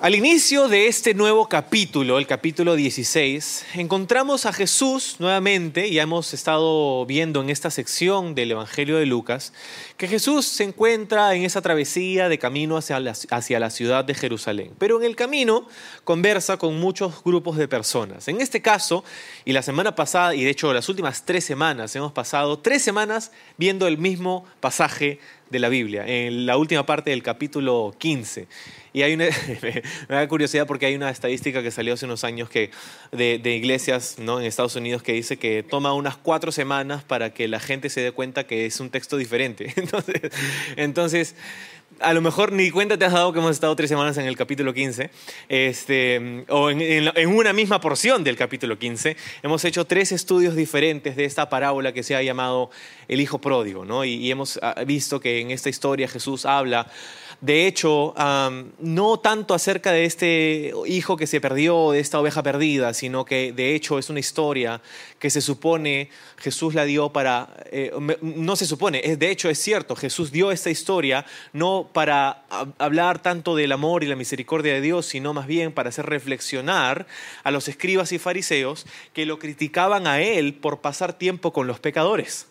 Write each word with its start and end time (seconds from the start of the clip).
Al 0.00 0.14
inicio 0.14 0.68
de 0.68 0.86
este 0.86 1.12
nuevo 1.12 1.48
capítulo, 1.48 2.18
el 2.18 2.28
capítulo 2.28 2.76
16, 2.76 3.66
encontramos 3.74 4.46
a 4.46 4.52
Jesús 4.52 5.16
nuevamente, 5.18 5.88
y 5.88 5.98
hemos 5.98 6.32
estado 6.34 7.04
viendo 7.04 7.42
en 7.42 7.50
esta 7.50 7.68
sección 7.68 8.36
del 8.36 8.52
Evangelio 8.52 8.98
de 8.98 9.06
Lucas, 9.06 9.52
que 9.96 10.06
Jesús 10.06 10.46
se 10.46 10.62
encuentra 10.62 11.34
en 11.34 11.44
esa 11.44 11.62
travesía 11.62 12.28
de 12.28 12.38
camino 12.38 12.76
hacia 12.76 13.00
la, 13.00 13.12
hacia 13.30 13.58
la 13.58 13.70
ciudad 13.70 14.04
de 14.04 14.14
Jerusalén. 14.14 14.70
Pero 14.78 15.00
en 15.00 15.04
el 15.04 15.16
camino 15.16 15.66
conversa 16.04 16.58
con 16.58 16.78
muchos 16.78 17.24
grupos 17.24 17.56
de 17.56 17.66
personas. 17.66 18.28
En 18.28 18.40
este 18.40 18.62
caso, 18.62 19.02
y 19.44 19.52
la 19.52 19.62
semana 19.62 19.96
pasada, 19.96 20.32
y 20.32 20.44
de 20.44 20.50
hecho 20.50 20.72
las 20.72 20.88
últimas 20.88 21.24
tres 21.24 21.42
semanas, 21.42 21.96
hemos 21.96 22.12
pasado 22.12 22.60
tres 22.60 22.82
semanas 22.82 23.32
viendo 23.56 23.88
el 23.88 23.98
mismo 23.98 24.46
pasaje 24.60 25.18
de 25.50 25.58
la 25.58 25.68
Biblia, 25.68 26.04
en 26.06 26.46
la 26.46 26.56
última 26.56 26.84
parte 26.84 27.10
del 27.10 27.22
capítulo 27.22 27.94
15. 27.98 28.46
Y 28.92 29.02
hay 29.02 29.14
una, 29.14 29.26
me 30.08 30.14
da 30.14 30.26
curiosidad 30.28 30.66
porque 30.66 30.86
hay 30.86 30.94
una 30.94 31.10
estadística 31.10 31.62
que 31.62 31.70
salió 31.70 31.94
hace 31.94 32.06
unos 32.06 32.24
años 32.24 32.48
que, 32.48 32.70
de, 33.12 33.54
iglesias 33.54 34.16
¿no? 34.18 34.40
en 34.40 34.46
Estados 34.46 34.76
Unidos 34.76 35.02
que 35.02 35.12
dice 35.12 35.36
que 35.36 35.62
toma 35.62 35.92
unas 35.92 36.16
cuatro 36.16 36.52
semanas 36.52 37.04
para 37.04 37.32
que 37.32 37.48
la 37.48 37.60
gente 37.60 37.90
se 37.90 38.00
dé 38.00 38.12
cuenta 38.12 38.44
que 38.44 38.66
es 38.66 38.80
un 38.80 38.90
texto 38.90 39.16
diferente. 39.16 39.72
Entonces, 39.76 40.32
entonces 40.76 41.34
a 42.00 42.12
lo 42.12 42.20
mejor 42.20 42.52
ni 42.52 42.70
cuenta 42.70 42.96
te 42.96 43.04
has 43.04 43.12
dado 43.12 43.32
que 43.32 43.38
hemos 43.38 43.52
estado 43.52 43.74
tres 43.76 43.88
semanas 43.88 44.16
en 44.18 44.26
el 44.26 44.36
capítulo 44.36 44.72
15, 44.72 45.10
este, 45.48 46.44
o 46.48 46.70
en, 46.70 47.28
una 47.28 47.52
misma 47.52 47.80
porción 47.80 48.24
del 48.24 48.36
capítulo 48.36 48.78
15. 48.78 49.16
Hemos 49.42 49.64
hecho 49.64 49.84
tres 49.84 50.12
estudios 50.12 50.54
diferentes 50.54 51.16
de 51.16 51.24
esta 51.24 51.48
parábola 51.48 51.92
que 51.92 52.02
se 52.02 52.16
ha 52.16 52.22
llamado 52.22 52.70
el 53.08 53.20
Hijo 53.20 53.40
Pródigo, 53.40 53.84
¿no? 53.84 54.04
y, 54.04 54.14
y 54.14 54.30
hemos 54.30 54.58
visto 54.86 55.20
que 55.20 55.40
en 55.40 55.50
esta 55.50 55.68
historia 55.68 56.08
Jesús 56.08 56.46
habla 56.46 56.90
de 57.40 57.68
hecho, 57.68 58.14
no 58.80 59.20
tanto 59.20 59.54
acerca 59.54 59.92
de 59.92 60.04
este 60.04 60.72
hijo 60.86 61.16
que 61.16 61.28
se 61.28 61.40
perdió, 61.40 61.92
de 61.92 62.00
esta 62.00 62.18
oveja 62.18 62.42
perdida, 62.42 62.92
sino 62.94 63.24
que 63.24 63.52
de 63.52 63.76
hecho 63.76 63.98
es 63.98 64.10
una 64.10 64.18
historia 64.18 64.80
que 65.20 65.30
se 65.30 65.40
supone 65.40 66.10
Jesús 66.38 66.74
la 66.74 66.84
dio 66.84 67.10
para, 67.10 67.48
eh, 67.70 67.92
no 68.22 68.56
se 68.56 68.66
supone, 68.66 69.00
es, 69.04 69.18
de 69.20 69.30
hecho 69.30 69.48
es 69.48 69.58
cierto, 69.58 69.94
Jesús 69.94 70.32
dio 70.32 70.50
esta 70.50 70.70
historia 70.70 71.26
no 71.52 71.88
para 71.92 72.42
hablar 72.78 73.20
tanto 73.22 73.54
del 73.54 73.70
amor 73.70 74.02
y 74.02 74.08
la 74.08 74.16
misericordia 74.16 74.74
de 74.74 74.80
Dios, 74.80 75.06
sino 75.06 75.32
más 75.32 75.46
bien 75.46 75.70
para 75.72 75.90
hacer 75.90 76.06
reflexionar 76.06 77.06
a 77.44 77.52
los 77.52 77.68
escribas 77.68 78.10
y 78.10 78.18
fariseos 78.18 78.84
que 79.12 79.26
lo 79.26 79.38
criticaban 79.38 80.08
a 80.08 80.20
él 80.20 80.54
por 80.54 80.80
pasar 80.80 81.12
tiempo 81.12 81.52
con 81.52 81.68
los 81.68 81.78
pecadores. 81.78 82.46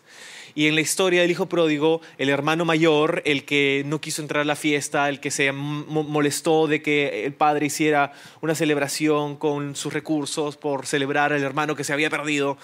Y 0.58 0.66
en 0.66 0.74
la 0.74 0.80
historia 0.80 1.20
del 1.20 1.30
hijo 1.30 1.46
pródigo, 1.46 2.00
el 2.18 2.30
hermano 2.30 2.64
mayor, 2.64 3.22
el 3.24 3.44
que 3.44 3.84
no 3.86 4.00
quiso 4.00 4.22
entrar 4.22 4.42
a 4.42 4.44
la 4.44 4.56
fiesta, 4.56 5.08
el 5.08 5.20
que 5.20 5.30
se 5.30 5.52
molestó 5.52 6.66
de 6.66 6.82
que 6.82 7.24
el 7.24 7.32
padre 7.32 7.66
hiciera 7.66 8.12
una 8.40 8.56
celebración 8.56 9.36
con 9.36 9.76
sus 9.76 9.92
recursos 9.92 10.56
por 10.56 10.84
celebrar 10.84 11.32
al 11.32 11.44
hermano 11.44 11.76
que 11.76 11.84
se 11.84 11.92
había 11.92 12.10
perdido, 12.10 12.58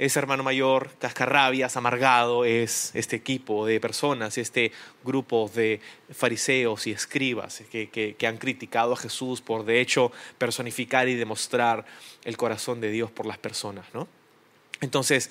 ese 0.00 0.18
hermano 0.18 0.42
mayor, 0.42 0.90
cascarrabias, 0.98 1.76
amargado, 1.76 2.44
es 2.44 2.90
este 2.94 3.14
equipo 3.14 3.66
de 3.66 3.78
personas, 3.78 4.36
este 4.36 4.72
grupo 5.04 5.48
de 5.54 5.80
fariseos 6.10 6.88
y 6.88 6.90
escribas 6.90 7.62
que, 7.70 7.88
que, 7.88 8.26
han 8.26 8.38
criticado 8.38 8.94
a 8.94 8.96
Jesús 8.96 9.42
por 9.42 9.64
de 9.64 9.80
hecho 9.80 10.10
personificar 10.38 11.08
y 11.08 11.14
demostrar 11.14 11.84
el 12.24 12.36
corazón 12.36 12.80
de 12.80 12.90
Dios 12.90 13.12
por 13.12 13.26
las 13.26 13.38
personas. 13.38 13.86
¿no? 13.94 14.08
Entonces, 14.80 15.30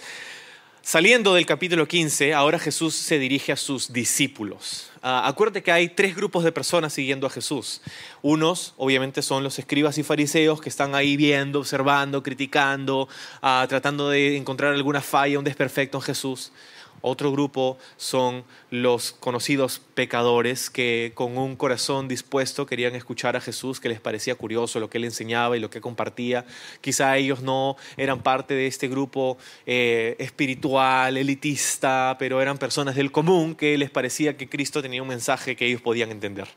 Saliendo 0.88 1.34
del 1.34 1.46
capítulo 1.46 1.86
15, 1.86 2.34
ahora 2.34 2.58
Jesús 2.58 2.96
se 2.96 3.20
dirige 3.20 3.52
a 3.52 3.58
sus 3.58 3.92
discípulos. 3.92 4.90
Uh, 5.04 5.28
acuérdate 5.28 5.62
que 5.62 5.74
hay 5.74 5.90
tres 5.90 6.16
grupos 6.16 6.46
de 6.46 6.54
personas 6.54 6.94
siguiendo 6.94 7.28
a 7.28 7.30
Jesús. 7.30 7.82
Unos, 8.22 8.74
obviamente, 8.78 9.22
son 9.22 9.44
los 9.44 9.60
escribas 9.60 9.98
y 9.98 10.04
fariseos 10.04 10.62
que 10.62 10.70
están 10.70 10.96
ahí 10.96 11.18
viendo, 11.18 11.60
observando, 11.60 12.24
criticando, 12.24 13.10
uh, 13.44 13.68
tratando 13.68 14.12
de 14.12 14.38
encontrar 14.38 14.74
alguna 14.74 15.02
falla, 15.02 15.38
un 15.38 15.44
desperfecto 15.44 15.98
en 15.98 16.04
Jesús. 16.04 16.54
Otro 17.02 17.32
grupo 17.32 17.78
son 17.98 18.44
los 18.70 19.12
conocidos 19.12 19.80
pecadores 19.94 20.70
que 20.70 21.12
con 21.16 21.38
un 21.38 21.56
corazón 21.56 22.08
dispuesto 22.08 22.66
querían 22.66 22.96
escuchar 22.96 23.36
a 23.36 23.42
Jesús, 23.42 23.80
que 23.80 23.90
les 23.90 24.00
parecía 24.00 24.36
curioso 24.36 24.80
lo 24.80 24.90
que 24.90 24.98
él 24.98 25.06
enseñaba 25.06 25.58
y 25.58 25.60
lo 25.60 25.70
que 25.70 25.82
compartía. 25.82 26.46
Quizá 26.82 27.18
ellos 27.18 27.42
no 27.42 27.78
eran 27.98 28.24
parte 28.24 28.54
de 28.54 28.68
este 28.68 28.88
grupo 28.88 29.38
eh, 29.66 30.16
espiritual, 30.20 31.18
elitista, 31.18 32.16
pero 32.20 32.42
eran 32.42 32.58
personas 32.58 32.96
del 32.96 33.12
común 33.12 33.56
que 33.56 33.78
les 33.78 33.90
parecía 33.90 34.38
que 34.38 34.50
Cristo 34.50 34.82
tenía 34.82 35.02
un 35.02 35.08
mensaje 35.08 35.56
que 35.56 35.66
ellos 35.66 35.82
podían 35.82 36.12
entender 36.12 36.48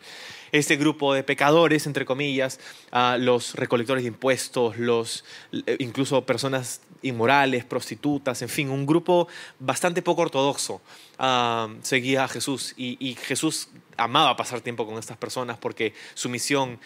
este 0.52 0.76
grupo 0.76 1.14
de 1.14 1.22
pecadores, 1.22 1.86
entre 1.86 2.04
comillas, 2.04 2.58
uh, 2.92 3.18
los 3.18 3.54
recolectores 3.54 4.02
de 4.02 4.08
impuestos, 4.08 4.76
los, 4.78 5.24
incluso 5.78 6.24
personas 6.26 6.80
inmorales, 7.02 7.64
prostitutas, 7.64 8.42
en 8.42 8.48
fin, 8.48 8.70
un 8.70 8.86
grupo 8.86 9.28
bastante 9.58 10.02
poco 10.02 10.22
ortodoxo 10.22 10.80
uh, 11.18 11.68
seguía 11.82 12.24
a 12.24 12.28
Jesús 12.28 12.74
y, 12.76 13.16
Jesús 13.22 13.68
amaba 13.96 14.36
pasar 14.36 14.60
tiempo 14.60 14.86
con 14.86 14.98
estas 14.98 15.16
personas 15.16 15.58
porque 15.58 15.94
su 16.14 16.28
misión 16.28 16.78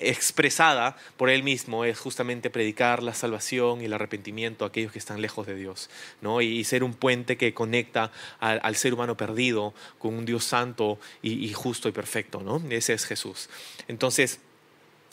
expresada 0.00 0.96
por 1.18 1.28
él 1.28 1.42
mismo 1.42 1.84
es 1.84 1.98
justamente 1.98 2.48
predicar 2.48 3.02
la 3.02 3.12
salvación 3.12 3.82
y 3.82 3.84
el 3.84 3.92
arrepentimiento 3.92 4.64
a 4.64 4.68
aquellos 4.68 4.90
que 4.90 4.98
están 4.98 5.20
lejos 5.20 5.46
de 5.46 5.54
Dios, 5.54 5.90
¿no? 6.22 6.40
Y, 6.40 6.64
ser 6.64 6.82
un 6.82 6.94
puente 6.94 7.36
que 7.36 7.52
conecta 7.52 8.10
al, 8.40 8.60
al 8.62 8.76
ser 8.76 8.94
humano 8.94 9.16
perdido 9.16 9.74
con 9.98 10.14
un 10.14 10.24
Dios 10.24 10.44
santo 10.44 10.98
y, 11.20 11.44
y, 11.44 11.52
justo 11.52 11.88
y 11.88 11.92
perfecto, 11.92 12.40
¿no? 12.40 12.62
Ese 12.70 12.94
es 12.94 13.04
Jesús. 13.04 13.50
Entonces, 13.86 14.40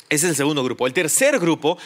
ese 0.10 0.26
es 0.26 0.32
el 0.32 0.36
segundo 0.36 0.64
grupo. 0.64 0.88
El 0.88 0.94
tercer 0.94 1.40
grupo 1.40 1.78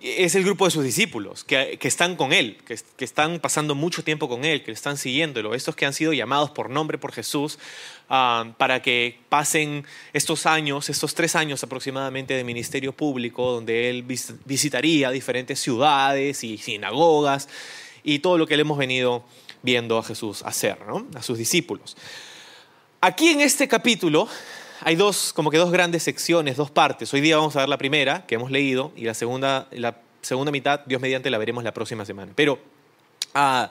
es 0.00 0.34
el 0.34 0.44
grupo 0.44 0.66
de 0.66 0.70
sus 0.70 0.84
discípulos, 0.84 1.44
que, 1.44 1.78
que 1.80 1.88
están 1.88 2.16
con 2.16 2.32
Él, 2.32 2.58
que, 2.66 2.78
que, 2.96 3.04
están 3.04 3.40
pasando 3.40 3.74
mucho 3.74 4.04
tiempo 4.04 4.28
con 4.28 4.44
Él, 4.44 4.62
que 4.62 4.70
están 4.70 4.98
siguiéndolo, 4.98 5.54
estos 5.54 5.74
que 5.74 5.86
han 5.86 5.94
sido 5.94 6.12
llamados 6.12 6.50
por 6.50 6.68
nombre 6.68 6.98
por 6.98 7.12
Jesús 7.12 7.58
uh, 8.10 8.52
para 8.58 8.82
que 8.82 9.18
pasen 9.28 9.86
estos 10.12 10.44
años, 10.44 10.90
estos 10.90 11.14
tres 11.14 11.34
años 11.34 11.62
aproximadamente 11.62 12.34
de 12.34 12.44
ministerio 12.44 12.92
público, 12.92 13.52
donde 13.52 13.88
Él 13.88 14.02
vis 14.02 14.34
visitaría 14.44 15.10
diferentes 15.10 15.60
ciudades 15.60 16.44
y 16.44 16.58
sinagogas 16.58 17.48
y 18.04 18.18
todo 18.18 18.36
lo 18.36 18.46
que 18.46 18.56
le 18.56 18.62
hemos 18.62 18.78
venido 18.78 19.24
viendo 19.62 19.98
a 19.98 20.02
Jesús 20.02 20.42
hacer, 20.42 20.78
¿no? 20.86 21.06
a 21.14 21.22
sus 21.22 21.38
discípulos. 21.38 21.96
Aquí 23.00 23.28
en 23.28 23.40
este 23.40 23.66
capítulo 23.66 24.28
hay 24.86 24.94
dos, 24.94 25.32
como 25.32 25.50
que 25.50 25.58
dos 25.58 25.72
grandes 25.72 26.04
secciones, 26.04 26.56
dos 26.56 26.70
partes. 26.70 27.12
Hoy 27.12 27.20
día 27.20 27.36
vamos 27.36 27.56
a 27.56 27.58
ver 27.58 27.68
la 27.68 27.76
primera, 27.76 28.24
que 28.24 28.36
hemos 28.36 28.52
leído, 28.52 28.92
y 28.94 29.02
la 29.02 29.14
segunda, 29.14 29.66
la 29.72 29.96
segunda 30.22 30.52
mitad, 30.52 30.82
Dios 30.86 31.00
mediante, 31.00 31.28
la 31.28 31.38
veremos 31.38 31.64
la 31.64 31.74
próxima 31.74 32.04
semana. 32.04 32.30
Pero 32.36 32.60
uh, 33.34 33.66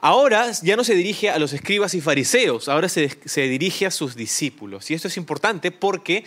ahora 0.00 0.50
ya 0.62 0.76
no 0.76 0.84
se 0.84 0.94
dirige 0.94 1.30
a 1.30 1.38
los 1.38 1.52
escribas 1.52 1.94
y 1.94 2.00
fariseos, 2.00 2.68
ahora 2.68 2.88
se, 2.88 3.10
se 3.24 3.42
dirige 3.42 3.86
a 3.86 3.90
sus 3.90 4.14
discípulos. 4.14 4.90
Y 4.90 4.94
esto 4.94 5.08
es 5.08 5.16
importante 5.16 5.70
porque 5.70 6.24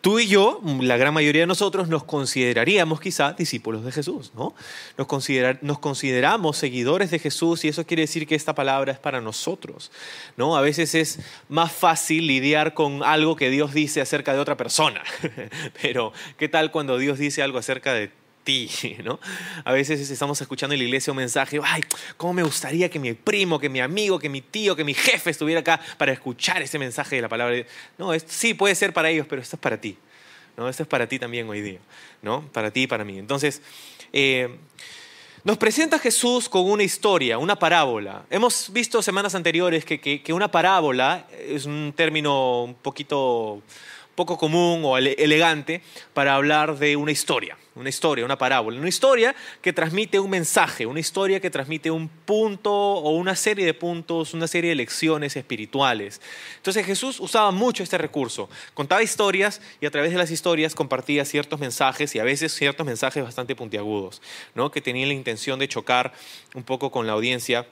tú 0.00 0.18
y 0.18 0.26
yo, 0.26 0.60
la 0.80 0.96
gran 0.96 1.12
mayoría 1.12 1.42
de 1.42 1.46
nosotros, 1.46 1.88
nos 1.88 2.04
consideraríamos 2.04 3.00
quizá 3.00 3.32
discípulos 3.32 3.84
de 3.84 3.92
Jesús, 3.92 4.32
¿no? 4.34 4.54
Nos, 4.96 5.06
considera, 5.06 5.58
nos 5.62 5.78
consideramos 5.78 6.56
seguidores 6.56 7.10
de 7.10 7.18
Jesús 7.18 7.64
y 7.64 7.68
eso 7.68 7.86
quiere 7.86 8.02
decir 8.02 8.26
que 8.26 8.34
esta 8.34 8.54
palabra 8.54 8.92
es 8.92 8.98
para 8.98 9.20
nosotros, 9.20 9.90
¿no? 10.36 10.56
A 10.56 10.60
veces 10.60 10.94
es 10.94 11.20
más 11.48 11.72
fácil 11.72 12.26
lidiar 12.26 12.74
con 12.74 13.02
algo 13.02 13.36
que 13.36 13.50
Dios 13.50 13.74
dice 13.74 14.00
acerca 14.00 14.32
de 14.32 14.40
otra 14.40 14.56
persona, 14.56 15.02
pero 15.82 16.12
¿qué 16.38 16.48
tal 16.48 16.70
cuando 16.70 16.98
Dios 16.98 17.18
dice 17.18 17.42
algo 17.42 17.58
acerca 17.58 17.92
de 17.92 18.10
¿no? 19.04 19.20
A 19.64 19.72
veces 19.72 20.10
estamos 20.10 20.40
escuchando 20.40 20.74
en 20.74 20.80
la 20.80 20.84
iglesia 20.84 21.12
un 21.12 21.18
mensaje, 21.18 21.60
ay, 21.62 21.82
cómo 22.16 22.32
me 22.32 22.42
gustaría 22.42 22.88
que 22.88 22.98
mi 22.98 23.12
primo, 23.12 23.58
que 23.58 23.68
mi 23.68 23.80
amigo, 23.80 24.18
que 24.18 24.28
mi 24.28 24.40
tío, 24.40 24.74
que 24.74 24.84
mi 24.84 24.94
jefe 24.94 25.30
estuviera 25.30 25.60
acá 25.60 25.80
para 25.98 26.12
escuchar 26.12 26.62
ese 26.62 26.78
mensaje 26.78 27.16
de 27.16 27.22
la 27.22 27.28
palabra. 27.28 27.64
No, 27.98 28.12
esto 28.12 28.30
sí 28.32 28.54
puede 28.54 28.74
ser 28.74 28.92
para 28.92 29.10
ellos, 29.10 29.26
pero 29.28 29.42
esto 29.42 29.56
es 29.56 29.60
para 29.60 29.80
ti, 29.80 29.96
¿no? 30.56 30.68
Esto 30.68 30.82
es 30.82 30.88
para 30.88 31.06
ti 31.06 31.18
también 31.18 31.48
hoy 31.48 31.60
día, 31.60 31.78
¿no? 32.22 32.42
Para 32.52 32.70
ti 32.70 32.82
y 32.82 32.86
para 32.86 33.04
mí. 33.04 33.18
Entonces, 33.18 33.62
eh, 34.12 34.48
nos 35.44 35.56
presenta 35.56 35.98
Jesús 35.98 36.48
con 36.48 36.68
una 36.70 36.82
historia, 36.82 37.38
una 37.38 37.56
parábola. 37.56 38.24
Hemos 38.30 38.72
visto 38.72 39.00
semanas 39.00 39.34
anteriores 39.34 39.84
que, 39.84 40.00
que, 40.00 40.22
que 40.22 40.32
una 40.32 40.50
parábola 40.50 41.26
es 41.46 41.64
un 41.64 41.92
término 41.96 42.64
un 42.64 42.74
poquito 42.74 43.62
poco 44.20 44.36
común 44.36 44.82
o 44.84 44.98
elegante 44.98 45.80
para 46.12 46.34
hablar 46.34 46.78
de 46.78 46.94
una 46.94 47.10
historia, 47.10 47.56
una 47.74 47.88
historia, 47.88 48.22
una 48.22 48.36
parábola, 48.36 48.78
una 48.78 48.90
historia 48.90 49.34
que 49.62 49.72
transmite 49.72 50.20
un 50.20 50.28
mensaje, 50.28 50.84
una 50.84 51.00
historia 51.00 51.40
que 51.40 51.48
transmite 51.48 51.90
un 51.90 52.06
punto 52.06 52.70
o 52.70 53.12
una 53.12 53.34
serie 53.34 53.64
de 53.64 53.72
puntos, 53.72 54.34
una 54.34 54.46
serie 54.46 54.68
de 54.68 54.76
lecciones 54.76 55.36
espirituales. 55.36 56.20
Entonces 56.56 56.84
Jesús 56.84 57.18
usaba 57.18 57.50
mucho 57.50 57.82
este 57.82 57.96
recurso, 57.96 58.50
contaba 58.74 59.02
historias 59.02 59.62
y 59.80 59.86
a 59.86 59.90
través 59.90 60.12
de 60.12 60.18
las 60.18 60.30
historias 60.30 60.74
compartía 60.74 61.24
ciertos 61.24 61.58
mensajes 61.58 62.14
y 62.14 62.18
a 62.18 62.24
veces 62.24 62.52
ciertos 62.52 62.84
mensajes 62.84 63.24
bastante 63.24 63.56
puntiagudos, 63.56 64.20
¿no? 64.54 64.70
que 64.70 64.82
tenían 64.82 65.08
la 65.08 65.14
intención 65.14 65.58
de 65.58 65.66
chocar 65.66 66.12
un 66.54 66.62
poco 66.62 66.90
con 66.90 67.06
la 67.06 67.14
audiencia 67.14 67.66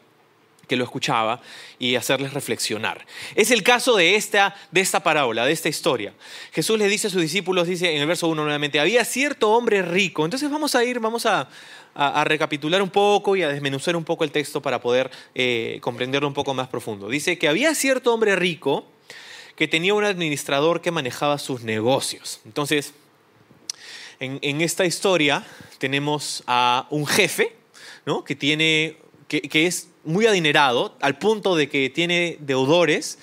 que 0.69 0.76
lo 0.76 0.85
escuchaba 0.85 1.41
y 1.79 1.97
hacerles 1.97 2.35
reflexionar. 2.35 3.05
Es 3.35 3.50
el 3.50 3.62
caso 3.62 3.97
de 3.97 4.15
esta, 4.15 4.55
de 4.70 4.81
esta 4.81 5.03
parábola, 5.03 5.47
de 5.47 5.53
esta 5.53 5.69
historia. 5.69 6.12
Jesús 6.53 6.79
le 6.79 6.87
dice 6.87 7.09
a 7.09 7.11
sus 7.11 7.23
discípulos, 7.23 7.67
dice 7.67 7.94
en 7.94 8.00
el 8.00 8.06
verso 8.06 8.29
1 8.29 8.43
nuevamente, 8.43 8.79
había 8.79 9.05
cierto 9.05 9.50
hombre 9.50 9.82
rico. 9.82 10.25
Entonces 10.25 10.50
vamos 10.50 10.75
a 10.75 10.85
ir, 10.85 11.00
vamos 11.00 11.26
a, 11.26 11.49
recapitular 12.25 12.81
un 12.81 12.91
poco 12.91 13.35
y 13.35 13.43
a 13.43 13.49
desmenuzar 13.49 13.97
un 13.97 14.05
poco 14.05 14.23
el 14.23 14.31
texto 14.31 14.62
para 14.62 14.81
poder 14.81 15.11
eh, 15.35 15.79
comprenderlo 15.81 16.29
un 16.29 16.35
poco 16.35 16.55
más 16.55 16.69
profundo. 16.69 17.09
Dice 17.09 17.38
que 17.38 17.49
había 17.49 17.75
cierto 17.75 18.15
hombre 18.15 18.37
rico 18.37 18.87
que 19.56 19.67
tenía 19.67 19.94
un 19.94 20.05
administrador 20.05 20.81
que 20.81 20.93
manejaba 20.93 21.38
sus 21.38 21.62
negocios. 21.65 22.41
Entonces, 22.44 22.94
en, 24.20 24.61
esta 24.61 24.85
historia 24.85 25.44
tenemos 25.79 26.44
a 26.47 26.87
un 26.91 27.06
jefe, 27.06 27.56
¿no? 28.06 28.23
que 28.23 28.37
tiene 28.37 28.99
que, 29.29 29.67
es 29.67 29.88
muy 30.08 30.26
adinerado 30.26 30.96
al 31.00 31.19
punto 31.19 31.55
de 31.55 31.69
que 31.69 31.90
tiene 31.90 32.38
deudores 32.40 33.19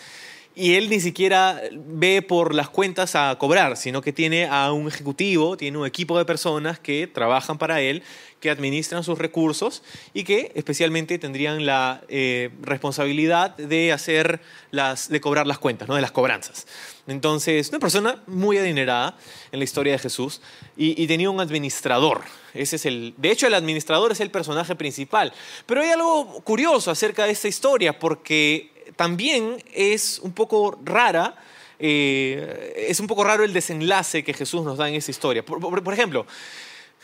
y 0.54 0.76
él 0.76 0.88
ni 0.90 1.00
siquiera 1.00 1.62
ve 1.74 2.22
por 2.22 2.54
las 2.54 2.70
cuentas 2.70 3.16
a 3.16 3.36
cobrar, 3.38 3.76
sino 3.76 4.02
que 4.02 4.14
tiene 4.14 4.46
a 4.46 4.72
un 4.72 4.88
ejecutivo, 4.88 5.58
tiene 5.58 5.80
un 5.80 5.86
equipo 5.88 6.18
de 6.18 6.26
personas 6.26 6.80
que 6.80 7.08
trabajan 7.08 7.58
para 7.58 7.82
él, 7.82 8.04
que 8.40 8.52
administran 8.52 9.04
sus 9.04 9.18
recursos 9.18 9.82
y 10.14 10.24
que 10.24 10.52
especialmente 10.54 11.18
tendrían 11.18 11.66
la 11.66 12.04
eh, 12.08 12.52
responsabilidad 12.62 13.58
de 13.58 13.92
hacer 13.92 14.40
las, 14.70 15.10
de 15.10 15.20
cobrar 15.20 15.48
las 15.48 15.58
cuentas, 15.58 15.88
¿no? 15.88 15.96
de 15.96 16.02
las 16.02 16.12
cobranzas. 16.12 16.68
Entonces, 17.08 17.70
una 17.70 17.80
persona 17.80 18.22
muy 18.28 18.60
adinerada 18.60 19.18
en 19.52 19.60
la 19.60 19.66
historia 19.66 19.94
de 19.94 20.00
Jesús 20.00 20.40
y, 20.78 21.08
tenía 21.08 21.32
un 21.32 21.40
administrador. 21.40 22.22
Ese 22.56 22.78
es 22.78 22.86
el, 22.86 23.14
de 23.18 23.32
hecho, 23.32 23.48
el 23.48 23.54
administrador 23.54 24.12
es 24.12 24.20
el 24.22 24.32
personaje 24.32 24.76
principal. 24.76 25.34
Pero 25.66 25.82
hay 25.82 25.90
algo 25.90 26.42
curioso 26.44 26.90
acerca 26.90 27.26
de 27.26 27.32
esta 27.32 27.48
historia 27.48 28.00
porque 28.00 28.72
también 28.96 29.64
es 29.74 30.20
un 30.20 30.32
poco 30.32 30.80
rara. 30.84 31.36
Eh, 31.78 32.88
es 32.90 33.00
un 33.00 33.08
poco 33.08 33.24
raro 33.24 33.44
el 33.44 33.52
desenlace 33.52 34.24
que 34.24 34.34
Jesús 34.34 34.64
nos 34.64 34.78
da 34.78 34.88
en 34.88 34.96
esta 34.96 35.12
historia. 35.12 35.44
por 35.44 35.94
ejemplo, 35.94 36.26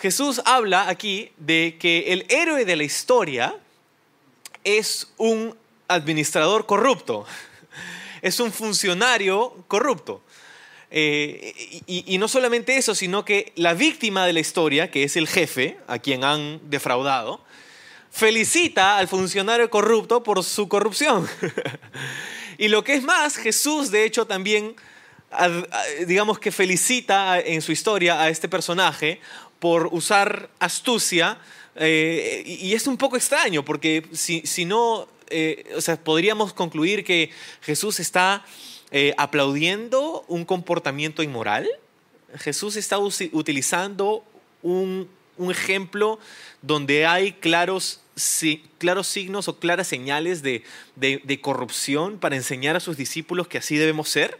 Jesús 0.02 0.42
habla 0.46 0.90
aquí 0.90 1.32
de 1.38 1.78
que 1.80 2.14
el 2.14 2.26
héroe 2.30 2.66
de 2.66 2.76
la 2.76 2.84
historia 2.84 3.56
es 4.64 5.14
un 5.18 5.56
administrador 5.88 6.66
corrupto, 6.66 7.26
es 8.22 8.40
un 8.40 8.52
funcionario 8.52 9.54
corrupto. 9.68 10.22
Eh, 10.94 11.82
y, 11.88 12.18
no 12.18 12.28
solamente 12.28 12.76
eso, 12.76 12.94
sino 12.94 13.24
que 13.24 13.54
la 13.56 13.74
víctima 13.74 14.26
de 14.26 14.34
la 14.34 14.42
historia, 14.42 14.92
que 14.92 15.04
es 15.04 15.16
el 15.16 15.28
jefe, 15.28 15.78
a 15.88 16.00
quien 16.00 16.26
han 16.26 16.60
defraudado, 16.70 17.42
felicita 18.12 18.98
al 18.98 19.08
funcionario 19.08 19.70
corrupto 19.70 20.22
por 20.22 20.44
su 20.44 20.68
corrupción. 20.68 21.30
y 22.58 22.68
lo 22.68 22.84
que 22.84 22.96
es 22.96 23.04
más, 23.04 23.38
Jesús 23.38 23.90
de 23.90 24.04
hecho 24.04 24.28
también, 24.28 24.76
digamos 26.08 26.40
que 26.40 26.52
felicita 26.52 27.40
en 27.40 27.62
su 27.62 27.72
historia 27.72 28.22
a 28.22 28.28
este 28.28 28.50
personaje 28.50 29.22
por 29.60 29.88
usar 29.94 30.50
astucia. 30.60 31.38
Eh, 31.78 32.44
y 32.46 32.74
es 32.74 32.86
un 32.86 32.98
poco 32.98 33.16
extraño, 33.16 33.64
porque 33.64 34.04
si, 34.12 34.42
si 34.46 34.66
no, 34.66 35.08
eh, 35.30 35.64
podríamos 36.04 36.52
concluir 36.52 37.06
que 37.06 37.32
Jesús 37.62 38.02
está 38.02 38.44
eh, 38.92 39.14
aplaudiendo 39.18 40.26
un 40.28 40.44
comportamiento 40.44 41.24
inmoral. 41.24 41.70
Jesús 42.36 42.76
está 42.76 42.98
utilizando 42.98 44.26
un, 44.62 45.10
un, 45.38 45.52
ejemplo 45.52 46.20
donde 46.62 47.06
hay 47.06 47.34
claros, 47.34 48.02
claros 48.78 49.08
signos 49.08 49.48
o 49.48 49.60
claras 49.60 49.88
señales 49.88 50.42
de, 50.42 50.64
de, 50.96 51.22
de, 51.24 51.42
corrupción 51.42 52.20
para 52.20 52.36
enseñar 52.36 52.76
a 52.76 52.82
sus 52.82 52.98
discípulos 52.98 53.48
que 53.48 53.58
así 53.58 53.78
debemos 53.78 54.10
ser. 54.10 54.38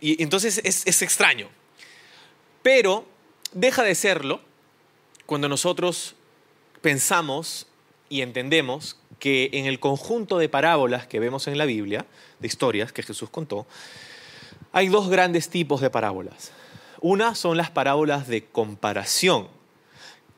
Y 0.00 0.22
entonces 0.22 0.60
es, 0.64 0.86
es 0.86 1.02
extraño. 1.02 1.48
Pero 2.62 3.06
deja 3.52 3.82
de 3.82 3.94
serlo 3.94 4.40
cuando 5.26 5.48
nosotros 5.48 6.14
pensamos 6.80 7.66
y 8.08 8.22
entendemos 8.22 8.96
que 9.18 9.50
en 9.52 9.66
el 9.66 9.80
conjunto 9.80 10.38
de 10.38 10.48
parábolas 10.48 11.06
que 11.06 11.20
vemos 11.20 11.48
en 11.48 11.58
la 11.58 11.64
Biblia, 11.64 12.06
de 12.38 12.46
historias 12.46 12.92
que 12.92 13.02
Jesús 13.02 13.30
contó, 13.30 13.66
hay 14.72 14.88
dos 14.88 15.08
grandes 15.08 15.48
tipos 15.48 15.80
de 15.80 15.90
parábolas. 15.90 16.52
Una 17.00 17.34
son 17.34 17.56
las 17.56 17.70
parábolas 17.70 18.28
de 18.28 18.44
comparación. 18.44 19.48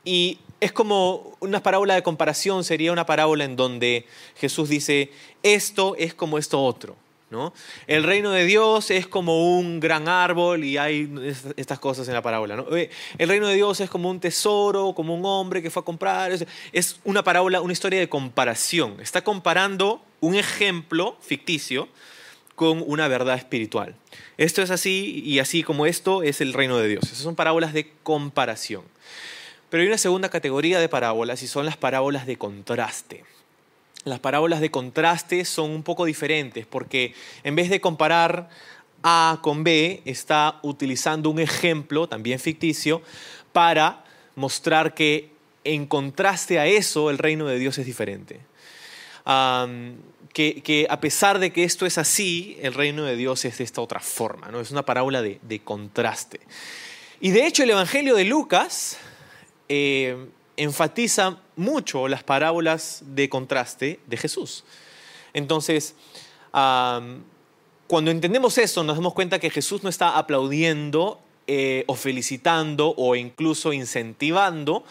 Y 0.04 0.38
es 0.60 0.72
como 0.72 1.36
una 1.40 1.62
parábola 1.62 1.94
de 1.94 2.02
comparación, 2.02 2.64
sería 2.64 2.92
una 2.92 3.06
parábola 3.06 3.44
en 3.44 3.56
donde 3.56 4.06
Jesús 4.36 4.68
dice, 4.68 5.10
esto 5.42 5.94
es 5.96 6.14
como 6.14 6.38
esto 6.38 6.62
otro. 6.62 6.96
El 7.86 8.02
reino 8.02 8.30
de 8.32 8.44
Dios 8.44 8.90
es 8.90 9.06
como 9.06 9.56
un 9.56 9.78
gran 9.78 10.08
árbol 10.08 10.64
y 10.64 10.78
hay 10.78 11.08
estas 11.56 11.78
cosas 11.78 12.08
en 12.08 12.14
la 12.14 12.22
parábola. 12.22 12.64
Eh, 12.72 12.90
el 13.18 13.28
reino 13.28 13.46
de 13.46 13.54
Dios 13.54 13.80
es 13.80 13.88
como 13.88 14.10
un 14.10 14.18
tesoro, 14.18 14.94
como 14.94 15.14
un 15.14 15.24
hombre 15.24 15.62
que 15.62 15.70
fue 15.70 15.82
a 15.82 15.84
comprar. 15.84 16.32
Es 16.72 17.00
una 17.04 17.22
parábola, 17.22 17.60
una 17.60 17.72
historia 17.72 18.00
de 18.00 18.08
comparación. 18.08 18.96
Está 19.00 19.22
comparando 19.22 20.02
un 20.20 20.34
ejemplo 20.34 21.16
ficticio 21.20 21.88
con 22.56 22.82
una 22.84 23.06
verdad 23.06 23.36
espiritual. 23.36 23.94
Esto 24.36 24.60
es 24.60 24.70
así 24.70 25.22
y 25.24 25.38
así 25.38 25.62
como 25.62 25.86
esto 25.86 26.24
es 26.24 26.40
el 26.40 26.52
reino 26.52 26.78
de 26.78 26.88
Dios. 26.88 27.04
Esas 27.04 27.18
son 27.18 27.36
parábolas 27.36 27.72
de 27.72 27.92
comparación. 28.02 28.82
Pero 29.70 29.82
hay 29.82 29.86
una 29.86 29.98
segunda 29.98 30.30
categoría 30.30 30.80
de 30.80 30.88
parábolas 30.88 31.44
y 31.44 31.46
son 31.46 31.64
las 31.64 31.76
parábolas 31.76 32.26
de 32.26 32.36
contraste 32.36 33.24
las 34.04 34.18
parábolas 34.18 34.60
de 34.60 34.70
contraste 34.70 35.44
son 35.44 35.70
un 35.70 35.82
poco 35.82 36.04
diferentes 36.04 36.66
porque 36.66 37.14
en 37.44 37.54
vez 37.54 37.68
de 37.68 37.80
comparar 37.80 38.48
A 39.02 39.38
con 39.42 39.64
B, 39.64 40.02
está 40.04 40.58
utilizando 40.62 41.30
un 41.30 41.38
ejemplo, 41.38 42.08
también 42.08 42.38
ficticio, 42.38 43.02
para 43.52 44.04
mostrar 44.36 44.94
que 44.94 45.30
en 45.64 45.86
contraste 45.86 46.58
a 46.58 46.66
eso 46.66 47.10
el 47.10 47.18
reino 47.18 47.46
de 47.46 47.58
Dios 47.58 47.78
es 47.78 47.86
diferente. 47.86 48.40
que, 50.32 50.86
a 50.88 51.00
pesar 51.00 51.38
de 51.38 51.50
que 51.52 51.64
esto 51.64 51.86
es 51.86 51.98
así, 51.98 52.56
el 52.62 52.74
reino 52.74 53.04
de 53.04 53.16
Dios 53.16 53.44
es 53.44 53.58
de 53.58 53.64
esta 53.64 53.80
otra 53.80 54.00
forma, 54.00 54.48
¿no? 54.48 54.60
es 54.60 54.70
una 54.70 54.84
parábola 54.84 55.22
de, 55.22 55.60
contraste. 55.62 56.40
Y 57.20 57.30
de 57.32 57.46
hecho 57.46 57.62
el 57.62 57.70
Evangelio 57.70 58.14
de 58.14 58.24
Lucas 58.24 58.96
eh, 59.68 60.16
enfatiza 60.60 61.38
mucho 61.56 62.06
las 62.06 62.22
parábolas 62.22 63.02
de 63.06 63.30
contraste 63.30 63.98
de 64.06 64.16
Jesús. 64.18 64.64
Entonces, 65.32 65.94
cuando 66.52 68.10
entendemos 68.10 68.58
eso, 68.58 68.84
nos 68.84 68.96
damos 68.96 69.14
cuenta 69.14 69.38
que 69.38 69.48
Jesús 69.48 69.82
no 69.82 69.88
está 69.88 70.18
aplaudiendo 70.18 71.18
eh, 71.46 71.84
o 71.86 71.94
felicitando 71.94 72.94
o 72.96 73.16
incluso 73.16 73.72
incentivando 73.72 74.84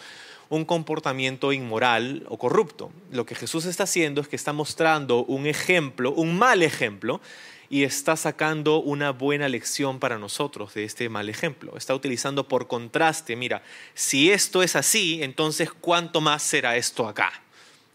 un 0.50 0.66
comportamiento 0.66 1.54
inmoral 1.54 2.26
o 2.30 2.40
corrupto. 2.40 2.92
Lo 3.12 3.28
que 3.28 3.36
Jesús 3.36 3.66
está 3.66 3.84
haciendo 3.84 4.22
es 4.22 4.28
que 4.28 4.36
está 4.36 4.54
mostrando 4.54 5.24
un 5.26 5.46
ejemplo, 5.46 6.12
un 6.14 6.36
mal 6.36 6.64
ejemplo, 6.64 7.22
y 7.70 7.84
está 7.84 8.16
sacando 8.16 8.80
una 8.80 9.12
buena 9.12 9.48
lección 9.48 10.00
para 10.00 10.18
nosotros 10.18 10.74
de 10.74 10.84
este 10.84 11.08
mal 11.08 11.30
ejemplo. 11.30 11.78
Está 11.78 11.94
utilizando 11.94 12.48
por 12.48 12.68
contraste, 12.68 13.36
mira, 13.36 13.62
si 13.94 14.32
esto 14.32 14.64
es 14.64 14.76
así, 14.76 15.22
entonces 15.22 15.72
¿cuánto 15.72 16.20
más 16.20 16.42
será 16.42 16.78
esto 16.78 17.08
acá? 17.08 17.32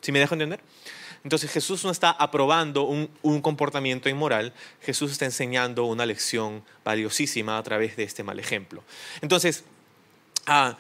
¿Sí 0.00 0.12
me 0.12 0.21
dejo 0.21 0.35
entender? 0.35 0.61
Entonces 1.25 1.50
Jesús 1.50 1.83
no 1.85 1.90
está 1.90 2.11
aprobando 2.11 2.83
un, 2.83 3.40
comportamiento 3.40 4.09
inmoral, 4.09 4.52
Jesús 4.83 5.11
está 5.11 5.25
enseñando 5.25 5.87
una 5.87 6.07
lección 6.07 6.62
valiosísima 6.85 7.59
a 7.59 7.62
través 7.62 7.97
de 7.97 8.04
este 8.04 8.23
mal 8.23 8.38
ejemplo. 8.38 8.85
Entonces, 9.23 9.64
ah, 10.47 10.76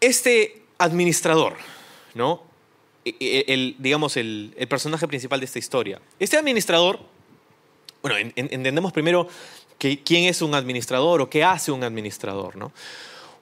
este 0.00 0.62
administrador, 0.78 1.56
¿no? 2.14 2.42
E, 3.04 3.16
e, 3.18 3.44
el, 3.54 3.76
digamos, 3.78 4.16
el, 4.18 4.54
el 4.58 4.68
personaje 4.68 5.08
principal 5.08 5.40
de 5.40 5.46
esta 5.46 5.58
historia. 5.58 6.00
Este 6.20 6.36
administrador 6.36 7.00
bueno, 8.02 8.16
entendemos 8.36 8.92
primero 8.92 9.28
quién 9.78 10.24
es 10.24 10.42
un 10.42 10.54
administrador 10.54 11.20
o 11.20 11.30
qué 11.30 11.44
hace 11.44 11.72
un 11.72 11.84
administrador. 11.84 12.56
¿no? 12.56 12.72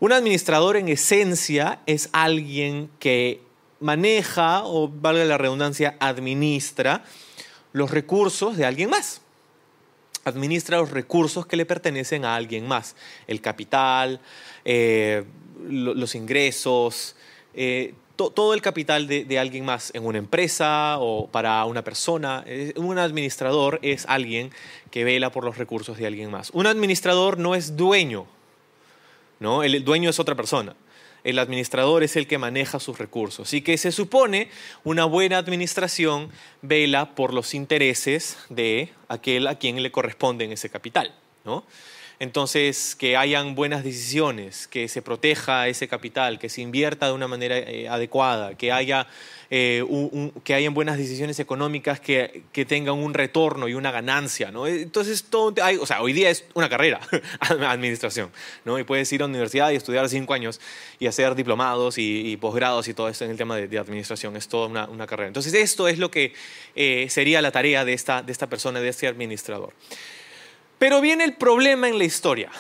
Un 0.00 0.12
administrador 0.12 0.76
en 0.76 0.88
esencia 0.88 1.81
es 1.87 2.09
alguien 2.12 2.90
que 2.99 3.43
maneja, 3.81 4.64
o 4.64 4.88
valga 4.88 5.25
la 5.25 5.38
redundancia, 5.38 5.97
administra 6.00 7.05
los 7.73 7.90
recursos 7.90 8.57
de 8.57 8.67
alguien 8.67 8.90
más. 8.90 9.23
administra 10.23 10.76
los 10.76 10.90
recursos 10.90 11.47
que 11.47 11.57
le 11.57 11.64
pertenecen 11.64 12.26
a 12.26 12.37
alguien 12.37 12.69
más, 12.69 12.95
el 13.26 13.40
capital, 13.40 14.21
eh, 14.67 15.25
los 15.67 16.14
ingresos, 16.14 17.17
eh, 17.55 17.95
todo 18.29 18.53
el 18.53 18.61
capital 18.61 19.07
de, 19.07 19.39
alguien 19.39 19.65
más 19.65 19.91
en 19.95 20.05
una 20.05 20.19
empresa 20.19 20.99
o 20.99 21.29
para 21.29 21.65
una 21.65 21.83
persona. 21.83 22.45
Un 22.77 22.99
administrador 22.99 23.79
es 23.83 24.05
alguien 24.07 24.50
que 24.91 25.05
vela 25.05 25.33
por 25.33 25.45
los 25.45 25.57
recursos 25.57 25.97
de 25.97 26.07
alguien 26.07 26.31
más. 26.31 26.50
Un 26.50 26.67
administrador 26.67 27.39
no 27.39 27.55
es 27.55 27.77
dueño, 27.77 28.27
¿no? 29.39 29.62
El 29.62 29.83
dueño 29.85 30.11
es 30.11 30.19
otra 30.21 30.35
persona. 30.35 30.77
El 31.25 31.39
administrador 31.39 32.03
es 32.03 32.17
el 32.17 32.27
que 32.27 32.39
maneja 32.39 32.79
sus 32.81 32.99
recursos. 32.99 33.49
Así 33.49 33.62
que 33.62 33.79
se 33.79 33.93
supone 33.93 34.50
una 34.85 35.05
buena 35.07 35.39
administración 35.39 36.31
vela 36.62 37.15
por 37.15 37.33
los 37.33 37.55
intereses 37.55 38.39
de 38.49 38.93
aquel 39.09 39.47
a 39.47 39.57
quien 39.57 39.83
le 39.83 39.91
corresponde 39.91 40.50
ese 40.53 40.71
capital, 40.71 41.15
¿no? 41.45 41.65
Entonces, 42.21 42.95
que 42.97 43.17
hayan 43.17 43.55
buenas 43.55 43.83
decisiones, 43.83 44.69
que 44.69 44.89
se 44.89 45.00
proteja 45.00 45.69
ese 45.69 45.89
capital, 45.89 46.39
que 46.39 46.50
se 46.50 46.61
invierta 46.61 47.07
de 47.07 47.12
una 47.12 47.27
manera 47.27 47.57
eh, 47.57 47.89
adecuada, 47.89 48.59
que 48.59 48.71
haya 48.73 49.07
eh, 49.49 49.83
que 50.45 50.55
hayan 50.55 50.75
buenas 50.75 50.97
decisiones 50.97 51.41
económicas 51.41 51.99
que, 51.99 52.45
que, 52.53 52.65
tengan 52.67 52.95
un 52.95 53.15
retorno 53.15 53.69
y 53.69 53.75
una 53.75 53.91
ganancia, 53.91 54.53
¿no? 54.53 54.69
Entonces, 54.69 55.25
todo, 55.25 55.55
hay, 55.61 55.77
o 55.77 55.87
sea, 55.87 56.03
hoy 56.03 56.12
día 56.12 56.31
es 56.31 56.45
una 56.55 56.69
carrera, 56.69 57.00
administración, 57.41 58.31
¿no? 58.65 58.79
Y 58.79 58.85
puedes 58.85 59.11
ir 59.12 59.23
a 59.23 59.25
la 59.25 59.31
universidad 59.31 59.71
y 59.71 59.77
estudiar 59.77 60.09
cinco 60.09 60.35
años 60.35 60.61
y 61.00 61.07
hacer 61.07 61.35
diplomados 61.35 61.97
y, 61.99 62.37
posgrados 62.37 62.87
y 62.87 62.95
todo 62.95 63.09
esto 63.09 63.25
en 63.25 63.33
el 63.33 63.39
tema 63.39 63.57
de, 63.57 63.79
administración, 63.79 64.37
es 64.37 64.47
toda 64.47 64.69
una, 64.69 64.85
una, 64.89 65.07
carrera. 65.07 65.29
Entonces, 65.29 65.55
esto 65.55 65.89
es 65.89 65.99
lo 65.99 66.11
que 66.11 66.35
eh, 66.77 67.07
sería 67.09 67.43
la 67.43 67.50
tarea 67.50 67.85
de 67.85 67.95
esta, 67.95 68.23
de 68.23 68.31
esta 68.31 68.49
persona, 68.49 68.81
de 68.81 68.91
este 68.91 69.09
administrador. 69.09 69.73
Pero 70.80 71.02
viene 71.02 71.25
el 71.25 71.34
problema 71.34 71.90
en 71.90 71.99
la 71.99 72.04
historia. 72.04 72.50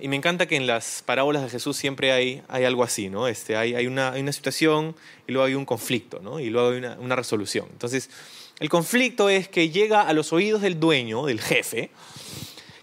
Y 0.00 0.08
me 0.08 0.16
encanta 0.16 0.46
que 0.46 0.56
en 0.56 0.66
las 0.66 1.00
parábolas 1.06 1.44
de 1.44 1.48
Jesús 1.48 1.76
siempre 1.76 2.10
hay, 2.10 2.42
algo 2.48 2.82
así, 2.82 3.08
¿no? 3.08 3.28
Este, 3.28 3.56
hay, 3.56 3.86
una, 3.86 4.12
situación 4.32 4.96
y 5.28 5.32
luego 5.32 5.46
hay 5.46 5.54
un 5.54 5.64
conflicto, 5.64 6.18
¿no? 6.20 6.40
Y 6.40 6.50
luego 6.50 6.70
hay 6.70 6.78
una, 6.78 6.98
una, 6.98 7.14
resolución. 7.14 7.68
Entonces, 7.70 8.10
el 8.58 8.68
conflicto 8.68 9.28
es 9.28 9.48
que 9.48 9.70
llega 9.70 10.02
a 10.02 10.12
los 10.12 10.32
oídos 10.32 10.60
del 10.60 10.80
dueño, 10.80 11.26
del 11.26 11.40
jefe, 11.40 11.90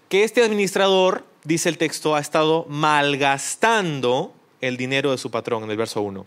que 0.08 0.24
este 0.24 0.42
administrador, 0.42 1.26
dice 1.44 1.68
el 1.68 1.76
texto, 1.76 2.14
ha 2.14 2.20
estado 2.20 2.64
malgastando 2.66 4.32
el 4.62 4.78
dinero 4.78 5.10
de 5.10 5.18
su 5.18 5.30
patrón, 5.30 5.64
en 5.64 5.70
el 5.70 5.76
verso 5.76 6.00
1, 6.00 6.24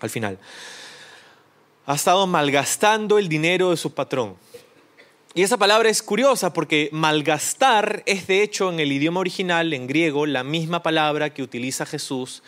al 0.00 0.10
final. 0.10 0.38
Ha 1.86 1.94
estado 1.94 2.26
malgastando 2.26 3.16
el 3.16 3.30
dinero 3.30 3.70
de 3.70 3.78
su 3.78 3.94
patrón. 3.94 4.36
Y 5.38 5.44
esa 5.44 5.56
palabra 5.56 5.88
es 5.88 6.02
curiosa 6.02 6.52
porque 6.52 6.88
malgastar 6.90 8.02
es 8.06 8.26
de 8.26 8.42
hecho 8.42 8.72
en 8.72 8.80
el 8.80 8.90
idioma 8.90 9.20
original, 9.20 9.72
en 9.72 9.86
griego, 9.86 10.26
la 10.26 10.42
misma 10.42 10.82
palabra 10.82 11.32
que 11.32 11.44
utiliza 11.44 11.86
Jesús 11.86 12.42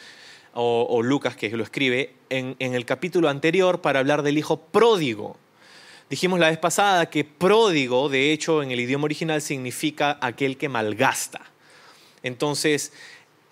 o, 0.54 1.00
Lucas, 1.00 1.36
que 1.36 1.50
lo 1.50 1.62
escribe, 1.62 2.14
en, 2.30 2.56
el 2.58 2.84
capítulo 2.84 3.28
anterior 3.28 3.80
para 3.80 4.00
hablar 4.00 4.24
del 4.24 4.38
hijo 4.38 4.56
pródigo. 4.60 5.36
Dijimos 6.08 6.40
la 6.40 6.48
vez 6.48 6.58
pasada 6.58 7.08
que 7.08 7.22
pródigo, 7.22 8.08
de 8.08 8.32
hecho, 8.32 8.60
en 8.60 8.72
el 8.72 8.80
idioma 8.80 9.04
original 9.04 9.40
significa 9.40 10.18
aquel 10.20 10.56
que 10.56 10.68
malgasta. 10.68 11.42
Entonces, 12.24 12.92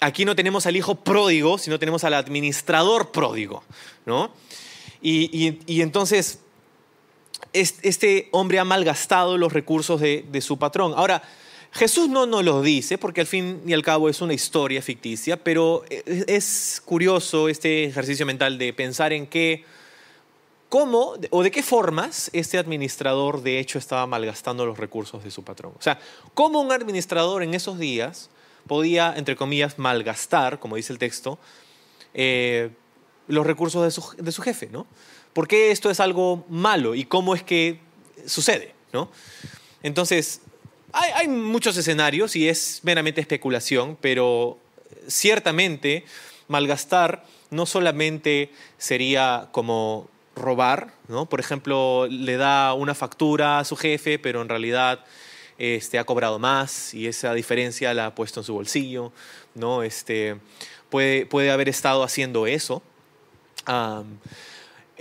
aquí 0.00 0.24
no 0.24 0.34
tenemos 0.34 0.66
al 0.66 0.74
hijo 0.74 0.96
pródigo, 0.96 1.58
sino 1.58 1.78
tenemos 1.78 2.02
al 2.02 2.14
administrador 2.14 3.12
pródigo, 3.12 3.62
¿no? 4.04 4.32
y 5.00 5.80
entonces 5.80 6.40
este 7.60 8.28
hombre 8.32 8.58
ha 8.58 8.64
malgastado 8.64 9.36
los 9.36 9.52
recursos 9.52 10.00
de, 10.00 10.40
su 10.40 10.58
patrón. 10.58 10.92
Ahora, 10.96 11.22
Jesús 11.72 12.08
no 12.08 12.26
nos 12.26 12.44
lo 12.44 12.62
dice 12.62 12.98
porque 12.98 13.20
al 13.20 13.26
fin 13.26 13.60
y 13.66 13.72
al 13.72 13.82
cabo 13.82 14.08
es 14.08 14.20
una 14.20 14.34
historia 14.34 14.80
ficticia, 14.80 15.36
pero 15.36 15.84
es 15.88 16.82
curioso 16.84 17.48
este 17.48 17.84
ejercicio 17.84 18.24
mental 18.24 18.58
de 18.58 18.72
pensar 18.72 19.12
en 19.12 19.26
qué, 19.26 19.64
cómo 20.68 21.14
o 21.30 21.42
de 21.42 21.50
qué 21.50 21.62
formas 21.62 22.30
este 22.32 22.58
administrador 22.58 23.42
de 23.42 23.58
hecho 23.58 23.78
estaba 23.78 24.06
malgastando 24.06 24.64
los 24.64 24.78
recursos 24.78 25.22
de 25.24 25.30
su 25.30 25.44
patrón. 25.44 25.72
O 25.78 25.82
sea, 25.82 25.98
cómo 26.34 26.60
un 26.60 26.72
administrador 26.72 27.42
en 27.42 27.54
esos 27.54 27.78
días 27.78 28.30
podía, 28.66 29.14
entre 29.16 29.36
comillas, 29.36 29.78
malgastar, 29.78 30.58
como 30.58 30.76
dice 30.76 30.92
el 30.92 30.98
texto, 30.98 31.38
eh, 32.14 32.70
los 33.26 33.46
recursos 33.46 33.84
de 33.84 33.90
su, 33.90 34.16
de 34.16 34.32
su 34.32 34.42
jefe, 34.42 34.68
¿no? 34.70 34.86
¿Por 35.38 35.46
qué 35.46 35.70
esto 35.70 35.88
es 35.88 36.00
algo 36.00 36.44
malo 36.48 36.96
y 36.96 37.04
cómo 37.04 37.32
es 37.32 37.44
que 37.44 37.78
sucede? 38.26 38.74
¿no? 38.92 39.08
Entonces, 39.84 40.40
hay, 40.92 41.28
muchos 41.28 41.76
escenarios 41.76 42.34
y 42.34 42.48
es 42.48 42.80
meramente 42.82 43.20
especulación, 43.20 43.96
pero 44.00 44.58
ciertamente 45.06 46.04
malgastar 46.48 47.24
no 47.50 47.66
solamente 47.66 48.50
sería 48.78 49.46
como 49.52 50.08
robar, 50.34 50.92
¿no? 51.06 51.26
Por 51.26 51.38
ejemplo, 51.38 52.08
le 52.10 52.36
da 52.36 52.74
una 52.74 52.96
factura 52.96 53.60
a 53.60 53.64
su 53.64 53.76
jefe, 53.76 54.18
pero 54.18 54.42
en 54.42 54.48
realidad 54.48 55.04
este, 55.56 56.00
ha 56.00 56.04
cobrado 56.04 56.40
más 56.40 56.94
y 56.94 57.06
esa 57.06 57.32
diferencia 57.32 57.94
la 57.94 58.06
ha 58.06 58.14
puesto 58.16 58.40
en 58.40 58.44
su 58.44 58.54
bolsillo, 58.54 59.12
¿no? 59.54 59.84
Este, 59.84 60.34
puede, 60.90 61.26
puede 61.26 61.52
haber 61.52 61.68
estado 61.68 62.02
haciendo 62.02 62.48
eso 62.48 62.82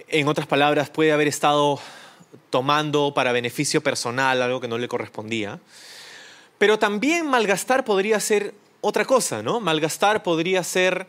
en 0.08 0.27
otras 0.27 0.48
palabras, 0.48 0.89
puede 0.89 1.12
haber 1.12 1.27
estado 1.27 1.80
tomando 2.50 3.13
para 3.13 3.32
beneficio 3.32 3.82
personal 3.82 4.42
algo 4.42 4.62
que 4.62 4.68
no 4.68 4.77
le 4.77 4.88
correspondía. 4.88 5.60
Pero 6.58 6.80
también 6.80 7.27
malgastar 7.27 7.86
podría 7.86 8.20
ser 8.20 8.54
otra 8.82 9.06
cosa, 9.06 9.44
¿no? 9.44 9.60
Malgastar 9.60 10.24
podría 10.24 10.63
ser 10.63 11.08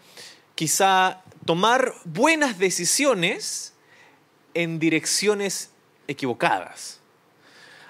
quizá 0.54 1.22
tomar 1.44 1.94
buenas 2.04 2.58
decisiones 2.58 3.72
en 4.54 4.78
direcciones 4.78 5.70
equivocadas. 6.06 7.00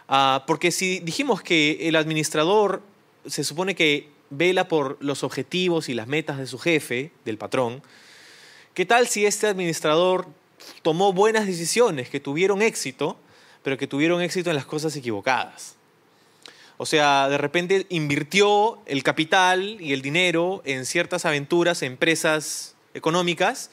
Ah, 0.08 0.44
porque 0.46 0.70
si 0.70 1.00
dijimos 1.00 1.42
que 1.42 1.88
el 1.88 1.96
administrador 1.96 2.82
se 3.26 3.44
supone 3.44 3.74
que 3.74 4.10
vela 4.30 4.68
por 4.68 4.96
los 5.00 5.22
objetivos 5.24 5.88
y 5.88 5.94
las 5.94 6.06
metas 6.06 6.38
de 6.38 6.46
su 6.46 6.58
jefe, 6.58 7.10
del 7.24 7.38
patrón, 7.38 7.82
¿qué 8.74 8.86
tal 8.86 9.08
si 9.08 9.26
este 9.26 9.46
administrador 9.46 10.28
tomó 10.82 11.12
buenas 11.12 11.46
decisiones 11.46 12.08
que 12.08 12.20
tuvieron 12.20 12.62
éxito, 12.62 13.18
pero 13.62 13.76
que 13.76 13.86
tuvieron 13.86 14.22
éxito 14.22 14.50
en 14.50 14.56
las 14.56 14.66
cosas 14.66 14.94
equivocadas. 14.96 15.76
O 16.76 16.86
sea, 16.86 17.28
de 17.28 17.38
repente 17.38 17.86
invirtió 17.88 18.78
el 18.86 19.02
capital 19.02 19.78
y 19.80 19.92
el 19.92 20.00
dinero 20.00 20.62
en 20.64 20.86
ciertas 20.86 21.24
aventuras, 21.24 21.82
empresas 21.82 22.76
económicas 22.94 23.70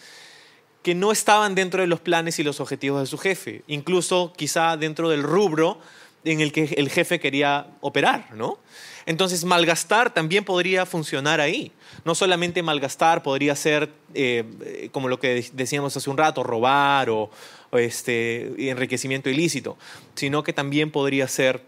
que 0.82 0.96
no 0.96 1.12
estaban 1.12 1.56
dentro 1.56 1.82
de 1.82 1.88
los 1.88 2.00
planes 2.00 2.39
y 2.39 2.44
los 2.44 2.60
objetivos 2.60 3.00
de 3.01 3.08
su 3.08 3.18
jefe, 3.18 3.63
incluso 3.68 4.34
quizá 4.36 4.75
dentro 4.77 5.10
del 5.10 5.24
rubro 5.24 5.80
en 6.24 6.42
el 6.42 6.51
que 6.51 6.75
el 6.77 6.89
jefe 6.89 7.20
quería 7.20 7.68
operar, 7.82 8.34
¿no? 8.34 8.60
Entonces, 9.06 9.44
malgastar 9.44 10.14
también 10.14 10.44
podría 10.44 10.86
funcionar 10.86 11.40
ahí. 11.40 11.72
No 12.04 12.16
solamente 12.16 12.64
malgastar 12.64 13.22
podría 13.22 13.56
ser, 13.56 13.92
eh, 14.14 14.90
como 14.92 15.08
lo 15.08 15.20
que 15.20 15.48
decíamos 15.54 15.96
hace 15.96 16.10
un 16.10 16.18
rato, 16.18 16.44
robar 16.44 17.10
o, 17.10 17.30
este, 17.74 18.70
enriquecimiento 18.70 19.30
ilícito, 19.30 19.78
sino 20.16 20.44
que 20.44 20.54
también 20.54 20.92
podría 20.92 21.28
ser 21.28 21.62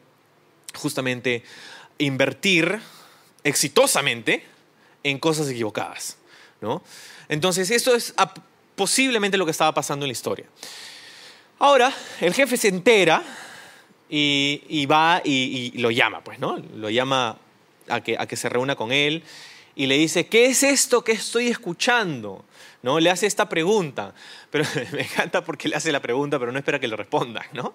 justamente 0.73 1.43
invertir 1.97 2.79
exitosamente 3.43 4.43
en 5.03 5.19
cosas 5.19 5.49
equivocadas. 5.49 6.17
¿no? 6.61 6.81
Entonces, 7.29 7.69
esto 7.71 7.95
es 7.95 8.13
posiblemente 8.75 9.37
lo 9.37 9.45
que 9.45 9.51
estaba 9.51 9.73
pasando 9.73 10.05
en 10.05 10.09
la 10.09 10.13
historia. 10.13 10.45
Ahora, 11.59 11.91
el 12.21 12.33
jefe 12.33 12.57
se 12.57 12.67
entera 12.67 13.23
y, 14.09 14.85
va 14.85 15.21
y, 15.23 15.77
lo 15.77 15.91
llama, 15.91 16.23
pues, 16.23 16.39
¿no? 16.39 16.57
Lo 16.75 16.89
llama 16.89 17.37
a 17.89 18.01
que, 18.01 18.15
a 18.17 18.25
que 18.27 18.35
se 18.35 18.49
reúna 18.49 18.75
con 18.75 18.91
él 18.91 19.23
y 19.75 19.85
le 19.85 19.97
dice, 19.97 20.27
¿qué 20.27 20.47
es 20.47 20.63
esto 20.63 21.03
que 21.03 21.11
estoy 21.11 21.47
escuchando? 21.49 22.43
¿No? 22.81 22.99
Le 22.99 23.09
hace 23.09 23.27
esta 23.27 23.47
pregunta, 23.47 24.13
pero 24.49 24.65
me 24.91 25.01
encanta 25.01 25.43
porque 25.43 25.69
le 25.69 25.75
hace 25.75 25.91
la 25.91 26.01
pregunta, 26.01 26.39
pero 26.39 26.51
no 26.51 26.57
espera 26.57 26.79
que 26.79 26.87
le 26.87 26.95
responda, 26.95 27.45
¿no? 27.53 27.73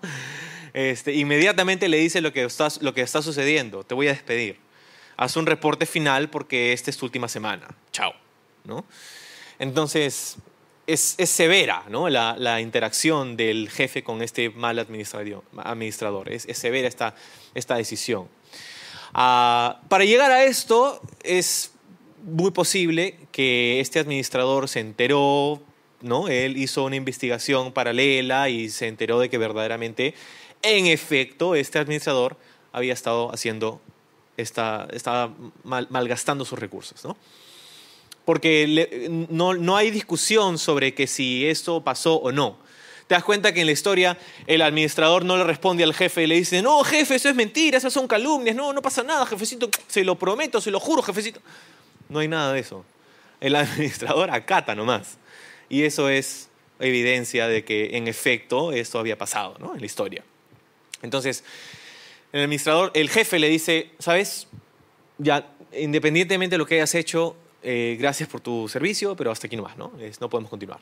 Este, 0.72 1.14
inmediatamente 1.14 1.88
le 1.88 1.98
dice 1.98 2.20
lo 2.20 2.32
que, 2.32 2.44
está, 2.44 2.68
lo 2.80 2.94
que 2.94 3.02
está 3.02 3.22
sucediendo, 3.22 3.84
te 3.84 3.94
voy 3.94 4.08
a 4.08 4.12
despedir. 4.12 4.58
Haz 5.16 5.36
un 5.36 5.46
reporte 5.46 5.86
final 5.86 6.30
porque 6.30 6.72
esta 6.72 6.90
es 6.90 6.96
tu 6.96 7.04
última 7.04 7.28
semana. 7.28 7.68
Chao, 7.92 8.14
¿no? 8.64 8.84
Entonces, 9.58 10.38
es, 10.86 11.16
severa 11.24 11.84
¿no? 11.88 12.08
la, 12.08 12.60
interacción 12.60 13.36
del 13.36 13.70
jefe 13.70 14.02
con 14.02 14.22
este 14.22 14.50
mal 14.50 14.78
administrador. 14.78 16.32
Es, 16.32 16.46
severa 16.56 16.88
esta, 16.88 17.14
esta 17.54 17.76
decisión. 17.76 18.28
Ah, 19.14 19.80
para 19.88 20.04
llegar 20.04 20.30
a 20.30 20.44
esto, 20.44 21.00
es 21.22 21.72
muy 22.22 22.50
posible 22.50 23.18
que 23.30 23.80
este 23.80 23.98
administrador 23.98 24.68
se 24.68 24.80
enteró, 24.80 25.62
¿no? 26.00 26.28
él 26.28 26.56
hizo 26.56 26.84
una 26.84 26.96
investigación 26.96 27.72
paralela 27.72 28.48
y 28.48 28.70
se 28.70 28.88
enteró 28.88 29.18
de 29.18 29.28
que 29.28 29.38
verdaderamente, 29.38 30.14
en 30.62 30.86
efecto, 30.86 31.54
este 31.54 31.78
administrador 31.78 32.36
había 32.72 32.92
estado 32.92 33.32
haciendo 33.32 33.80
está, 34.36 34.88
estaba 34.92 35.34
malgastando 35.64 36.44
sus 36.44 36.58
recursos. 36.58 37.04
¿no? 37.04 37.16
Porque 38.24 39.08
no, 39.30 39.54
no 39.54 39.76
hay 39.76 39.90
discusión 39.90 40.58
sobre 40.58 40.94
que 40.94 41.06
si 41.06 41.46
esto 41.46 41.82
pasó 41.82 42.16
o 42.16 42.30
no. 42.30 42.58
Te 43.06 43.14
das 43.14 43.24
cuenta 43.24 43.52
que 43.52 43.60
en 43.60 43.66
la 43.66 43.72
historia 43.72 44.16
el 44.46 44.62
administrador 44.62 45.24
no 45.24 45.36
le 45.36 45.44
responde 45.44 45.82
al 45.82 45.92
jefe 45.92 46.22
y 46.22 46.26
le 46.26 46.36
dice, 46.36 46.62
no, 46.62 46.82
jefe, 46.84 47.16
eso 47.16 47.28
es 47.28 47.34
mentira, 47.34 47.76
esas 47.76 47.92
son 47.92 48.06
calumnias, 48.06 48.56
no, 48.56 48.72
no 48.72 48.80
pasa 48.80 49.02
nada, 49.02 49.26
jefecito, 49.26 49.68
se 49.86 50.04
lo 50.04 50.18
prometo, 50.18 50.60
se 50.60 50.70
lo 50.70 50.80
juro, 50.80 51.02
jefecito. 51.02 51.40
No 52.08 52.20
hay 52.20 52.28
nada 52.28 52.52
de 52.52 52.60
eso. 52.60 52.84
El 53.40 53.56
administrador 53.56 54.30
acata 54.30 54.74
nomás. 54.74 55.18
Y 55.68 55.82
eso 55.82 56.08
es 56.08 56.48
evidencia 56.78 57.48
de 57.48 57.64
que 57.64 57.96
en 57.96 58.08
efecto 58.08 58.72
esto 58.72 58.98
había 58.98 59.18
pasado 59.18 59.56
¿no? 59.58 59.74
en 59.74 59.80
la 59.80 59.86
historia. 59.86 60.24
Entonces, 61.02 61.44
el 62.32 62.40
administrador, 62.40 62.90
el 62.94 63.10
jefe 63.10 63.38
le 63.38 63.48
dice, 63.48 63.90
¿sabes? 63.98 64.46
Ya, 65.18 65.48
independientemente 65.76 66.54
de 66.54 66.58
lo 66.58 66.66
que 66.66 66.76
hayas 66.76 66.94
hecho, 66.94 67.36
eh, 67.62 67.97
gracias 67.99 68.28
por 68.28 68.40
tu 68.40 68.69
servicio, 68.69 69.16
pero 69.16 69.31
hasta 69.31 69.47
aquí 69.47 69.57
no 69.57 69.62
más, 69.62 69.76
¿no? 69.76 69.92
no 70.21 70.31
podemos 70.31 70.50
continuar. 70.50 70.81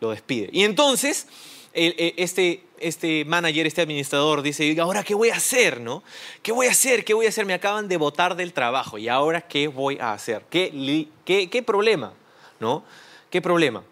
Lo 0.00 0.10
despide. 0.10 0.50
Y 0.52 0.64
entonces, 0.64 1.26
eh, 1.72 2.14
este, 2.16 2.62
este 2.78 3.24
manager, 3.24 3.66
este 3.66 3.82
administrador 3.82 4.42
dice, 4.42 4.78
ahora 4.80 5.02
qué 5.02 5.14
voy 5.14 5.30
a 5.30 5.36
hacer? 5.36 5.80
¿no? 5.80 6.02
¿Qué 6.42 6.52
voy 6.52 6.66
a 6.66 6.70
hacer? 6.70 7.04
¿Qué 7.04 7.14
voy 7.14 7.26
a 7.26 7.28
hacer? 7.30 7.46
Me 7.46 7.54
acaban 7.54 7.88
de 7.88 7.96
votar 7.96 8.36
del 8.36 8.52
trabajo. 8.52 8.98
¿Y 8.98 9.08
ahora 9.08 9.42
qué 9.42 9.68
voy 9.68 9.98
a 9.98 10.12
hacer? 10.12 10.42
¿Qué, 10.50 11.06
qué, 11.24 11.48
qué 11.48 11.62
problema? 11.62 12.12
¿No? 12.60 12.84
¿Qué 13.30 13.42
problema? 13.42 13.82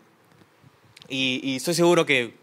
Y, 1.08 1.56
estoy 1.56 1.74
seguro 1.74 2.06
que 2.06 2.34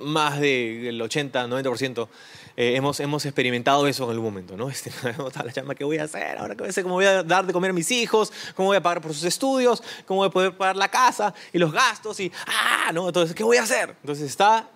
más 0.00 0.38
del 0.38 1.00
80, 1.00 1.46
90% 1.48 2.08
eh, 2.56 2.74
hemos, 2.76 3.00
hemos 3.00 3.24
experimentado 3.26 3.86
eso 3.86 4.04
en 4.04 4.10
algún 4.10 4.26
momento, 4.26 4.56
¿no? 4.56 4.70
Este, 4.76 4.90
la 5.02 5.52
llama, 5.52 5.74
¿qué 5.74 5.84
voy 5.84 5.98
a 5.98 6.04
hacer? 6.04 6.38
Ahora 6.38 6.56
cómo 6.56 6.94
voy 6.94 7.04
a 7.04 7.22
dar 7.22 7.46
de 7.46 7.52
comer 7.52 7.70
a 7.70 7.74
mis 7.74 7.90
hijos, 7.90 8.32
cómo 8.54 8.68
voy 8.68 8.76
a 8.76 8.82
pagar 8.82 9.00
por 9.00 9.12
sus 9.12 9.24
estudios, 9.24 9.82
cómo 10.06 10.20
voy 10.20 10.28
a 10.28 10.30
poder 10.30 10.56
pagar 10.56 10.76
la 10.76 10.88
casa 10.88 11.34
y 11.52 11.58
los 11.58 11.72
gastos 11.72 12.18
y, 12.20 12.32
ah, 12.46 12.90
¿no? 12.92 13.08
Entonces, 13.08 13.34
¿qué 13.34 13.44
voy 13.44 13.58
a 13.58 13.62
hacer? 13.62 13.96
Entonces 14.00 14.30
está 14.30 14.68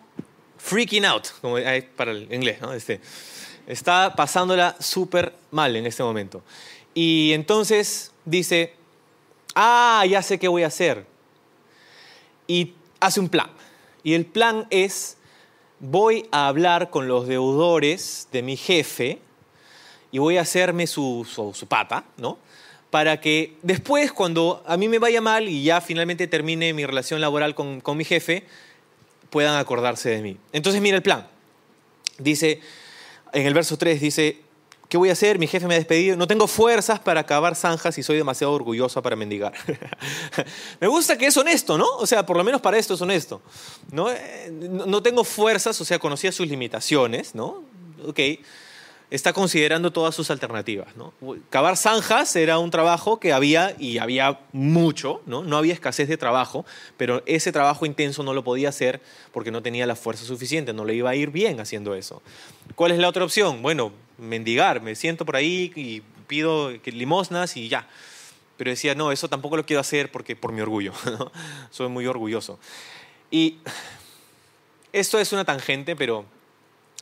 freaking 0.58 1.04
out, 1.04 1.28
como 1.40 1.56
hay 1.56 1.82
para 1.82 2.10
el 2.10 2.32
inglés, 2.32 2.60
¿no? 2.60 2.72
Este, 2.72 3.00
está 3.66 4.14
pasándola 4.14 4.76
súper 4.78 5.34
mal 5.50 5.74
en 5.74 5.86
este 5.86 6.02
momento. 6.02 6.42
Y 6.92 7.32
entonces 7.32 8.12
dice, 8.24 8.74
ah, 9.54 10.04
ya 10.08 10.22
sé 10.22 10.38
qué 10.38 10.48
voy 10.48 10.64
a 10.64 10.66
hacer. 10.66 11.06
Y 12.46 12.74
hace 12.98 13.20
un 13.20 13.28
plan. 13.28 13.50
Y 14.02 14.14
el 14.14 14.26
plan 14.26 14.66
es, 14.70 15.16
voy 15.80 16.28
a 16.30 16.46
hablar 16.46 16.90
con 16.90 17.08
los 17.08 17.26
deudores 17.26 18.28
de 18.30 18.42
mi 18.42 18.56
jefe 18.56 19.18
y 20.12 20.18
voy 20.18 20.36
a 20.36 20.42
hacerme 20.42 20.86
su, 20.86 21.26
su, 21.26 21.66
pata, 21.66 22.04
¿no? 22.16 22.38
Para 22.90 23.20
que 23.20 23.56
después, 23.62 24.12
cuando 24.12 24.62
a 24.66 24.76
mí 24.76 24.88
me 24.88 24.98
vaya 24.98 25.20
mal 25.20 25.48
y 25.48 25.62
ya 25.62 25.80
finalmente 25.80 26.26
termine 26.26 26.74
mi 26.74 26.84
relación 26.84 27.20
laboral 27.20 27.54
con, 27.54 27.80
con 27.80 27.96
mi 27.96 28.04
jefe, 28.04 28.44
puedan 29.30 29.56
acordarse 29.56 30.10
de 30.10 30.22
mí. 30.22 30.36
Entonces, 30.52 30.82
mira 30.82 30.96
el 30.96 31.02
plan. 31.02 31.28
Dice, 32.18 32.60
en 33.32 33.46
el 33.46 33.54
verso 33.54 33.78
3 33.78 34.00
dice, 34.00 34.40
¿Qué 34.90 34.98
voy 34.98 35.08
a 35.08 35.12
hacer? 35.12 35.38
Mi 35.38 35.46
jefe 35.46 35.68
me 35.68 35.74
ha 35.74 35.78
despedido. 35.78 36.16
No 36.16 36.26
tengo 36.26 36.48
fuerzas 36.48 36.98
para 36.98 37.20
acabar 37.20 37.54
zanjas 37.54 37.96
y 37.96 38.02
soy 38.02 38.16
demasiado 38.16 38.52
orgullosa 38.52 39.00
para 39.00 39.14
mendigar. 39.14 39.52
me 40.80 40.88
gusta 40.88 41.16
que 41.16 41.26
es 41.26 41.36
honesto, 41.36 41.78
¿no? 41.78 41.86
O 41.98 42.06
sea, 42.06 42.26
por 42.26 42.36
lo 42.36 42.42
menos 42.42 42.60
para 42.60 42.76
esto 42.76 42.94
es 42.94 43.00
honesto. 43.00 43.40
¿no? 43.92 44.10
Eh, 44.10 44.50
no 44.50 45.00
tengo 45.00 45.22
fuerzas, 45.22 45.80
o 45.80 45.84
sea, 45.84 46.00
conocía 46.00 46.32
sus 46.32 46.48
limitaciones, 46.48 47.36
¿no? 47.36 47.62
Ok 48.04 48.18
está 49.10 49.32
considerando 49.32 49.92
todas 49.92 50.14
sus 50.14 50.30
alternativas. 50.30 50.96
¿no? 50.96 51.12
Cavar 51.50 51.76
zanjas 51.76 52.34
era 52.36 52.58
un 52.58 52.70
trabajo 52.70 53.18
que 53.18 53.32
había, 53.32 53.74
y 53.78 53.98
había 53.98 54.40
mucho, 54.52 55.20
¿no? 55.26 55.42
no 55.42 55.56
había 55.58 55.74
escasez 55.74 56.08
de 56.08 56.16
trabajo, 56.16 56.64
pero 56.96 57.22
ese 57.26 57.52
trabajo 57.52 57.86
intenso 57.86 58.22
no 58.22 58.32
lo 58.32 58.44
podía 58.44 58.68
hacer 58.68 59.00
porque 59.32 59.50
no 59.50 59.62
tenía 59.62 59.86
la 59.86 59.96
fuerza 59.96 60.24
suficiente, 60.24 60.72
no 60.72 60.84
le 60.84 60.94
iba 60.94 61.10
a 61.10 61.16
ir 61.16 61.30
bien 61.30 61.60
haciendo 61.60 61.94
eso. 61.94 62.22
¿Cuál 62.76 62.92
es 62.92 62.98
la 62.98 63.08
otra 63.08 63.24
opción? 63.24 63.62
Bueno, 63.62 63.92
mendigar, 64.20 64.82
me 64.82 64.94
siento 64.94 65.24
por 65.24 65.36
ahí 65.36 65.72
y 65.74 66.02
pido 66.26 66.70
limosnas 66.84 67.56
y 67.56 67.68
ya. 67.68 67.88
Pero 68.56 68.70
decía, 68.70 68.94
no, 68.94 69.10
eso 69.10 69.28
tampoco 69.28 69.56
lo 69.56 69.64
quiero 69.64 69.80
hacer 69.80 70.12
porque 70.12 70.36
por 70.36 70.52
mi 70.52 70.60
orgullo, 70.60 70.92
soy 71.70 71.88
muy 71.88 72.06
orgulloso. 72.06 72.58
Y 73.30 73.58
esto 74.92 75.18
es 75.18 75.32
una 75.32 75.44
tangente, 75.44 75.96
pero 75.96 76.26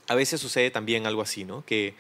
a 0.07 0.15
veces 0.15 0.41
sucede 0.41 0.71
también 0.71 1.07
algo 1.07 1.23
así, 1.23 1.45
¿no? 1.45 1.65
Que, 1.65 1.95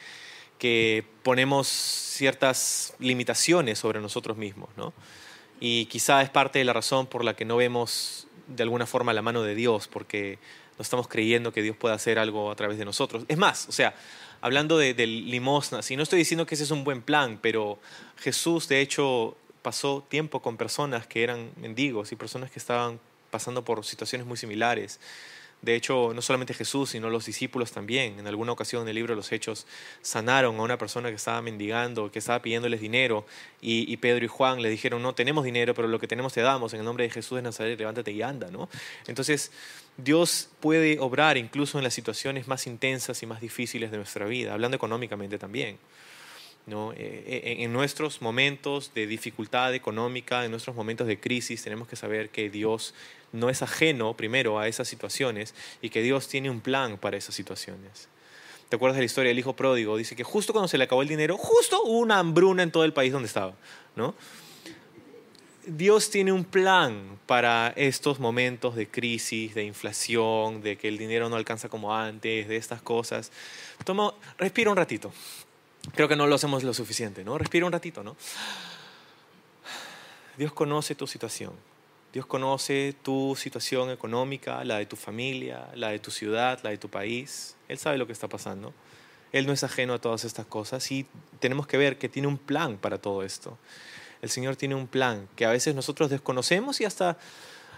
que 0.58 1.04
ponemos 1.22 1.66
ciertas 1.66 2.94
limitaciones 2.98 3.78
sobre 3.78 4.00
nosotros 4.00 4.36
mismos, 4.36 4.70
¿no? 4.76 4.92
Y 5.60 5.86
quizá 5.86 6.22
es 6.22 6.30
parte 6.30 6.58
de 6.58 6.64
la 6.64 6.72
razón 6.72 7.06
por 7.06 7.24
la 7.24 7.34
que 7.34 7.44
no 7.44 7.56
vemos 7.56 8.26
de 8.46 8.62
alguna 8.62 8.86
forma 8.86 9.12
la 9.12 9.22
mano 9.22 9.42
de 9.42 9.54
Dios, 9.54 9.88
porque 9.88 10.38
no 10.78 10.82
estamos 10.82 11.08
creyendo 11.08 11.52
que 11.52 11.62
Dios 11.62 11.76
pueda 11.76 11.94
hacer 11.94 12.18
algo 12.18 12.50
a 12.50 12.56
través 12.56 12.78
de 12.78 12.84
nosotros. 12.84 13.24
Es 13.28 13.36
más, 13.36 13.68
o 13.68 13.72
sea, 13.72 13.94
hablando 14.40 14.78
de, 14.78 14.94
de 14.94 15.06
limosnas, 15.06 15.90
y 15.90 15.96
no 15.96 16.02
estoy 16.02 16.20
diciendo 16.20 16.46
que 16.46 16.54
ese 16.54 16.64
es 16.64 16.70
un 16.70 16.84
buen 16.84 17.02
plan, 17.02 17.38
pero 17.40 17.78
Jesús 18.16 18.68
de 18.68 18.80
hecho 18.80 19.36
pasó 19.62 20.04
tiempo 20.08 20.40
con 20.40 20.56
personas 20.56 21.06
que 21.06 21.22
eran 21.22 21.50
mendigos 21.56 22.12
y 22.12 22.16
personas 22.16 22.50
que 22.50 22.58
estaban 22.58 23.00
pasando 23.30 23.64
por 23.64 23.84
situaciones 23.84 24.26
muy 24.26 24.36
similares. 24.36 25.00
De 25.60 25.74
hecho, 25.74 26.12
no 26.14 26.22
solamente 26.22 26.54
Jesús, 26.54 26.90
sino 26.90 27.10
los 27.10 27.26
discípulos 27.26 27.72
también. 27.72 28.18
En 28.18 28.26
alguna 28.28 28.52
ocasión 28.52 28.82
en 28.82 28.88
el 28.88 28.94
libro 28.94 29.12
de 29.12 29.16
los 29.16 29.32
Hechos 29.32 29.66
sanaron 30.02 30.56
a 30.58 30.62
una 30.62 30.78
persona 30.78 31.08
que 31.08 31.16
estaba 31.16 31.42
mendigando, 31.42 32.12
que 32.12 32.20
estaba 32.20 32.40
pidiéndoles 32.40 32.80
dinero, 32.80 33.26
y, 33.60 33.96
Pedro 33.96 34.24
y 34.24 34.28
Juan 34.28 34.62
le 34.62 34.70
dijeron, 34.70 35.02
no 35.02 35.14
tenemos 35.14 35.44
dinero, 35.44 35.74
pero 35.74 35.88
lo 35.88 35.98
que 35.98 36.06
tenemos 36.06 36.32
te 36.32 36.42
damos, 36.42 36.72
en 36.74 36.80
el 36.80 36.84
nombre 36.84 37.04
de 37.04 37.10
Jesús 37.10 37.36
de 37.36 37.42
Nazaret, 37.42 37.78
levántate 37.78 38.12
y 38.12 38.22
anda. 38.22 38.50
¿no? 38.52 38.68
Entonces, 39.08 39.50
Dios 39.96 40.48
puede 40.60 41.00
obrar 41.00 41.36
incluso 41.36 41.78
en 41.78 41.84
las 41.84 41.94
situaciones 41.94 42.46
más 42.46 42.68
intensas 42.68 43.20
y 43.24 43.26
más 43.26 43.40
difíciles 43.40 43.90
de 43.90 43.96
nuestra 43.96 44.26
vida, 44.26 44.54
hablando 44.54 44.76
económicamente 44.76 45.38
también. 45.38 45.78
Eh, 46.70 47.24
eh, 47.26 47.56
en 47.60 47.72
nuestros 47.72 48.20
momentos 48.20 48.92
de 48.94 49.06
dificultad 49.06 49.74
económica, 49.74 50.44
en 50.44 50.50
nuestros 50.50 50.76
momentos 50.76 51.06
de 51.06 51.18
crisis, 51.18 51.62
tenemos 51.62 51.88
que 51.88 51.96
saber 51.96 52.28
que 52.28 52.50
Dios 52.50 52.94
no 53.32 53.50
es 53.50 53.62
ajeno 53.62 54.14
primero 54.14 54.58
a 54.58 54.68
esas 54.68 54.88
situaciones 54.88 55.54
y 55.82 55.90
que 55.90 56.02
Dios 56.02 56.28
tiene 56.28 56.50
un 56.50 56.60
plan 56.60 56.98
para 56.98 57.16
esas 57.16 57.34
situaciones. 57.34 58.08
¿Te 58.68 58.76
acuerdas 58.76 58.96
de 58.96 59.02
la 59.02 59.06
historia 59.06 59.30
del 59.30 59.38
hijo 59.38 59.56
pródigo? 59.56 59.96
Dice 59.96 60.14
que 60.14 60.24
justo 60.24 60.52
cuando 60.52 60.68
se 60.68 60.76
le 60.76 60.84
acabó 60.84 61.02
el 61.02 61.08
dinero, 61.08 61.38
justo 61.38 61.82
hubo 61.82 61.98
una 61.98 62.18
hambruna 62.18 62.62
en 62.62 62.70
todo 62.70 62.84
el 62.84 62.92
país 62.92 63.12
donde 63.12 63.26
estaba. 63.26 63.54
¿no? 63.96 64.14
Dios 65.66 66.10
tiene 66.10 66.32
un 66.32 66.44
plan 66.44 67.18
para 67.26 67.72
estos 67.76 68.20
momentos 68.20 68.74
de 68.74 68.88
crisis, 68.88 69.54
de 69.54 69.64
inflación, 69.64 70.62
de 70.62 70.76
que 70.76 70.88
el 70.88 70.98
dinero 70.98 71.28
no 71.28 71.36
alcanza 71.36 71.68
como 71.68 71.94
antes, 71.94 72.48
de 72.48 72.56
estas 72.56 72.82
cosas. 72.82 73.32
Toma, 73.84 74.14
respira 74.38 74.70
un 74.70 74.76
ratito. 74.76 75.12
Creo 75.94 76.08
que 76.08 76.16
no 76.16 76.26
lo 76.26 76.34
hacemos 76.34 76.62
lo 76.62 76.74
suficiente, 76.74 77.24
¿no? 77.24 77.38
Respira 77.38 77.66
un 77.66 77.72
ratito, 77.72 78.02
¿no? 78.02 78.16
Dios 80.36 80.52
conoce 80.52 80.94
tu 80.94 81.06
situación. 81.06 81.52
Dios 82.12 82.24
conoce 82.24 82.94
tu 83.02 83.36
situación 83.36 83.90
económica, 83.90 84.64
la 84.64 84.78
de 84.78 84.86
tu 84.86 84.96
familia, 84.96 85.68
la 85.74 85.90
de 85.90 85.98
tu 85.98 86.10
ciudad, 86.10 86.58
la 86.62 86.70
de 86.70 86.78
tu 86.78 86.88
país. 86.88 87.54
Él 87.68 87.78
sabe 87.78 87.98
lo 87.98 88.06
que 88.06 88.14
está 88.14 88.28
pasando. 88.28 88.72
Él 89.30 89.46
no 89.46 89.52
es 89.52 89.62
ajeno 89.62 89.92
a 89.92 90.00
todas 90.00 90.24
estas 90.24 90.46
cosas 90.46 90.90
y 90.90 91.06
tenemos 91.38 91.66
que 91.66 91.76
ver 91.76 91.98
que 91.98 92.08
tiene 92.08 92.26
un 92.26 92.38
plan 92.38 92.78
para 92.78 92.96
todo 92.96 93.22
esto. 93.22 93.58
El 94.22 94.30
Señor 94.30 94.56
tiene 94.56 94.74
un 94.74 94.86
plan 94.86 95.28
que 95.36 95.44
a 95.44 95.50
veces 95.50 95.74
nosotros 95.74 96.08
desconocemos 96.08 96.80
y 96.80 96.86
hasta 96.86 97.18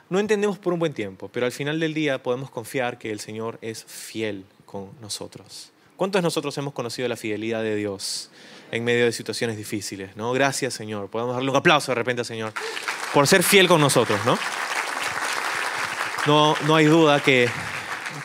no 0.09 0.21
entendemos 0.21 0.59
por 0.59 0.73
un 0.73 0.79
buen 0.79 0.95
tiempo, 0.95 1.29
pero 1.29 1.47
al 1.47 1.53
final 1.53 1.81
del 1.81 1.93
día 1.93 2.23
podemos 2.23 2.51
confiar 2.51 2.99
que 2.99 3.11
el 3.11 3.19
Señor 3.19 3.59
es 3.63 3.85
fiel 3.85 4.45
con 4.65 4.91
nosotros. 5.01 5.73
¿Cuántos 5.97 6.21
de 6.21 6.23
nosotros 6.23 6.57
hemos 6.57 6.73
conocido 6.73 7.09
la 7.09 7.17
fidelidad 7.17 7.63
de 7.63 7.75
Dios 7.75 8.31
en 8.71 8.85
medio 8.85 9.05
de 9.05 9.13
situaciones 9.13 9.57
difíciles? 9.57 10.17
¿no? 10.17 10.33
Gracias, 10.33 10.73
Señor. 10.73 11.11
Podemos 11.11 11.35
darle 11.35 11.51
un 11.51 11.57
aplauso 11.57 11.91
de 11.91 11.97
repente, 11.97 12.25
Señor 12.25 12.55
por 13.13 13.27
ser 13.27 13.43
fiel 13.43 13.69
con 13.69 13.81
nosotros, 13.81 14.21
¿no? 14.25 14.39
No, 16.27 16.55
no 16.67 16.77
hay 16.77 16.85
duda 16.85 17.23
que, 17.23 17.49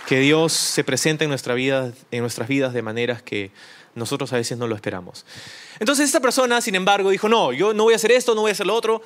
que 0.06 0.19
Dios 0.19 0.54
se 0.54 0.84
presenta 0.84 1.24
en, 1.24 1.30
nuestras 1.30 1.58
vidas 1.58 2.74
de 2.74 2.82
maneras 2.82 3.21
que 3.21 3.52
nosotros 3.95 4.32
a 4.34 4.38
veces 4.38 4.58
no 4.58 4.67
lo 4.67 4.76
esperamos. 4.76 5.26
Entonces 5.80 6.06
esta 6.06 6.19
persona, 6.19 6.60
sin 6.62 6.76
embargo, 6.76 7.10
dijo, 7.10 7.30
no, 7.30 7.54
yo 7.54 7.74
no 7.74 7.84
voy 7.84 7.93
a 7.93 7.95
hacer 7.95 8.12
esto, 8.12 8.36
no 8.36 8.41
voy 8.41 8.50
a 8.50 8.52
hacer 8.52 8.67
lo 8.67 8.76
otro, 8.76 9.02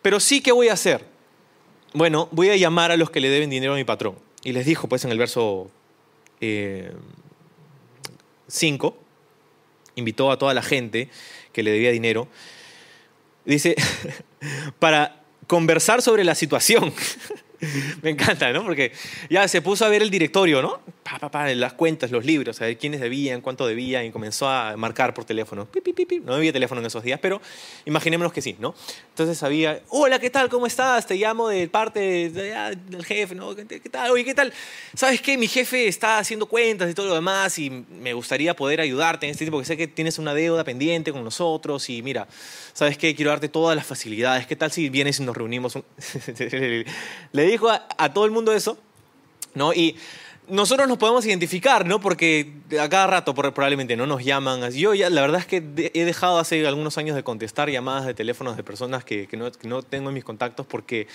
pero 0.00 0.20
sí 0.20 0.40
que 0.40 0.52
voy 0.52 0.68
a 0.68 0.72
hacer. 0.72 1.04
Bueno, 1.92 2.28
voy 2.32 2.48
a 2.48 2.56
llamar 2.56 2.90
a 2.90 2.96
los 2.96 3.10
que 3.10 3.20
le 3.20 3.28
deben 3.28 3.50
dinero 3.50 3.74
a 3.74 3.76
mi 3.76 3.84
patrón. 3.84 4.16
Y 4.42 4.52
les 4.52 4.66
dijo, 4.66 4.88
pues 4.88 5.04
en 5.04 5.12
el 5.12 5.18
verso 5.18 5.70
5, 6.40 6.42
eh, 6.42 6.92
invitó 9.94 10.32
a 10.32 10.38
toda 10.38 10.54
la 10.54 10.62
gente 10.62 11.10
que 11.52 11.62
le 11.62 11.70
debía 11.70 11.90
dinero 11.90 12.26
Dice, 13.44 13.76
para 14.78 15.22
conversar 15.46 16.02
sobre 16.02 16.24
la 16.24 16.34
situación. 16.34 16.92
Me 18.02 18.10
encanta, 18.10 18.52
¿no? 18.52 18.62
Porque 18.64 18.92
ya 19.30 19.46
se 19.48 19.62
puso 19.62 19.84
a 19.84 19.88
ver 19.88 20.02
el 20.02 20.10
directorio, 20.10 20.60
¿no? 20.62 20.80
Pa, 21.02 21.18
pa, 21.18 21.30
pa, 21.30 21.48
las 21.54 21.72
cuentas, 21.74 22.10
los 22.10 22.24
libros, 22.24 22.60
a 22.60 22.66
ver 22.66 22.76
quiénes 22.78 23.00
debían, 23.00 23.40
cuánto 23.40 23.66
debían, 23.66 24.04
y 24.04 24.10
comenzó 24.10 24.48
a 24.48 24.76
marcar 24.76 25.14
por 25.14 25.24
teléfono. 25.24 25.66
Pi, 25.66 25.80
pi, 25.80 25.92
pi. 26.06 26.20
No 26.20 26.34
había 26.34 26.52
teléfono 26.52 26.80
en 26.80 26.86
esos 26.86 27.02
días, 27.02 27.18
pero 27.20 27.40
imaginémonos 27.84 28.32
que 28.32 28.42
sí, 28.42 28.56
¿no? 28.58 28.74
Entonces 29.10 29.38
sabía, 29.38 29.80
hola, 29.90 30.18
¿qué 30.18 30.30
tal? 30.30 30.48
¿Cómo 30.48 30.66
estás? 30.66 31.06
Te 31.06 31.14
llamo 31.16 31.48
de 31.48 31.68
parte 31.68 32.30
de- 32.30 32.54
ah, 32.54 32.70
del 32.72 33.04
jefe, 33.04 33.34
¿no? 33.34 33.54
¿Qué, 33.54 33.64
tal? 33.90 34.10
Oye, 34.10 34.24
¿qué 34.24 34.34
tal? 34.34 34.52
¿Sabes 34.94 35.20
qué? 35.20 35.38
Mi 35.38 35.46
jefe 35.48 35.86
está 35.86 36.18
haciendo 36.18 36.46
cuentas 36.46 36.90
y 36.90 36.94
todo 36.94 37.06
lo 37.06 37.14
demás 37.14 37.58
y 37.58 37.70
me 37.70 38.12
gustaría 38.14 38.54
poder 38.56 38.80
ayudarte 38.80 39.26
en 39.26 39.30
este 39.32 39.44
tiempo, 39.44 39.58
porque 39.58 39.66
sé 39.68 39.76
que 39.76 39.86
tienes 39.86 40.18
una 40.18 40.34
deuda 40.34 40.64
pendiente 40.64 41.12
con 41.12 41.22
nosotros 41.24 41.88
y 41.90 42.02
mira, 42.02 42.26
¿sabes 42.72 42.98
qué? 42.98 43.14
Quiero 43.14 43.30
darte 43.30 43.48
todas 43.48 43.76
las 43.76 43.86
facilidades. 43.86 44.46
¿Qué 44.46 44.56
tal 44.56 44.72
si 44.72 44.88
vienes 44.88 45.20
y 45.20 45.22
nos 45.22 45.36
reunimos? 45.36 45.76
un- 45.76 45.84
Le 47.32 47.42
dijo 47.52 47.68
a, 47.70 47.86
a 47.98 48.12
todo 48.12 48.24
el 48.24 48.30
mundo 48.30 48.52
eso, 48.52 48.76
¿no? 49.54 49.72
Y 49.72 49.96
nosotros 50.48 50.88
nos 50.88 50.98
podemos 50.98 51.24
identificar, 51.24 51.86
¿no? 51.86 52.00
Porque 52.00 52.52
a 52.78 52.88
cada 52.88 53.06
rato 53.06 53.34
probablemente 53.34 53.96
no 53.96 54.06
nos 54.06 54.24
llaman. 54.24 54.70
Yo 54.72 54.92
ya, 54.92 55.08
la 55.08 55.20
verdad 55.20 55.40
es 55.40 55.46
que 55.46 55.62
he 55.94 56.04
dejado 56.04 56.38
hace 56.38 56.66
algunos 56.66 56.98
años 56.98 57.14
de 57.16 57.22
contestar 57.22 57.70
llamadas 57.70 58.06
de 58.06 58.14
teléfonos 58.14 58.56
de 58.56 58.64
personas 58.64 59.04
que, 59.04 59.28
que 59.28 59.36
no, 59.36 59.50
que 59.52 59.68
no 59.68 59.82
tengo 59.82 60.08
en 60.08 60.14
mis 60.14 60.24
contactos 60.24 60.66
porque 60.66 61.06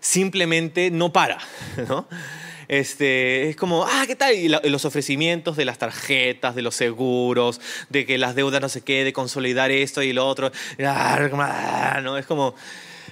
simplemente 0.00 0.90
no 0.90 1.12
para, 1.12 1.38
¿no? 1.88 2.06
Este, 2.68 3.48
es 3.48 3.54
como, 3.56 3.84
ah, 3.84 4.02
¿qué 4.08 4.16
tal? 4.16 4.34
Y 4.34 4.48
la- 4.48 4.60
los 4.64 4.84
ofrecimientos 4.84 5.56
de 5.56 5.64
las 5.64 5.78
tarjetas, 5.78 6.56
de 6.56 6.62
los 6.62 6.74
seguros, 6.74 7.60
de 7.90 8.04
que 8.04 8.18
las 8.18 8.34
deudas 8.34 8.60
no 8.60 8.68
se 8.68 8.82
quede, 8.82 9.04
de 9.04 9.12
consolidar 9.12 9.70
esto 9.70 10.02
y 10.02 10.12
lo 10.12 10.26
otro. 10.26 10.50
Ah, 10.84 12.00
¿no? 12.02 12.18
Es 12.18 12.26
como, 12.26 12.56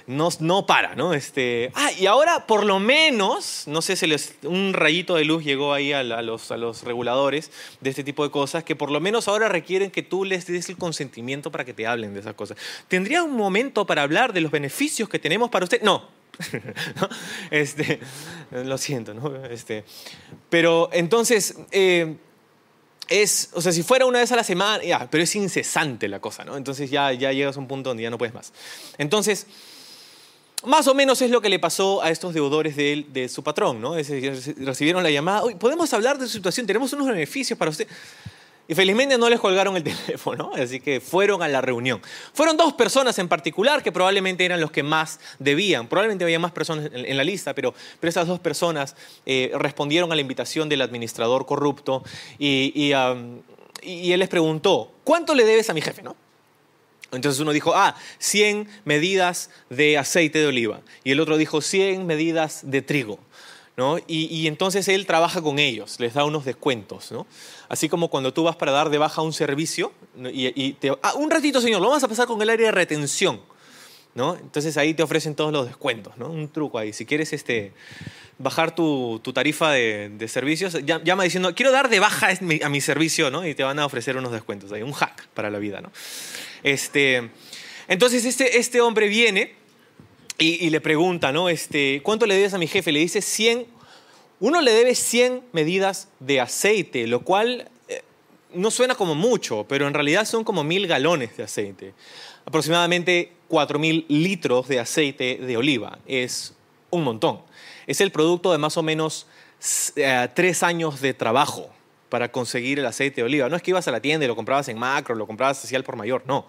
no, 0.07 0.29
no 0.39 0.65
para, 0.65 0.95
¿no? 0.95 1.13
Este, 1.13 1.71
ah, 1.73 1.91
y 1.93 2.05
ahora 2.05 2.45
por 2.45 2.65
lo 2.65 2.79
menos, 2.79 3.63
no 3.67 3.81
sé, 3.81 3.95
les, 4.07 4.35
un 4.43 4.73
rayito 4.73 5.15
de 5.15 5.25
luz 5.25 5.43
llegó 5.43 5.73
ahí 5.73 5.93
a, 5.93 6.03
los, 6.03 6.51
a 6.51 6.57
los 6.57 6.83
reguladores 6.83 7.51
de 7.81 7.89
este 7.89 8.03
tipo 8.03 8.23
de 8.23 8.31
cosas, 8.31 8.63
que 8.63 8.75
por 8.75 8.91
lo 8.91 8.99
menos 8.99 9.27
ahora 9.27 9.49
requieren 9.49 9.91
que 9.91 10.03
tú 10.03 10.23
les 10.23 10.45
des 10.45 10.69
el 10.69 10.77
consentimiento 10.77 11.51
para 11.51 11.65
que 11.65 11.73
te 11.73 11.87
hablen 11.87 12.13
de 12.13 12.19
esas 12.19 12.35
cosas. 12.35 12.57
¿Tendría 12.87 13.23
un 13.23 13.35
momento 13.35 13.85
para 13.85 14.03
hablar 14.03 14.33
de 14.33 14.41
los 14.41 14.51
beneficios 14.51 15.09
que 15.09 15.19
tenemos 15.19 15.49
para 15.49 15.65
usted? 15.65 15.81
No. 15.81 16.07
¿No? 17.01 17.09
Este, 17.49 17.99
lo 18.51 18.77
siento, 18.77 19.13
¿no? 19.13 19.45
Este, 19.45 19.83
pero 20.49 20.89
entonces... 20.91 21.55
eh, 21.71 22.17
es, 23.07 23.51
o 23.53 23.61
sea, 23.61 23.71
si 23.71 23.83
fuera 23.83 24.07
una 24.07 24.17
vez 24.17 24.31
a 24.31 24.35
la 24.35 24.43
semana, 24.43 24.83
ya, 24.83 25.07
pero 25.11 25.23
es 25.23 25.35
incesante 25.35 26.07
la 26.07 26.19
cosa, 26.19 26.43
¿no? 26.43 26.57
Entonces 26.57 26.89
ya, 26.89 27.11
ya 27.13 27.31
llegas 27.31 27.55
a 27.55 27.59
un 27.59 27.67
punto 27.67 27.91
donde 27.91 28.01
ya 28.01 28.09
no 28.09 28.17
puedes 28.17 28.33
más. 28.33 28.51
Entonces, 28.97 29.45
más 30.65 30.87
o 30.87 30.93
menos 30.93 31.21
es 31.21 31.31
lo 31.31 31.41
que 31.41 31.49
le 31.49 31.59
pasó 31.59 32.01
a 32.01 32.09
estos 32.09 32.33
deudores 32.33 32.75
de, 32.75 33.29
su 33.29 33.43
patrón, 33.43 33.81
¿no? 33.81 33.95
Recibieron 33.95 35.03
la 35.03 35.09
llamada, 35.11 35.43
"Oye, 35.43 35.55
podemos 35.55 35.93
hablar 35.93 36.17
de 36.17 36.27
su 36.27 36.33
situación, 36.33 36.65
tenemos 36.67 36.91
unos 36.93 37.07
beneficios 37.07 37.57
para 37.57 37.71
usted. 37.71 37.87
Y 38.67 38.73
felizmente 38.73 39.15
no 39.17 39.29
les 39.29 39.39
colgaron 39.39 39.75
el 39.77 39.83
teléfono, 40.07 40.51
así 40.55 40.79
que 40.79 40.99
fueron 40.99 41.43
a 41.43 41.47
la 41.47 41.61
reunión. 41.61 42.01
Fueron 42.33 42.57
dos 42.57 42.73
personas 42.73 43.19
en 43.19 43.27
particular 43.27 43.83
que 43.83 43.91
probablemente 43.91 44.43
eran 44.43 44.59
los 44.59 44.71
que 44.71 44.81
más 44.81 45.19
debían. 45.37 45.87
Probablemente 45.87 46.23
había 46.23 46.39
más 46.39 46.51
personas 46.51 46.89
en, 46.91 47.15
la 47.17 47.23
lista, 47.23 47.53
pero, 47.53 47.75
pero 47.99 48.09
esas 48.09 48.25
dos 48.27 48.39
personas 48.39 48.95
eh, 49.27 49.51
respondieron 49.53 50.11
a 50.11 50.15
la 50.15 50.21
invitación 50.21 50.67
del 50.67 50.81
administrador 50.81 51.45
corrupto 51.45 52.03
y- 52.39 52.91
y 53.83 54.11
él 54.11 54.19
les 54.19 54.29
preguntó, 54.29 54.91
¿cuánto 55.03 55.35
le 55.35 55.45
debes 55.45 55.69
a 55.69 55.73
mi 55.73 55.81
jefe, 55.81 56.01
no? 56.01 56.15
Entonces 57.11 57.39
uno 57.39 57.51
dijo, 57.51 57.73
ah, 57.75 57.95
100 58.19 58.67
medidas 58.83 59.49
de 59.69 59.97
aceite 59.97 60.39
de 60.39 60.47
oliva. 60.47 60.81
Y 61.03 61.11
el 61.11 61.19
otro 61.19 61.37
dijo, 61.37 61.61
100 61.61 62.05
medidas 62.05 62.61
de 62.63 62.81
trigo. 62.81 63.19
¿no? 63.77 63.97
Y, 64.07 64.25
y 64.33 64.47
entonces 64.47 64.87
él 64.87 65.05
trabaja 65.05 65.41
con 65.41 65.59
ellos, 65.59 65.99
les 65.99 66.13
da 66.13 66.23
unos 66.23 66.45
descuentos. 66.45 67.11
¿no? 67.11 67.27
Así 67.67 67.89
como 67.89 68.09
cuando 68.09 68.33
tú 68.33 68.43
vas 68.43 68.55
para 68.55 68.71
dar 68.71 68.89
de 68.89 68.97
baja 68.97 69.21
un 69.21 69.33
servicio, 69.33 69.91
y, 70.31 70.51
y 70.61 70.73
te, 70.73 70.91
ah, 71.03 71.13
un 71.15 71.29
ratito 71.29 71.59
señor, 71.61 71.81
lo 71.81 71.89
vamos 71.89 72.03
a 72.03 72.07
pasar 72.07 72.25
con 72.27 72.41
el 72.41 72.49
área 72.49 72.67
de 72.67 72.71
retención. 72.71 73.41
¿no? 74.13 74.35
Entonces 74.37 74.77
ahí 74.77 74.93
te 74.93 75.03
ofrecen 75.03 75.35
todos 75.35 75.51
los 75.51 75.67
descuentos, 75.67 76.17
¿no? 76.17 76.29
un 76.29 76.47
truco 76.49 76.79
ahí. 76.79 76.93
Si 76.93 77.05
quieres 77.05 77.33
este, 77.33 77.73
bajar 78.37 78.73
tu, 78.73 79.19
tu 79.21 79.33
tarifa 79.33 79.71
de, 79.71 80.07
de 80.09 80.27
servicios, 80.29 80.73
ll- 80.75 81.03
llama 81.03 81.23
diciendo, 81.23 81.53
quiero 81.53 81.73
dar 81.73 81.89
de 81.89 81.99
baja 81.99 82.29
a 82.63 82.69
mi 82.69 82.79
servicio, 82.79 83.29
¿no? 83.29 83.45
y 83.45 83.55
te 83.55 83.63
van 83.63 83.77
a 83.79 83.85
ofrecer 83.85 84.15
unos 84.15 84.31
descuentos. 84.31 84.71
Ahí, 84.71 84.83
un 84.83 84.93
hack 84.93 85.27
para 85.33 85.49
la 85.49 85.59
vida. 85.59 85.81
¿no? 85.81 85.91
Este, 86.65 87.29
entonces 87.87 88.25
este, 88.25 88.57
este 88.57 88.81
hombre 88.81 89.07
viene 89.07 89.53
y, 90.39 90.67
le 90.71 90.81
pregunta, 90.81 91.31
¿no? 91.31 91.47
Este, 91.47 92.01
¿Cuánto 92.01 92.25
le 92.25 92.33
debes 92.33 92.55
a 92.55 92.57
mi 92.57 92.65
jefe? 92.65 92.91
Le 92.91 93.01
dice 93.01 93.21
100. 93.21 93.67
Uno 94.39 94.61
le 94.61 94.73
debe 94.73 94.95
100 94.95 95.43
medidas 95.53 96.07
de 96.19 96.41
aceite, 96.41 97.05
lo 97.05 97.21
cual 97.21 97.69
eh, 97.87 98.01
no 98.55 98.71
suena 98.71 98.95
como 98.95 99.13
mucho, 99.13 99.67
pero 99.69 99.87
en 99.87 99.93
realidad 99.93 100.25
son 100.25 100.43
como 100.43 100.63
mil 100.63 100.87
galones 100.87 101.37
de 101.37 101.43
aceite. 101.43 101.93
Aproximadamente 102.45 103.31
4.000 103.47 104.05
litros 104.07 104.67
de 104.67 104.79
aceite 104.79 105.37
de 105.37 105.57
oliva. 105.57 105.99
Es 106.07 106.55
un 106.89 107.03
montón. 107.03 107.41
Es 107.85 108.01
el 108.01 108.11
producto 108.11 108.51
de 108.51 108.57
más 108.57 108.75
o 108.75 108.81
menos 108.81 109.27
eh, 109.97 110.27
tres 110.33 110.63
años 110.63 110.99
de 110.99 111.13
trabajo 111.13 111.69
para 112.09 112.31
conseguir 112.31 112.79
el 112.79 112.85
aceite 112.85 113.21
de 113.21 113.23
oliva. 113.23 113.49
No 113.49 113.55
es 113.55 113.61
que 113.61 113.71
ibas 113.71 113.87
a 113.87 113.91
la 113.91 113.99
tienda 113.99 114.25
y 114.25 114.27
lo 114.27 114.35
comprabas 114.35 114.67
en 114.69 114.77
macro, 114.77 115.15
lo 115.15 115.27
comprabas 115.27 115.57
especial 115.57 115.83
por 115.83 115.95
mayor, 115.95 116.23
no. 116.25 116.45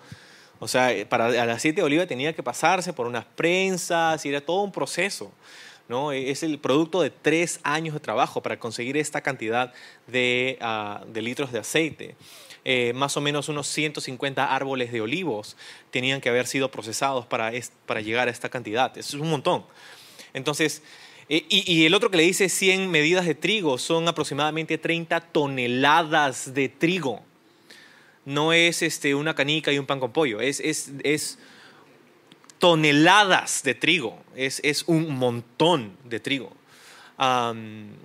O 0.58 0.68
sea, 0.68 0.92
eh, 0.92 1.04
para 1.06 1.28
el 1.28 1.50
aceite 1.50 1.80
de 1.80 1.86
oliva 1.86 2.06
tenía 2.06 2.32
que 2.32 2.42
pasarse 2.42 2.92
por 2.92 3.06
unas 3.06 3.24
prensas 3.24 4.24
y 4.24 4.28
era 4.30 4.40
todo 4.40 4.62
un 4.62 4.72
proceso. 4.72 5.32
¿no? 5.88 6.12
Es 6.12 6.42
el 6.42 6.58
producto 6.58 7.00
de 7.00 7.10
tres 7.10 7.60
años 7.62 7.94
de 7.94 8.00
trabajo 8.00 8.42
para 8.42 8.58
conseguir 8.58 8.96
esta 8.96 9.20
cantidad 9.20 9.72
de, 10.06 10.58
ah, 10.60 11.04
litros 11.14 11.52
de 11.52 11.60
aceite. 11.60 12.16
Eh, 12.64 12.92
más 12.94 13.16
o 13.16 13.20
menos 13.20 13.48
unos 13.48 13.68
150 13.68 14.52
árboles 14.52 14.90
de 14.90 15.00
olivos 15.00 15.56
tenían 15.92 16.20
que 16.20 16.28
haber 16.28 16.48
sido 16.48 16.70
procesados 16.70 17.24
para, 17.24 17.52
llegar 18.00 18.26
a 18.26 18.30
esta 18.30 18.48
cantidad. 18.48 18.96
Es 18.98 19.14
un 19.14 19.30
montón. 19.30 19.64
Entonces, 20.34 20.82
eh, 21.28 21.44
y, 21.48 21.84
el 21.84 21.94
otro 21.94 22.10
que 22.10 22.18
le 22.18 22.22
dice 22.22 22.48
100 22.48 22.88
medidas 22.88 23.26
de 23.26 23.34
trigo 23.34 23.78
son 23.78 24.06
aproximadamente 24.06 24.78
30 24.78 25.20
toneladas 25.20 26.54
de 26.54 26.68
trigo. 26.68 27.22
No 28.24 28.52
es 28.52 28.82
este, 28.82 29.14
una 29.14 29.34
canica 29.34 29.72
y 29.72 29.78
un 29.78 29.86
pan 29.86 29.98
con 29.98 30.12
pollo, 30.12 30.40
es, 30.40 31.38
toneladas 32.58 33.62
de 33.64 33.74
trigo, 33.74 34.18
es, 34.36 34.84
un 34.86 35.16
montón 35.16 35.96
de 36.04 36.20
trigo. 36.20 36.52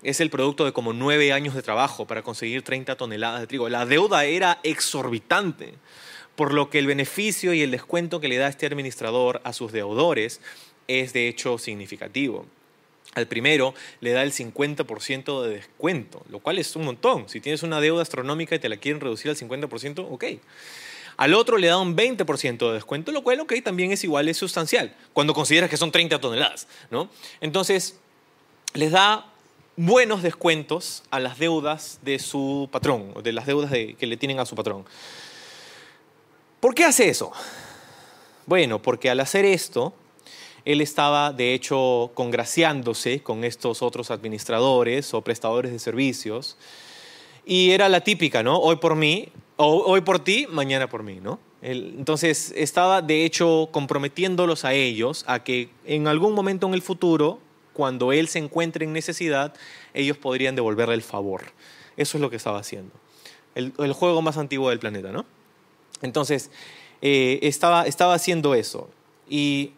Es 0.04 0.20
el 0.20 0.30
producto 0.30 0.66
de 0.66 0.74
como 0.74 0.94
nueve 0.94 1.32
años 1.32 1.54
de 1.54 1.62
trabajo 1.62 2.08
para 2.08 2.24
conseguir 2.24 2.64
30 2.64 2.96
toneladas 2.96 3.42
de 3.42 3.48
trigo. 3.48 3.70
La 3.70 3.86
deuda 3.86 4.26
era 4.26 4.60
exorbitante, 4.64 5.76
por 6.36 6.54
lo 6.54 6.72
que 6.72 6.80
el 6.80 6.88
beneficio 6.88 7.54
y 7.54 7.62
el 7.62 7.72
descuento 7.72 8.20
que 8.20 8.28
le 8.28 8.38
da 8.38 8.48
este 8.48 8.66
administrador 8.66 9.42
a 9.44 9.54
sus 9.54 9.72
deudores 9.72 10.42
es 10.88 11.14
de 11.14 11.28
hecho 11.28 11.58
significativo. 11.58 12.46
Al 13.14 13.28
primero 13.28 13.74
le 14.00 14.12
da 14.12 14.24
el 14.24 14.32
50% 14.32 15.44
de 15.44 15.50
descuento, 15.56 16.24
lo 16.30 16.40
cual 16.40 16.60
es 16.60 16.76
un 16.76 16.86
montón. 16.86 17.28
Si 17.28 17.42
tienes 17.42 17.62
una 17.64 17.82
deuda 17.82 18.02
astronómica 18.04 18.56
y 18.56 18.60
te 18.60 18.70
la 18.70 18.78
quieren 18.78 19.02
reducir 19.02 19.30
al 19.30 19.38
50%, 19.38 20.08
ok. 20.10 20.26
Al 21.18 21.34
otro 21.34 21.58
le 21.58 21.68
da 21.68 21.78
un 21.78 21.96
20% 21.96 22.68
de 22.70 22.74
descuento, 22.74 23.12
lo 23.12 23.22
cual, 23.22 23.42
ok, 23.42 23.54
también 23.64 23.92
es 23.92 24.04
igual, 24.06 24.30
es 24.30 24.38
sustancial, 24.38 24.96
cuando 25.14 25.34
consideras 25.34 25.70
que 25.70 25.78
son 25.78 25.92
30 25.92 26.20
toneladas, 26.22 26.68
¿no? 26.90 27.10
Entonces, 27.42 27.98
les 28.74 28.92
da 28.92 29.28
buenos 29.76 30.24
descuentos 30.24 31.04
a 31.12 31.20
las 31.20 31.38
deudas 31.38 32.00
de 32.04 32.18
su 32.18 32.70
patrón, 32.72 33.14
de 33.24 33.34
las 33.34 33.46
deudas 33.46 33.72
de- 33.72 33.96
que 33.96 34.08
le 34.08 34.16
tienen 34.18 34.40
a 34.40 34.46
su 34.46 34.56
patrón. 34.56 34.86
¿Por 36.60 36.74
qué 36.76 36.86
hace 36.86 37.10
eso? 37.10 37.32
Bueno, 38.46 38.82
porque 38.82 39.10
al 39.10 39.20
hacer 39.20 39.46
esto, 39.46 39.94
él 40.66 40.82
estaba 40.82 41.34
de 41.34 41.54
hecho 41.54 42.12
congraciándose 42.14 43.22
con 43.22 43.44
estos 43.44 43.82
otros 43.82 44.12
administradores 44.12 45.14
o 45.14 45.22
prestadores 45.22 45.72
de 45.72 45.80
servicios 45.80 46.58
y 47.46 47.72
era 47.72 47.90
la 47.90 48.02
típica, 48.02 48.44
¿no? 48.44 48.58
Hoy 48.60 48.78
por 48.78 48.96
mí, 48.96 49.30
hoy 49.58 50.02
por 50.02 50.20
ti, 50.20 50.48
mañana 50.50 50.88
por 50.88 51.04
mí, 51.04 51.20
¿no? 51.22 51.40
Entonces 51.62 52.54
estaba 52.56 53.02
de 53.02 53.26
hecho 53.26 53.70
comprometiéndolos 53.72 54.66
a 54.66 54.74
ellos 54.74 55.24
a 55.28 55.44
que 55.44 55.70
en 55.86 56.08
algún 56.08 56.34
momento 56.34 56.68
en 56.68 56.74
el 56.74 56.82
futuro, 56.82 57.40
cuando 57.74 58.12
él 58.12 58.28
se 58.28 58.40
encuentre 58.40 58.86
en 58.86 58.94
necesidad, 58.94 59.54
ellos 59.94 60.18
podrían 60.18 60.56
devolverle 60.56 60.96
el 60.96 61.04
favor. 61.04 61.44
Eso 61.98 62.18
es 62.18 62.22
lo 62.22 62.30
que 62.30 62.36
estaba 62.36 62.60
haciendo. 62.60 62.94
El, 63.54 63.74
el 63.80 63.94
juego 63.94 64.22
más 64.22 64.38
antiguo 64.38 64.70
del 64.70 64.80
planeta, 64.80 65.12
¿no? 65.12 65.26
Entonces, 66.02 66.50
eh, 67.02 67.40
estaba, 67.44 67.86
estaba 67.86 68.14
haciendo 68.14 68.56
eso. 68.56 68.90
Y, 69.30 69.74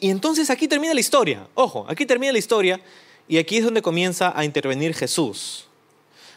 y, 0.00 0.10
entonces 0.10 0.50
aquí 0.50 0.68
termina 0.68 0.94
la 0.94 1.00
historia. 1.00 1.46
Ojo, 1.54 1.86
aquí 1.88 2.06
termina 2.06 2.32
la 2.32 2.38
historia 2.38 2.80
y 3.28 3.38
aquí 3.38 3.58
es 3.58 3.64
donde 3.64 3.82
comienza 3.82 4.32
a 4.36 4.44
intervenir 4.44 4.94
Jesús. 4.94 5.66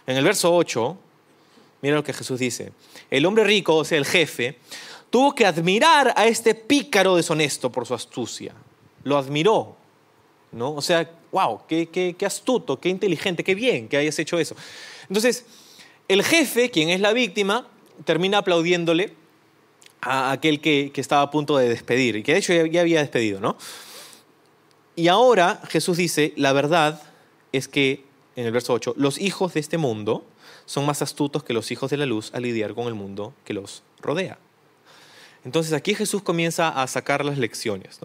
En 0.07 0.17
el 0.17 0.23
verso 0.23 0.53
8, 0.53 0.97
mira 1.81 1.95
lo 1.95 2.03
que 2.03 2.13
Jesús 2.13 2.39
dice. 2.39 2.71
El 3.09 3.25
hombre 3.25 3.43
rico, 3.43 3.75
o 3.77 3.85
sea, 3.85 3.97
el 3.97 4.05
jefe, 4.05 4.57
tuvo 5.09 5.33
que 5.35 5.45
admirar 5.45 6.13
a 6.15 6.25
este 6.25 6.55
pícaro 6.55 7.15
deshonesto 7.15 7.71
por 7.71 7.85
su 7.85 7.93
astucia. 7.93 8.53
Lo 9.03 9.17
admiró. 9.17 9.75
¿no? 10.51 10.73
O 10.73 10.81
sea, 10.81 11.09
wow, 11.31 11.61
qué, 11.67 11.87
qué, 11.87 12.15
qué 12.17 12.25
astuto, 12.25 12.79
qué 12.79 12.89
inteligente, 12.89 13.43
qué 13.43 13.55
bien 13.55 13.87
que 13.87 13.97
hayas 13.97 14.17
hecho 14.19 14.39
eso. 14.39 14.55
Entonces, 15.07 15.45
el 16.07 16.23
jefe, 16.23 16.69
quien 16.69 16.89
es 16.89 17.01
la 17.01 17.13
víctima, 17.13 17.67
termina 18.05 18.39
aplaudiéndole 18.39 19.13
a 20.03 20.31
aquel 20.31 20.61
que, 20.61 20.91
que 20.93 21.01
estaba 21.01 21.21
a 21.21 21.31
punto 21.31 21.57
de 21.57 21.69
despedir, 21.69 22.15
y 22.17 22.23
que 22.23 22.33
de 22.33 22.39
hecho 22.39 22.53
ya, 22.53 22.81
había 22.81 22.99
despedido, 22.99 23.39
¿no? 23.39 23.57
Y 24.95 25.07
ahora 25.07 25.61
Jesús 25.69 25.97
dice, 25.97 26.33
la 26.35 26.53
verdad 26.53 27.01
es 27.51 27.67
que, 27.67 28.05
en 28.35 28.45
el 28.45 28.51
verso 28.51 28.73
8, 28.73 28.93
los 28.97 29.19
hijos 29.19 29.53
de 29.53 29.59
este 29.59 29.77
mundo 29.77 30.25
son 30.65 30.85
más 30.85 31.01
astutos 31.01 31.43
que 31.43 31.53
los 31.53 31.71
hijos 31.71 31.89
de 31.89 31.97
la 31.97 32.05
luz 32.05 32.31
al 32.33 32.43
lidiar 32.43 32.73
con 32.73 32.87
el 32.87 32.93
mundo 32.93 33.33
que 33.45 33.53
los 33.53 33.83
rodea. 34.01 34.37
Entonces 35.45 35.73
aquí 35.73 35.93
Jesús 35.93 36.21
comienza 36.21 36.69
a 36.69 36.87
sacar 36.87 37.25
las 37.25 37.37
lecciones. 37.37 37.99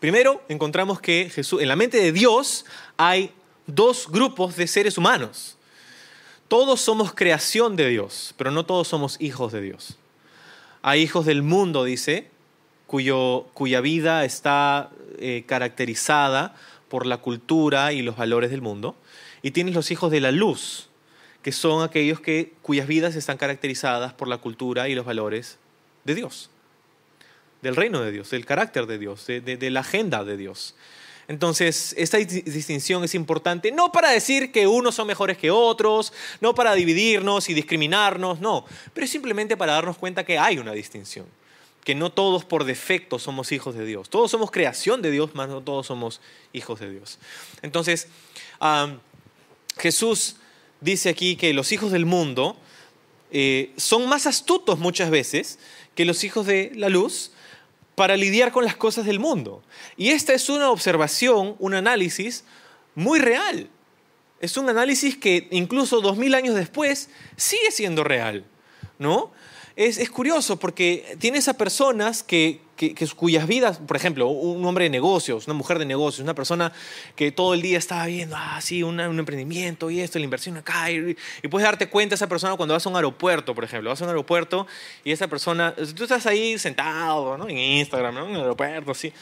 Primero, 0.00 0.42
encontramos 0.48 1.00
que 1.00 1.30
Jesús, 1.32 1.62
en 1.62 1.68
la 1.68 1.76
mente 1.76 1.98
de 1.98 2.12
Dios 2.12 2.66
hay 2.96 3.32
dos 3.66 4.08
grupos 4.10 4.56
de 4.56 4.66
seres 4.66 4.98
humanos. 4.98 5.56
Todos 6.48 6.80
somos 6.80 7.14
creación 7.14 7.76
de 7.76 7.88
Dios, 7.88 8.34
pero 8.36 8.50
no 8.50 8.66
todos 8.66 8.88
somos 8.88 9.16
hijos 9.20 9.52
de 9.52 9.60
Dios. 9.60 9.96
Hay 10.82 11.02
hijos 11.02 11.26
del 11.26 11.42
mundo, 11.42 11.84
dice, 11.84 12.28
cuyo, 12.86 13.46
cuya 13.54 13.80
vida 13.80 14.24
está 14.24 14.90
eh, 15.18 15.44
caracterizada 15.46 16.54
por 16.88 17.06
la 17.06 17.18
cultura 17.18 17.92
y 17.92 18.02
los 18.02 18.16
valores 18.16 18.50
del 18.50 18.62
mundo. 18.62 18.96
Y 19.42 19.50
tienes 19.50 19.74
los 19.74 19.90
hijos 19.90 20.10
de 20.10 20.20
la 20.20 20.30
luz, 20.30 20.88
que 21.42 21.52
son 21.52 21.82
aquellos 21.82 22.20
que, 22.20 22.52
cuyas 22.62 22.86
vidas 22.86 23.14
están 23.16 23.36
caracterizadas 23.36 24.12
por 24.12 24.28
la 24.28 24.38
cultura 24.38 24.88
y 24.88 24.94
los 24.94 25.06
valores 25.06 25.58
de 26.04 26.14
Dios, 26.14 26.50
del 27.62 27.76
reino 27.76 28.00
de 28.00 28.12
Dios, 28.12 28.30
del 28.30 28.46
carácter 28.46 28.86
de 28.86 28.98
Dios, 28.98 29.26
de, 29.26 29.40
de 29.40 29.70
la 29.70 29.80
agenda 29.80 30.24
de 30.24 30.36
Dios. 30.36 30.74
Entonces, 31.28 31.92
esta 31.98 32.18
distinción 32.18 33.02
es 33.02 33.14
importante, 33.14 33.72
no 33.72 33.90
para 33.90 34.10
decir 34.10 34.52
que 34.52 34.68
unos 34.68 34.94
son 34.94 35.08
mejores 35.08 35.36
que 35.36 35.50
otros, 35.50 36.12
no 36.40 36.54
para 36.54 36.74
dividirnos 36.74 37.48
y 37.48 37.54
discriminarnos, 37.54 38.40
no, 38.40 38.64
pero 38.94 39.08
simplemente 39.08 39.56
para 39.56 39.72
darnos 39.72 39.96
cuenta 39.98 40.24
que 40.24 40.38
hay 40.38 40.58
una 40.58 40.72
distinción, 40.72 41.26
que 41.82 41.96
no 41.96 42.12
todos 42.12 42.44
por 42.44 42.64
defecto 42.64 43.18
somos 43.18 43.50
hijos 43.50 43.74
de 43.74 43.84
Dios, 43.84 44.08
todos 44.08 44.30
somos 44.30 44.52
creación 44.52 45.02
de 45.02 45.10
Dios, 45.10 45.30
mas 45.34 45.48
no 45.48 45.62
todos 45.62 45.88
somos 45.88 46.20
hijos 46.52 46.78
de 46.78 46.92
Dios. 46.92 47.18
Entonces, 47.62 48.06
Jesús 49.78 50.36
dice 50.80 51.08
aquí 51.08 51.34
que 51.34 51.52
los 51.52 51.72
hijos 51.72 51.90
del 51.90 52.06
mundo 52.06 52.56
eh, 53.32 53.72
son 53.76 54.08
más 54.08 54.26
astutos 54.26 54.78
muchas 54.78 55.10
veces 55.10 55.58
que 55.96 56.04
los 56.04 56.22
hijos 56.22 56.46
de 56.46 56.70
la 56.76 56.88
luz 56.88 57.32
para 57.96 58.16
lidiar 58.16 58.52
con 58.52 58.64
las 58.64 58.76
cosas 58.76 59.06
del 59.06 59.18
mundo. 59.18 59.64
Y 59.96 60.10
esta 60.10 60.34
es 60.34 60.48
una 60.48 60.70
observación, 60.70 61.56
un 61.58 61.74
análisis 61.74 62.44
muy 62.94 63.18
real. 63.18 63.68
Es 64.38 64.56
un 64.58 64.68
análisis 64.68 65.16
que 65.16 65.48
incluso 65.50 66.00
dos 66.00 66.18
mil 66.18 66.34
años 66.34 66.54
después 66.54 67.08
sigue 67.36 67.72
siendo 67.72 68.04
real, 68.04 68.44
¿no? 68.98 69.32
Es, 69.76 69.98
es 69.98 70.08
curioso 70.08 70.58
porque 70.58 71.16
tienes 71.18 71.48
a 71.48 71.54
personas 71.54 72.22
que, 72.22 72.62
que, 72.76 72.94
cuyas 73.14 73.46
vidas, 73.46 73.76
por 73.76 73.94
ejemplo, 73.94 74.26
un 74.28 74.64
hombre 74.64 74.84
de 74.84 74.90
negocios, 74.90 75.46
una 75.46 75.52
mujer 75.52 75.78
de 75.78 75.84
negocios, 75.84 76.24
una 76.24 76.32
persona 76.32 76.72
que 77.14 77.30
todo 77.30 77.52
el 77.52 77.60
día 77.60 77.76
estaba 77.76 78.06
viendo, 78.06 78.36
ah, 78.38 78.58
sí, 78.62 78.82
un 78.82 78.98
emprendimiento 79.00 79.90
y 79.90 80.00
esto, 80.00 80.18
la 80.18 80.24
inversión 80.24 80.56
acá, 80.56 80.90
y, 80.90 81.14
y, 81.42 81.48
puedes 81.48 81.66
darte 81.66 81.90
cuenta 81.90 82.14
esa 82.14 82.26
persona 82.26 82.56
cuando 82.56 82.72
vas 82.72 82.86
a 82.86 82.88
un 82.88 82.96
aeropuerto, 82.96 83.54
por 83.54 83.64
ejemplo, 83.64 83.90
vas 83.90 84.00
a 84.00 84.04
un 84.04 84.08
aeropuerto 84.08 84.66
y 85.04 85.12
esa 85.12 85.28
persona, 85.28 85.74
tú 85.94 86.04
estás 86.04 86.24
ahí 86.24 86.58
sentado, 86.58 87.36
¿no? 87.36 87.46
En 87.46 87.58
Instagram, 87.58 88.14
¿no? 88.14 88.28
En 88.28 88.34
el 88.34 88.40
aeropuerto, 88.40 88.92
así. 88.92 89.12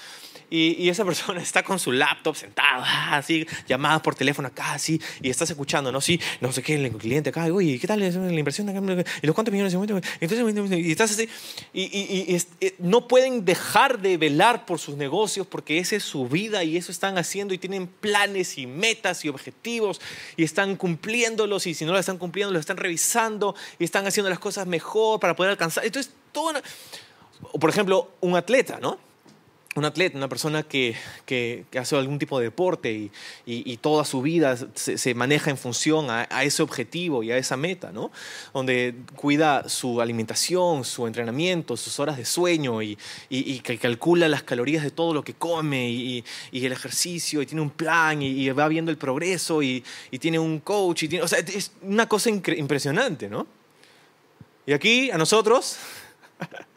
Y, 0.54 0.76
y, 0.84 0.88
esa 0.88 1.04
persona 1.04 1.42
está 1.42 1.64
con 1.64 1.80
su 1.80 1.90
laptop 1.90 2.36
sentada, 2.36 3.16
así, 3.16 3.44
llamadas 3.66 4.00
por 4.02 4.14
teléfono 4.14 4.46
acá, 4.46 4.74
así, 4.74 5.00
y 5.20 5.28
estás 5.28 5.50
escuchando, 5.50 5.90
¿no? 5.90 6.00
Sí, 6.00 6.20
no 6.40 6.52
sé 6.52 6.62
qué, 6.62 6.76
el 6.76 6.92
cliente 6.92 7.30
acá, 7.30 7.46
oye, 7.46 7.76
¿qué 7.80 7.88
tal 7.88 7.98
la 7.98 8.06
inversión? 8.32 8.68
¿Y 9.20 9.26
los 9.26 9.34
cuántos 9.34 9.52
millones 9.52 9.72
de? 9.72 10.04
Entonces, 10.20 10.78
y 10.78 10.92
estás 10.92 11.10
así, 11.10 11.28
y, 11.72 11.82
y, 11.82 12.40
no 12.78 13.08
pueden 13.08 13.44
dejar 13.44 13.98
de 13.98 14.16
velar 14.16 14.64
por 14.64 14.78
sus 14.78 14.96
negocios 14.96 15.44
porque 15.44 15.78
esa 15.78 15.96
es 15.96 16.04
su 16.04 16.28
vida 16.28 16.62
y 16.62 16.76
eso 16.76 16.92
están 16.92 17.18
haciendo 17.18 17.52
y 17.52 17.58
tienen 17.58 17.88
planes 17.88 18.56
y 18.56 18.68
metas 18.68 19.24
y 19.24 19.30
objetivos 19.30 20.00
y 20.36 20.44
están 20.44 20.76
cumpliéndolos 20.76 21.66
y 21.66 21.74
si 21.74 21.84
no 21.84 21.92
lo 21.92 21.98
están 21.98 22.16
cumpliendo, 22.18 22.52
los 22.52 22.60
están 22.60 22.76
revisando 22.76 23.56
y 23.80 23.84
están 23.84 24.06
haciendo 24.06 24.30
las 24.30 24.38
cosas 24.38 24.68
mejor 24.68 25.18
para 25.18 25.34
poder 25.34 25.50
alcanzar. 25.50 25.84
Entonces, 25.84 26.12
todo 26.30 26.50
una... 26.50 26.62
por 27.58 27.70
ejemplo, 27.70 28.12
un 28.20 28.36
atleta, 28.36 28.78
¿no? 28.80 29.13
Un 29.76 29.84
atleta, 29.84 30.16
una 30.16 30.28
persona 30.28 30.62
que, 30.62 30.94
que, 31.26 31.64
hace 31.78 31.96
algún 31.96 32.18
tipo 32.18 32.38
de 32.38 32.44
deporte 32.44 32.92
y, 32.92 33.10
y, 33.44 33.76
toda 33.78 34.04
su 34.04 34.22
vida 34.22 34.56
se, 34.74 35.14
maneja 35.14 35.50
en 35.50 35.56
función 35.56 36.10
a, 36.10 36.28
a, 36.30 36.44
ese 36.44 36.62
objetivo 36.62 37.22
y 37.22 37.32
a 37.32 37.36
esa 37.36 37.56
meta, 37.56 37.90
¿no? 37.90 38.12
Donde 38.52 38.94
cuida 39.16 39.68
su 39.68 40.00
alimentación, 40.00 40.84
su 40.84 41.06
entrenamiento, 41.06 41.76
sus 41.76 41.98
horas 41.98 42.16
de 42.16 42.24
sueño 42.24 42.82
y, 42.82 42.96
y 43.28 43.60
que 43.60 43.78
calcula 43.78 44.28
las 44.28 44.42
calorías 44.42 44.84
de 44.84 44.90
todo 44.90 45.12
lo 45.12 45.24
que 45.24 45.34
come 45.34 45.90
y, 45.90 46.24
el 46.52 46.72
ejercicio 46.72 47.42
y 47.42 47.46
tiene 47.46 47.60
un 47.60 47.70
plan 47.70 48.22
y, 48.22 48.48
va 48.50 48.68
viendo 48.68 48.90
el 48.90 48.96
progreso 48.96 49.62
y, 49.62 49.84
tiene 50.20 50.38
un 50.38 50.60
coach 50.60 51.02
y 51.02 51.08
tiene, 51.08 51.24
o 51.24 51.28
sea, 51.28 51.40
es 51.40 51.72
una 51.82 52.08
cosa 52.08 52.30
impresionante, 52.30 53.28
¿no? 53.28 53.46
Y 54.66 54.72
aquí 54.72 55.10
a 55.10 55.18
nosotros 55.18 55.76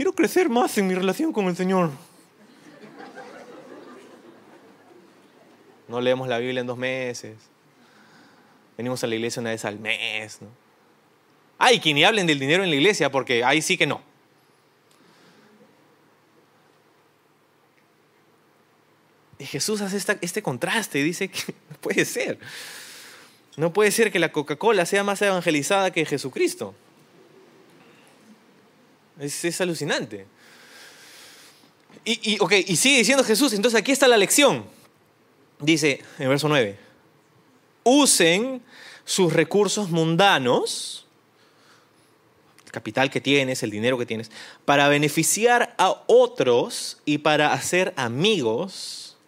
quiero 0.00 0.14
crecer 0.14 0.48
más 0.48 0.78
en 0.78 0.86
mi 0.86 0.94
relación 0.94 1.30
con 1.30 1.44
el 1.44 1.54
Señor. 1.54 1.90
No 5.88 6.00
leemos 6.00 6.26
la 6.26 6.38
Biblia 6.38 6.62
en 6.62 6.66
dos 6.66 6.78
meses. 6.78 7.36
Venimos 8.78 9.04
a 9.04 9.06
la 9.06 9.16
iglesia 9.16 9.40
una 9.40 9.50
vez 9.50 9.62
al 9.66 9.78
mes. 9.78 10.40
¿no? 10.40 10.48
Ay, 11.58 11.80
que 11.80 11.92
ni 11.92 12.02
hablen 12.02 12.26
del 12.26 12.38
dinero 12.38 12.64
en 12.64 12.70
la 12.70 12.76
iglesia, 12.76 13.12
porque 13.12 13.44
ahí 13.44 13.60
sí 13.60 13.76
que 13.76 13.86
no. 13.86 14.00
Y 19.38 19.44
Jesús 19.44 19.82
hace 19.82 19.98
este 20.22 20.42
contraste 20.42 20.98
y 20.98 21.02
dice 21.02 21.28
que 21.28 21.54
no 21.68 21.76
puede 21.76 22.06
ser. 22.06 22.38
No 23.58 23.70
puede 23.74 23.90
ser 23.90 24.10
que 24.10 24.18
la 24.18 24.32
Coca-Cola 24.32 24.86
sea 24.86 25.04
más 25.04 25.20
evangelizada 25.20 25.90
que 25.90 26.06
Jesucristo. 26.06 26.74
Es, 29.20 29.60
alucinante. 29.60 30.26
Y, 32.04 32.34
y, 32.34 32.38
okay, 32.40 32.64
y 32.66 32.76
sigue 32.76 32.98
diciendo 32.98 33.22
Jesús, 33.22 33.52
entonces 33.52 33.78
aquí 33.78 33.92
está 33.92 34.08
la 34.08 34.16
lección. 34.16 34.64
Dice 35.58 36.00
en 36.18 36.28
verso 36.30 36.48
9, 36.48 36.78
usen 37.84 38.62
sus 39.04 39.32
recursos 39.32 39.90
mundanos, 39.90 41.04
el 42.64 42.72
capital 42.72 43.10
que 43.10 43.20
tienes, 43.20 43.62
el 43.62 43.70
dinero 43.70 43.98
que 43.98 44.06
tienes, 44.06 44.30
para 44.64 44.88
beneficiar 44.88 45.74
a 45.76 46.02
otros 46.06 46.98
y 47.04 47.18
para 47.18 47.52
hacer 47.52 47.92
amigos. 47.96 49.18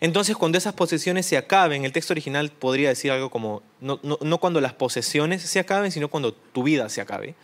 Entonces, 0.00 0.36
cuando 0.36 0.56
esas 0.56 0.72
posesiones 0.72 1.26
se 1.26 1.36
acaben, 1.36 1.84
el 1.84 1.92
texto 1.92 2.14
original 2.14 2.50
podría 2.50 2.88
decir 2.88 3.10
algo 3.10 3.28
como, 3.28 3.62
no, 3.80 4.00
no, 4.02 4.18
no 4.22 4.38
cuando 4.38 4.62
las 4.62 4.72
posesiones 4.72 5.42
se 5.42 5.58
acaben, 5.58 5.92
sino 5.92 6.08
cuando 6.08 6.32
tu 6.32 6.62
vida 6.62 6.88
se 6.88 7.02
acabe 7.02 7.34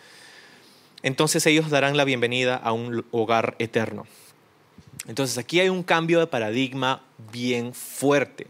entonces 1.02 1.46
ellos 1.46 1.70
darán 1.70 1.96
la 1.96 2.04
bienvenida 2.04 2.56
a 2.56 2.72
un 2.72 3.04
hogar 3.10 3.54
eterno. 3.58 4.06
Entonces 5.06 5.38
aquí 5.38 5.58
hay 5.60 5.70
un 5.70 5.82
cambio 5.82 6.20
de 6.20 6.26
paradigma 6.26 7.02
bien 7.32 7.72
fuerte. 7.72 8.46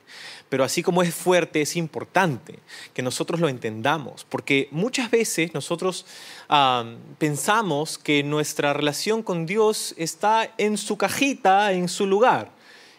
Pero 0.48 0.64
así 0.64 0.82
como 0.82 1.02
es 1.02 1.14
fuerte, 1.14 1.60
es 1.60 1.76
importante 1.76 2.58
que 2.94 3.02
nosotros 3.02 3.38
lo 3.38 3.48
entendamos, 3.48 4.24
porque 4.28 4.68
muchas 4.70 5.10
veces 5.10 5.52
nosotros 5.52 6.06
uh, 6.48 6.96
pensamos 7.18 7.98
que 7.98 8.22
nuestra 8.22 8.72
relación 8.72 9.22
con 9.22 9.44
Dios 9.44 9.94
está 9.98 10.52
en 10.56 10.78
su 10.78 10.96
cajita, 10.96 11.72
en 11.72 11.88
su 11.88 12.06
lugar, 12.06 12.50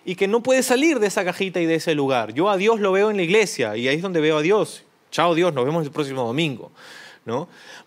y 0.06 0.16
que 0.16 0.28
no 0.28 0.44
puede 0.44 0.62
salir 0.62 1.00
de 1.00 1.08
esa 1.08 1.26
cajita 1.26 1.60
y 1.60 1.66
de 1.66 1.76
ese 1.76 1.96
lugar. 1.96 2.34
Yo 2.34 2.50
a 2.50 2.58
Dios 2.58 2.80
lo 2.80 2.92
veo 2.92 3.10
en 3.10 3.18
la 3.18 3.24
iglesia 3.24 3.76
y 3.76 3.88
ahí 3.88 3.96
es 3.98 4.02
donde 4.02 4.22
veo 4.22 4.38
a 4.38 4.42
Dios. 4.42 4.84
Chao 5.12 5.34
Dios, 5.34 5.52
nos 5.54 5.66
vemos 5.66 5.84
el 5.84 5.92
próximo 5.92 6.24
domingo. 6.24 6.72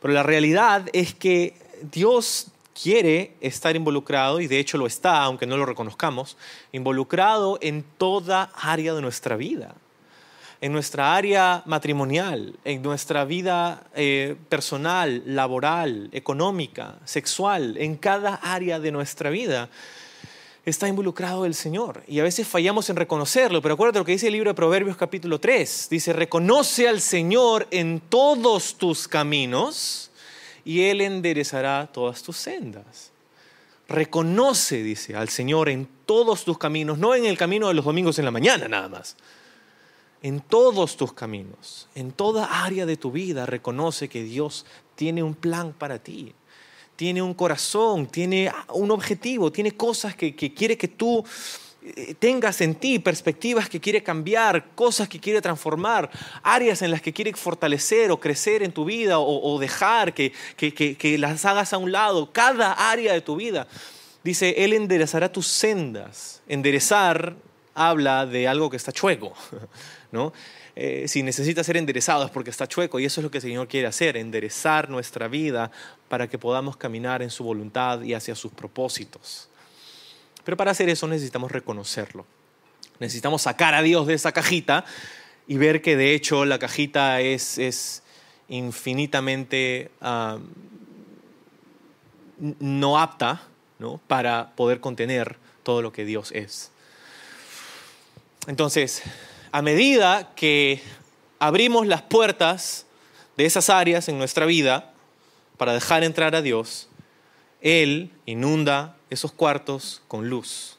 Pero 0.00 0.14
la 0.14 0.22
realidad 0.22 0.86
es 0.92 1.14
que 1.14 1.54
Dios 1.90 2.48
quiere 2.80 3.34
estar 3.40 3.76
involucrado, 3.76 4.40
y 4.40 4.46
de 4.46 4.58
hecho 4.58 4.78
lo 4.78 4.86
está, 4.86 5.22
aunque 5.22 5.46
no 5.46 5.56
lo 5.56 5.66
reconozcamos, 5.66 6.36
involucrado 6.72 7.58
en 7.60 7.84
toda 7.98 8.50
área 8.54 8.94
de 8.94 9.02
nuestra 9.02 9.36
vida. 9.36 9.74
En 10.60 10.72
nuestra 10.72 11.16
área 11.16 11.62
matrimonial, 11.66 12.54
en 12.64 12.82
nuestra 12.82 13.24
vida 13.24 13.82
eh, 13.94 14.36
personal, 14.48 15.22
laboral, 15.26 16.08
económica, 16.12 16.98
sexual, 17.04 17.76
en 17.78 17.96
cada 17.96 18.36
área 18.36 18.78
de 18.78 18.92
nuestra 18.92 19.30
vida 19.30 19.68
está 20.64 20.88
involucrado 20.88 21.44
el 21.44 21.54
Señor. 21.54 22.02
Y 22.06 22.20
a 22.20 22.22
veces 22.22 22.46
fallamos 22.46 22.88
en 22.90 22.96
reconocerlo, 22.96 23.60
pero 23.60 23.74
acuérdate 23.74 23.98
lo 23.98 24.04
que 24.04 24.12
dice 24.12 24.28
el 24.28 24.34
libro 24.34 24.50
de 24.50 24.54
Proverbios 24.54 24.96
capítulo 24.96 25.40
3. 25.40 25.88
Dice, 25.90 26.12
reconoce 26.12 26.88
al 26.88 27.00
Señor 27.00 27.66
en 27.70 28.00
todos 28.00 28.76
tus 28.76 29.08
caminos 29.08 30.10
y 30.64 30.82
Él 30.82 31.00
enderezará 31.00 31.88
todas 31.92 32.22
tus 32.22 32.36
sendas. 32.36 33.10
Reconoce, 33.88 34.82
dice, 34.82 35.16
al 35.16 35.28
Señor 35.28 35.68
en 35.68 35.88
todos 36.06 36.44
tus 36.44 36.56
caminos, 36.56 36.98
no 36.98 37.14
en 37.14 37.26
el 37.26 37.36
camino 37.36 37.68
de 37.68 37.74
los 37.74 37.84
domingos 37.84 38.18
en 38.18 38.24
la 38.24 38.30
mañana 38.30 38.68
nada 38.68 38.88
más. 38.88 39.16
En 40.22 40.40
todos 40.40 40.96
tus 40.96 41.12
caminos, 41.12 41.88
en 41.96 42.12
toda 42.12 42.64
área 42.64 42.86
de 42.86 42.96
tu 42.96 43.10
vida, 43.10 43.44
reconoce 43.44 44.08
que 44.08 44.22
Dios 44.22 44.64
tiene 44.94 45.24
un 45.24 45.34
plan 45.34 45.72
para 45.72 45.98
ti. 45.98 46.32
Tiene 47.02 47.20
un 47.20 47.34
corazón, 47.34 48.06
tiene 48.06 48.52
un 48.68 48.92
objetivo, 48.92 49.50
tiene 49.50 49.72
cosas 49.72 50.14
que, 50.14 50.36
quiere 50.36 50.78
que 50.78 50.86
tú 50.86 51.24
eh, 51.82 52.14
tengas 52.16 52.60
en 52.60 52.76
ti, 52.76 53.00
perspectivas 53.00 53.68
que 53.68 53.80
quiere 53.80 54.04
cambiar, 54.04 54.66
cosas 54.76 55.08
que 55.08 55.18
quiere 55.18 55.42
transformar, 55.42 56.08
áreas 56.44 56.80
en 56.80 56.92
las 56.92 57.02
que 57.02 57.12
quiere 57.12 57.32
fortalecer 57.34 58.12
o 58.12 58.20
crecer 58.20 58.62
en 58.62 58.70
tu 58.70 58.84
vida 58.84 59.18
o, 59.18 59.58
dejar 59.58 60.14
que, 60.14 60.32
las 61.18 61.44
hagas 61.44 61.72
a 61.72 61.78
un 61.78 61.90
lado, 61.90 62.30
cada 62.30 62.70
área 62.72 63.14
de 63.14 63.20
tu 63.20 63.34
vida. 63.34 63.66
Dice, 64.22 64.54
Él 64.58 64.72
enderezará 64.72 65.32
tus 65.32 65.48
sendas. 65.48 66.40
Enderezar 66.46 67.34
habla 67.74 68.26
de 68.26 68.46
algo 68.46 68.70
que 68.70 68.76
está 68.76 68.92
chueco, 68.92 69.32
¿no? 70.12 70.32
Eh, 70.74 71.06
si 71.06 71.22
necesita 71.22 71.62
ser 71.62 71.76
enderezado 71.76 72.24
es 72.24 72.30
porque 72.30 72.48
está 72.48 72.66
chueco 72.66 72.98
y 72.98 73.04
eso 73.04 73.20
es 73.20 73.24
lo 73.24 73.30
que 73.30 73.38
el 73.38 73.42
Señor 73.42 73.68
quiere 73.68 73.88
hacer, 73.88 74.16
enderezar 74.16 74.88
nuestra 74.88 75.28
vida 75.28 75.70
para 76.12 76.28
que 76.28 76.36
podamos 76.36 76.76
caminar 76.76 77.22
en 77.22 77.30
su 77.30 77.42
voluntad 77.42 78.02
y 78.02 78.12
hacia 78.12 78.34
sus 78.34 78.52
propósitos. 78.52 79.48
Pero 80.44 80.58
para 80.58 80.72
hacer 80.72 80.90
eso 80.90 81.08
necesitamos 81.08 81.50
reconocerlo. 81.50 82.26
Necesitamos 82.98 83.40
sacar 83.40 83.74
a 83.74 83.80
Dios 83.80 84.06
de 84.06 84.12
esa 84.12 84.30
cajita 84.30 84.84
y 85.48 85.56
ver 85.56 85.80
que 85.80 85.96
de 85.96 86.12
hecho 86.12 86.44
la 86.44 86.58
cajita 86.58 87.22
es, 87.22 87.56
es 87.56 88.02
infinitamente 88.50 89.90
ah, 90.02 90.36
no 92.38 92.98
apta 92.98 93.44
¿no? 93.78 93.98
para 94.06 94.54
poder 94.54 94.80
contener 94.80 95.38
todo 95.62 95.80
lo 95.80 95.94
que 95.94 96.04
Dios 96.04 96.30
es. 96.32 96.72
Entonces, 98.46 99.02
a 99.50 99.62
medida 99.62 100.34
que 100.34 100.82
abrimos 101.38 101.86
las 101.86 102.02
puertas 102.02 102.84
de 103.38 103.46
esas 103.46 103.70
áreas 103.70 104.10
en 104.10 104.18
nuestra 104.18 104.44
vida 104.44 104.91
para 105.56 105.74
dejar 105.74 106.04
entrar 106.04 106.34
a 106.34 106.42
Dios, 106.42 106.88
Él 107.60 108.10
inunda 108.26 108.96
esos 109.10 109.32
cuartos 109.32 110.02
con 110.08 110.28
luz 110.28 110.78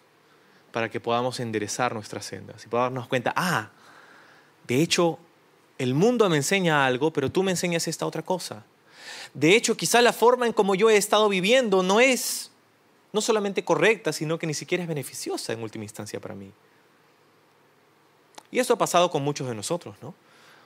para 0.71 0.89
que 0.89 0.99
podamos 0.99 1.39
enderezar 1.39 1.93
nuestras 1.93 2.25
sendas 2.25 2.65
y 2.65 2.67
podamos 2.67 2.93
darnos 2.93 3.07
cuenta, 3.07 3.33
ah, 3.35 3.69
de 4.67 4.81
hecho, 4.81 5.19
el 5.77 5.93
mundo 5.93 6.29
me 6.29 6.37
enseña 6.37 6.85
algo, 6.85 7.11
pero 7.11 7.31
tú 7.31 7.43
me 7.43 7.51
enseñas 7.51 7.87
esta 7.87 8.05
otra 8.05 8.23
cosa. 8.23 8.65
De 9.33 9.55
hecho, 9.55 9.77
quizá 9.77 10.01
la 10.01 10.13
forma 10.13 10.47
en 10.47 10.53
como 10.53 10.75
yo 10.75 10.89
he 10.89 10.97
estado 10.97 11.29
viviendo 11.29 11.83
no 11.83 11.99
es 11.99 12.51
no 13.11 13.21
solamente 13.21 13.63
correcta, 13.63 14.11
sino 14.11 14.39
que 14.39 14.47
ni 14.47 14.53
siquiera 14.53 14.83
es 14.83 14.87
beneficiosa 14.87 15.53
en 15.53 15.61
última 15.61 15.83
instancia 15.83 16.19
para 16.19 16.33
mí. 16.33 16.51
Y 18.49 18.59
eso 18.59 18.73
ha 18.73 18.77
pasado 18.77 19.11
con 19.11 19.23
muchos 19.23 19.47
de 19.47 19.55
nosotros, 19.55 19.95
¿no? 20.01 20.15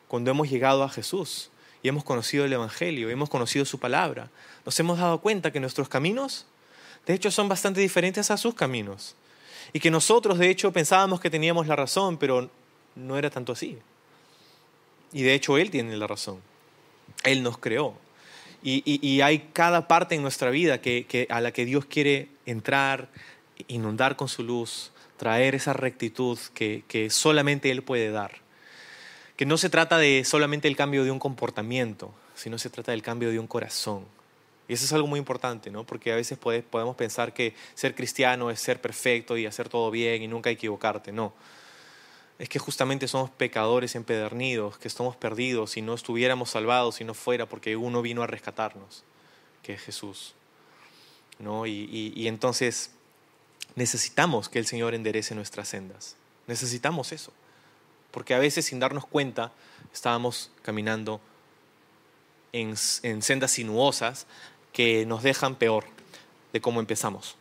Cuando 0.08 0.32
hemos 0.32 0.50
llegado 0.50 0.84
a 0.84 0.90
Jesús 0.90 1.52
y 1.88 1.90
hemos 1.90 2.04
conocido 2.04 2.44
el 2.44 2.52
Evangelio, 2.52 3.10
hemos 3.10 3.30
conocido 3.30 3.64
su 3.64 3.80
palabra, 3.80 4.30
nos 4.66 4.78
hemos 4.78 5.00
dado 5.00 5.22
cuenta 5.22 5.52
que 5.52 5.62
nuestros 5.62 5.88
caminos, 5.88 6.46
de 7.06 7.14
hecho, 7.14 7.32
son 7.32 7.48
bastante 7.48 7.80
diferentes 7.80 8.30
a 8.30 8.36
sus 8.36 8.54
caminos. 8.56 9.16
Y 9.72 9.80
que 9.80 9.90
nosotros, 9.90 10.38
de 10.38 10.50
hecho, 10.50 10.74
pensábamos 10.74 11.22
que 11.22 11.30
teníamos 11.30 11.66
la 11.66 11.78
razón, 11.78 12.18
pero 12.18 12.50
no 12.96 13.18
era 13.18 13.30
tanto 13.30 13.54
así. 13.54 13.78
Y 15.14 15.24
de 15.24 15.34
hecho, 15.34 15.58
Él 15.58 15.72
tiene 15.72 15.96
la 15.96 16.08
razón. 16.08 16.42
Él 17.24 17.42
nos 17.42 17.58
creó. 17.58 17.94
Y, 18.62 19.22
hay 19.22 19.48
cada 19.54 19.88
parte 19.88 20.16
en 20.16 20.22
nuestra 20.22 20.50
vida 20.50 20.82
a 21.30 21.40
la 21.40 21.54
que 21.54 21.64
Dios 21.64 21.86
quiere 21.86 22.28
entrar, 22.46 23.08
inundar 23.70 24.18
con 24.18 24.28
su 24.28 24.44
luz, 24.44 24.92
traer 25.16 25.56
esa 25.56 25.72
rectitud 25.72 26.38
que, 26.54 27.08
solamente 27.12 27.72
Él 27.72 27.82
puede 27.82 28.12
dar. 28.12 28.46
Que 29.38 29.46
no 29.46 29.58
se 29.58 29.70
trata 29.70 29.98
de 29.98 30.26
solamente 30.26 30.68
el 30.68 30.76
cambio 30.76 31.04
de 31.06 31.12
un 31.12 31.20
comportamiento, 31.20 32.14
sino 32.36 32.58
se 32.58 32.70
trata 32.70 32.92
del 32.92 33.02
cambio 33.02 33.30
de 33.30 33.40
un 33.40 33.48
corazón. 33.48 34.06
Y 34.68 34.74
eso 34.74 34.84
es 34.84 34.92
algo 34.92 35.08
muy 35.08 35.20
importante, 35.20 35.72
¿no? 35.72 35.86
Porque 35.86 36.12
a 36.12 36.16
veces 36.16 36.38
podemos 36.38 36.96
pensar 36.98 37.34
que 37.34 37.54
ser 37.74 37.96
cristiano 37.96 38.52
es 38.52 38.60
ser 38.60 38.82
perfecto 38.82 39.38
y 39.38 39.46
hacer 39.46 39.70
todo 39.70 39.90
bien 39.92 40.22
y 40.22 40.28
nunca 40.28 40.50
equivocarte. 40.50 41.12
No. 41.12 41.34
Es 42.38 42.50
que 42.50 42.60
justamente 42.60 43.08
somos 43.08 43.30
pecadores 43.30 43.96
empedernidos, 43.96 44.78
que 44.78 44.88
estamos 44.88 45.16
perdidos 45.16 45.78
y 45.78 45.82
no 45.82 45.94
estuviéramos 45.94 46.50
salvados 46.50 46.96
si 46.96 47.04
no 47.04 47.14
fuera 47.14 47.46
porque 47.46 47.78
uno 47.78 48.02
vino 48.02 48.24
a 48.24 48.28
rescatarnos, 48.28 49.04
que 49.64 49.74
es 49.74 49.82
Jesús. 49.82 50.34
¿no? 51.40 51.68
y 51.68 52.28
entonces 52.28 52.90
necesitamos 53.76 54.50
que 54.50 54.58
el 54.58 54.66
Señor 54.66 54.96
enderece 54.96 55.36
nuestras 55.36 55.70
sendas. 55.70 56.16
Necesitamos 56.48 57.12
eso. 57.12 57.32
Porque 58.12 58.34
a 58.34 58.40
veces 58.40 58.66
sin 58.66 58.80
darnos 58.80 59.06
cuenta 59.06 59.52
estábamos 59.94 60.52
caminando 60.62 61.22
en, 62.52 62.78
sendas 62.78 63.52
sinuosas 63.52 64.28
que 64.74 65.06
nos 65.06 65.24
dejan 65.24 65.56
peor 65.56 65.86
de 66.54 66.62
cómo 66.62 66.80
empezamos. 66.80 67.36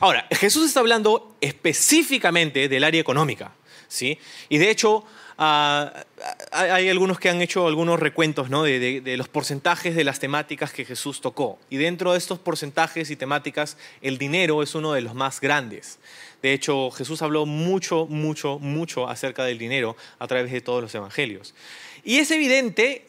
Ahora, 0.00 0.26
Jesús 0.30 0.66
está 0.66 0.80
hablando 0.80 1.34
específicamente 1.40 2.68
del 2.68 2.84
área 2.84 3.00
económica, 3.00 3.52
¿sí? 3.88 4.18
Y 4.48 4.58
de 4.58 4.70
hecho, 4.70 5.04
Ah, 5.42 6.04
hay 6.52 6.90
algunos 6.90 7.18
que 7.18 7.30
han 7.30 7.40
hecho 7.40 7.66
algunos 7.66 7.98
recuentos 7.98 8.50
¿no? 8.50 8.64
de, 8.64 9.14
los 9.16 9.28
porcentajes 9.28 9.96
de 9.96 10.04
las 10.04 10.20
temáticas 10.20 10.70
que 10.70 10.84
Jesús 10.84 11.22
tocó. 11.22 11.58
Y 11.70 11.78
dentro 11.78 12.12
de 12.12 12.18
estos 12.18 12.38
porcentajes 12.38 13.10
y 13.10 13.16
temáticas, 13.16 13.78
el 14.02 14.18
dinero 14.18 14.62
es 14.62 14.74
uno 14.74 14.92
de 14.92 15.00
los 15.00 15.14
más 15.14 15.40
grandes. 15.40 15.98
De 16.42 16.52
hecho, 16.52 16.90
Jesús 16.90 17.22
habló 17.22 17.46
mucho, 17.46 18.04
mucho, 18.04 18.58
mucho 18.58 19.08
acerca 19.08 19.46
del 19.46 19.56
dinero 19.56 19.96
a 20.18 20.26
través 20.26 20.52
de 20.52 20.60
todos 20.60 20.82
los 20.82 20.94
evangelios. 20.94 21.54
Y 22.04 22.18
es 22.18 22.30
evidente 22.30 23.06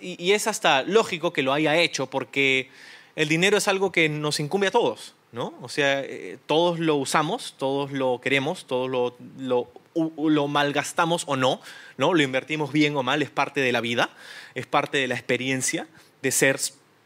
y, 0.00 0.30
es 0.30 0.46
hasta 0.46 0.84
lógico 0.84 1.32
que 1.32 1.42
lo 1.42 1.52
haya 1.52 1.76
hecho 1.76 2.08
porque 2.08 2.70
el 3.16 3.28
dinero 3.28 3.56
es 3.56 3.66
algo 3.66 3.90
que 3.90 4.08
nos 4.08 4.38
incumbe 4.38 4.68
a 4.68 4.70
todos. 4.70 5.16
¿No? 5.34 5.52
O 5.60 5.68
sea, 5.68 6.00
eh, 6.00 6.38
todos 6.46 6.78
lo 6.78 6.94
usamos, 6.94 7.56
todos 7.58 7.90
lo 7.90 8.20
queremos, 8.20 8.66
todos 8.66 8.88
lo, 8.88 9.68
lo 10.16 10.48
malgastamos 10.48 11.24
o 11.26 11.34
no, 11.34 11.60
¿no? 11.96 12.14
Lo 12.14 12.22
invertimos 12.22 12.72
bien 12.72 12.96
o 12.96 13.02
mal, 13.02 13.20
es 13.20 13.30
parte 13.30 13.60
de 13.60 13.72
la 13.72 13.80
vida, 13.80 14.10
es 14.54 14.66
parte 14.66 14.98
de 14.98 15.08
la 15.08 15.16
experiencia 15.16 15.88
de 16.22 16.30
ser, 16.30 16.60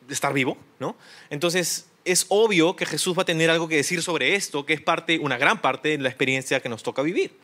de 0.06 0.12
estar 0.12 0.34
vivo, 0.34 0.58
¿no? 0.78 0.94
Entonces, 1.30 1.86
es 2.04 2.26
obvio 2.28 2.76
que 2.76 2.84
Jesús 2.84 3.16
va 3.16 3.22
a 3.22 3.24
tener 3.24 3.48
algo 3.48 3.66
que 3.66 3.76
decir 3.76 4.02
sobre 4.02 4.34
esto, 4.34 4.66
que 4.66 4.74
es 4.74 4.82
parte, 4.82 5.18
una 5.18 5.38
gran 5.38 5.62
parte 5.62 5.88
de 5.88 5.98
la 5.98 6.10
experiencia 6.10 6.60
que 6.60 6.68
nos 6.68 6.82
toca 6.82 7.00
vivir. 7.00 7.34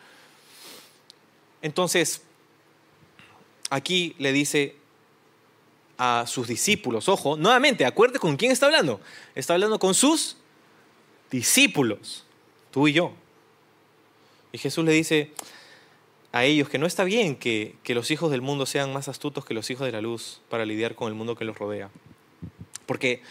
Entonces, 1.63 2.21
aquí 3.71 4.15
le 4.19 4.33
dice 4.33 4.77
a 5.97 6.25
sus 6.27 6.47
discípulos, 6.47 7.09
ojo, 7.09 7.39
nuevamente, 7.39 7.87
acuerde 7.87 8.19
con 8.19 8.37
quién 8.37 8.53
está 8.53 8.67
hablando. 8.67 9.01
Está 9.35 9.55
hablando 9.55 9.79
con 9.79 9.95
sus 9.95 10.37
discípulos, 11.31 12.25
tú 12.71 12.89
y 12.89 12.93
yo. 12.93 13.13
Y 14.53 14.59
Jesús 14.59 14.85
le 14.85 14.93
dice 14.93 15.33
a 16.35 16.45
ellos 16.45 16.69
que 16.69 16.79
no 16.79 16.87
está 16.87 17.05
bien 17.05 17.37
que, 17.37 17.77
los 17.87 18.11
hijos 18.11 18.31
del 18.33 18.43
mundo 18.43 18.67
sean 18.67 18.93
más 18.93 19.07
astutos 19.07 19.45
que 19.45 19.55
los 19.55 19.71
hijos 19.71 19.87
de 19.87 19.93
la 19.93 20.01
luz 20.01 20.41
para 20.49 20.65
lidiar 20.65 20.97
con 20.97 21.07
el 21.07 21.15
mundo 21.15 21.37
que 21.37 21.45
los 21.45 21.57
rodea. 21.57 21.91
Porque 22.87 23.23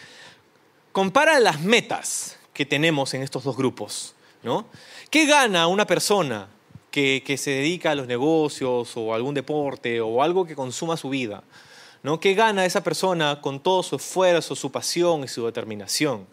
compara 0.94 1.42
las 1.42 1.60
metas 1.60 2.40
que 2.54 2.66
tenemos 2.66 3.14
en 3.14 3.22
estos 3.22 3.44
dos 3.44 3.58
grupos. 3.58 4.16
¿no? 4.42 4.68
¿Qué 5.10 5.26
gana 5.26 5.68
una 5.68 5.86
persona 5.86 6.48
que, 6.92 7.22
se 7.38 7.52
dedica 7.52 7.92
a 7.92 7.96
los 7.96 8.08
negocios 8.08 8.96
o 8.96 9.14
algún 9.14 9.34
deporte 9.34 10.00
o 10.00 10.24
algo 10.24 10.46
que 10.46 10.56
consuma 10.56 10.96
su 10.96 11.10
vida? 11.10 11.44
¿no? 12.04 12.22
¿Qué 12.22 12.36
gana 12.36 12.66
esa 12.66 12.84
persona 12.84 13.42
con 13.42 13.60
todo 13.60 13.84
su 13.84 13.98
esfuerzo, 13.98 14.56
su 14.56 14.72
pasión 14.72 15.26
y 15.26 15.28
su 15.28 15.46
determinación? 15.46 16.26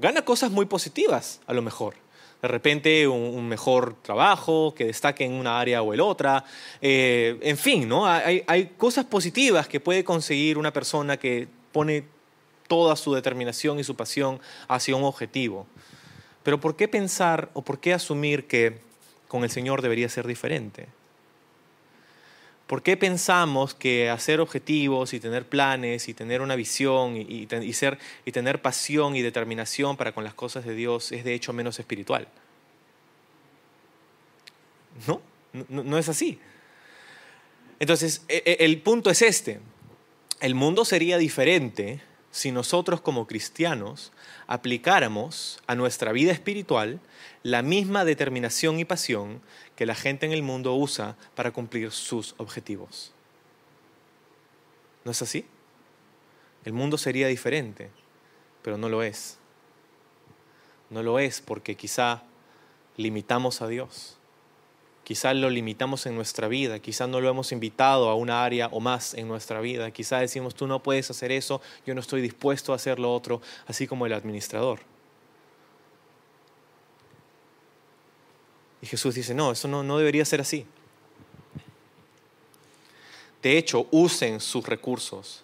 Gana 0.00 0.22
cosas 0.22 0.50
muy 0.50 0.66
positivas, 0.66 1.40
a 1.46 1.52
lo 1.52 1.62
mejor 1.62 1.94
de 2.42 2.48
repente 2.48 3.06
un, 3.06 3.48
mejor 3.48 3.96
trabajo, 4.02 4.74
que 4.74 4.86
destaque 4.86 5.24
en 5.24 5.32
una 5.32 5.60
área 5.60 5.82
o 5.82 5.92
el 5.92 6.00
otra. 6.00 6.44
Eh, 6.80 7.38
en 7.42 7.58
fin, 7.58 7.88
¿no? 7.88 8.06
Hay, 8.06 8.42
hay 8.46 8.66
cosas 8.78 9.04
positivas 9.04 9.68
que 9.68 9.80
puede 9.80 10.04
conseguir 10.04 10.56
una 10.56 10.72
persona 10.72 11.18
que 11.18 11.48
pone 11.72 12.04
toda 12.66 12.96
su 12.96 13.12
determinación 13.14 13.78
y 13.78 13.84
su 13.84 13.94
pasión 13.94 14.40
hacia 14.68 14.96
un 14.96 15.04
objetivo. 15.04 15.66
Pero 16.42 16.60
¿por 16.60 16.76
qué 16.76 16.88
pensar 16.88 17.50
o 17.52 17.62
por 17.62 17.78
qué 17.78 17.92
asumir 17.92 18.46
que 18.46 18.78
con 19.28 19.44
el 19.44 19.50
Señor 19.50 19.82
debería 19.82 20.08
ser 20.08 20.26
diferente? 20.26 20.88
¿Por 22.70 22.84
qué 22.84 22.96
pensamos 22.96 23.74
que 23.74 24.10
hacer 24.10 24.40
objetivos 24.40 25.12
y 25.12 25.18
tener 25.18 25.44
planes 25.44 26.08
y 26.08 26.14
tener 26.14 26.40
una 26.40 26.54
visión 26.54 27.16
y, 27.16 27.72
ser, 27.72 27.98
y 28.24 28.30
tener 28.30 28.62
pasión 28.62 29.16
y 29.16 29.22
determinación 29.22 29.96
para 29.96 30.12
con 30.12 30.22
las 30.22 30.34
cosas 30.34 30.64
de 30.64 30.76
Dios 30.76 31.10
es 31.10 31.24
de 31.24 31.34
hecho 31.34 31.52
menos 31.52 31.80
espiritual? 31.80 32.28
No, 35.08 35.20
no, 35.68 35.82
no 35.82 35.98
es 35.98 36.08
así. 36.08 36.38
Entonces, 37.80 38.22
e, 38.28 38.40
e, 38.46 38.64
el 38.64 38.80
punto 38.82 39.10
es 39.10 39.22
este. 39.22 39.58
El 40.40 40.54
mundo 40.54 40.84
sería 40.84 41.18
diferente 41.18 42.00
si 42.30 42.52
nosotros 42.52 43.00
como 43.00 43.26
cristianos 43.26 44.12
aplicáramos 44.46 45.60
a 45.66 45.74
nuestra 45.74 46.12
vida 46.12 46.30
espiritual 46.30 47.00
la 47.42 47.62
misma 47.62 48.04
determinación 48.04 48.78
y 48.78 48.84
pasión 48.84 49.40
que 49.80 49.86
la 49.86 49.94
gente 49.94 50.26
en 50.26 50.32
el 50.32 50.42
mundo 50.42 50.74
usa 50.74 51.16
para 51.34 51.52
cumplir 51.52 51.90
sus 51.90 52.34
objetivos. 52.36 53.12
¿No 55.06 55.10
es 55.10 55.22
así? 55.22 55.46
El 56.66 56.74
mundo 56.74 56.98
sería 56.98 57.28
diferente, 57.28 57.88
pero 58.60 58.76
no 58.76 58.90
lo 58.90 59.02
es. 59.02 59.38
No 60.90 61.02
lo 61.02 61.18
es 61.18 61.40
porque 61.40 61.78
quizá 61.78 62.24
limitamos 62.98 63.62
a 63.62 63.68
Dios. 63.68 64.18
Quizá 65.02 65.32
lo 65.32 65.48
limitamos 65.48 66.04
en 66.04 66.14
nuestra 66.14 66.46
vida, 66.46 66.78
quizá 66.80 67.06
no 67.06 67.22
lo 67.22 67.30
hemos 67.30 67.50
invitado 67.50 68.10
a 68.10 68.14
una 68.16 68.44
área 68.44 68.66
o 68.72 68.80
más 68.80 69.14
en 69.14 69.28
nuestra 69.28 69.62
vida, 69.62 69.90
quizá 69.92 70.18
decimos 70.18 70.54
tú 70.54 70.66
no 70.66 70.82
puedes 70.82 71.08
hacer 71.10 71.32
eso, 71.32 71.62
yo 71.86 71.94
no 71.94 72.02
estoy 72.02 72.20
dispuesto 72.20 72.74
a 72.74 72.76
hacer 72.76 72.98
lo 72.98 73.14
otro, 73.14 73.40
así 73.66 73.86
como 73.86 74.04
el 74.04 74.12
administrador. 74.12 74.89
Y 78.82 78.86
Jesús 78.86 79.14
dice, 79.14 79.34
no, 79.34 79.52
eso 79.52 79.68
no, 79.68 79.82
no 79.82 79.98
debería 79.98 80.24
ser 80.24 80.40
así. 80.40 80.66
De 83.42 83.56
hecho, 83.56 83.86
usen 83.90 84.40
sus 84.40 84.66
recursos 84.66 85.42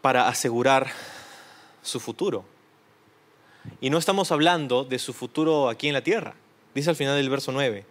para 0.00 0.28
asegurar 0.28 0.90
su 1.82 2.00
futuro. 2.00 2.44
Y 3.80 3.90
no 3.90 3.98
estamos 3.98 4.32
hablando 4.32 4.84
de 4.84 4.98
su 4.98 5.12
futuro 5.12 5.68
aquí 5.68 5.88
en 5.88 5.94
la 5.94 6.02
tierra. 6.02 6.34
Dice 6.74 6.90
al 6.90 6.96
final 6.96 7.16
del 7.16 7.30
verso 7.30 7.52
9. 7.52 7.84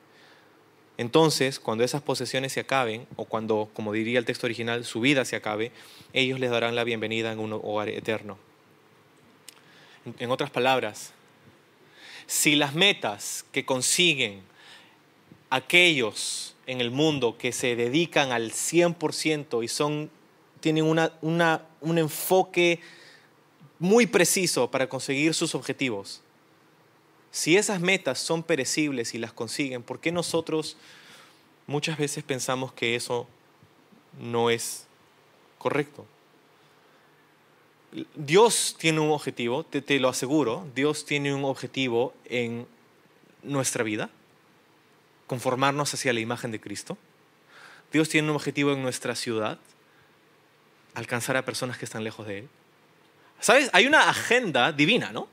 Entonces, 0.98 1.60
cuando 1.60 1.84
esas 1.84 2.02
posesiones 2.02 2.54
se 2.54 2.60
acaben, 2.60 3.08
o 3.16 3.26
cuando, 3.26 3.70
como 3.74 3.94
diría 3.94 4.20
el 4.20 4.26
texto 4.26 4.46
original, 4.46 4.86
su 4.86 5.02
vida 5.02 5.26
se 5.26 5.36
acabe, 5.36 5.72
ellos 6.14 6.40
les 6.40 6.52
darán 6.52 6.76
la 6.76 6.84
bienvenida 6.84 7.32
en 7.32 7.40
un 7.40 7.54
hogar 7.54 7.90
eterno. 7.90 8.38
En 10.20 10.30
otras 10.32 10.50
palabras, 10.50 11.14
si 12.32 12.56
las 12.56 12.74
metas 12.74 13.44
que 13.52 13.66
consiguen 13.66 14.42
aquellos 15.50 16.56
en 16.66 16.80
el 16.80 16.90
mundo 16.90 17.38
que 17.38 17.52
se 17.52 17.76
dedican 17.76 18.32
al 18.32 18.54
100% 18.54 19.62
y 19.62 19.68
son, 19.68 20.10
tienen 20.62 20.86
un 20.86 21.98
enfoque 21.98 22.80
muy 23.80 24.06
preciso 24.06 24.72
para 24.72 24.88
conseguir 24.88 25.34
sus 25.34 25.56
objetivos, 25.56 26.22
si 27.32 27.58
esas 27.58 27.82
metas 27.82 28.20
son 28.20 28.44
perecibles 28.44 29.14
y 29.14 29.18
las 29.18 29.34
consiguen, 29.34 29.84
¿por 29.84 30.00
qué 30.00 30.14
nosotros 30.14 30.78
muchas 31.68 31.98
veces 31.98 32.24
pensamos 32.24 32.72
que 32.72 32.96
eso 32.96 33.28
no 34.22 34.50
es 34.50 34.86
correcto? 35.58 36.06
Dios 38.16 38.76
tiene 38.80 39.00
un 39.00 39.12
objetivo, 39.12 39.64
te, 39.66 40.00
lo 40.00 40.08
aseguro, 40.08 40.66
Dios 40.74 41.06
tiene 41.06 41.34
un 41.34 41.44
objetivo 41.44 42.14
en 42.26 42.66
nuestra 43.44 43.84
vida, 43.84 44.10
conformarnos 45.28 45.94
hacia 45.94 46.14
la 46.14 46.22
imagen 46.22 46.52
de 46.52 46.62
Cristo. 46.62 46.98
Dios 47.92 48.08
tiene 48.08 48.30
un 48.30 48.36
objetivo 48.36 48.72
en 48.72 48.82
nuestra 48.82 49.16
ciudad, 49.16 49.60
alcanzar 50.94 51.36
a 51.36 51.44
personas 51.44 51.78
que 51.78 51.86
están 51.86 52.04
lejos 52.04 52.28
de 52.28 52.40
Él. 52.40 52.50
¿Sabes? 53.42 53.70
Hay 53.74 53.88
una 53.88 54.10
agenda 54.10 54.72
divina, 54.72 55.12
¿no? 55.12 55.28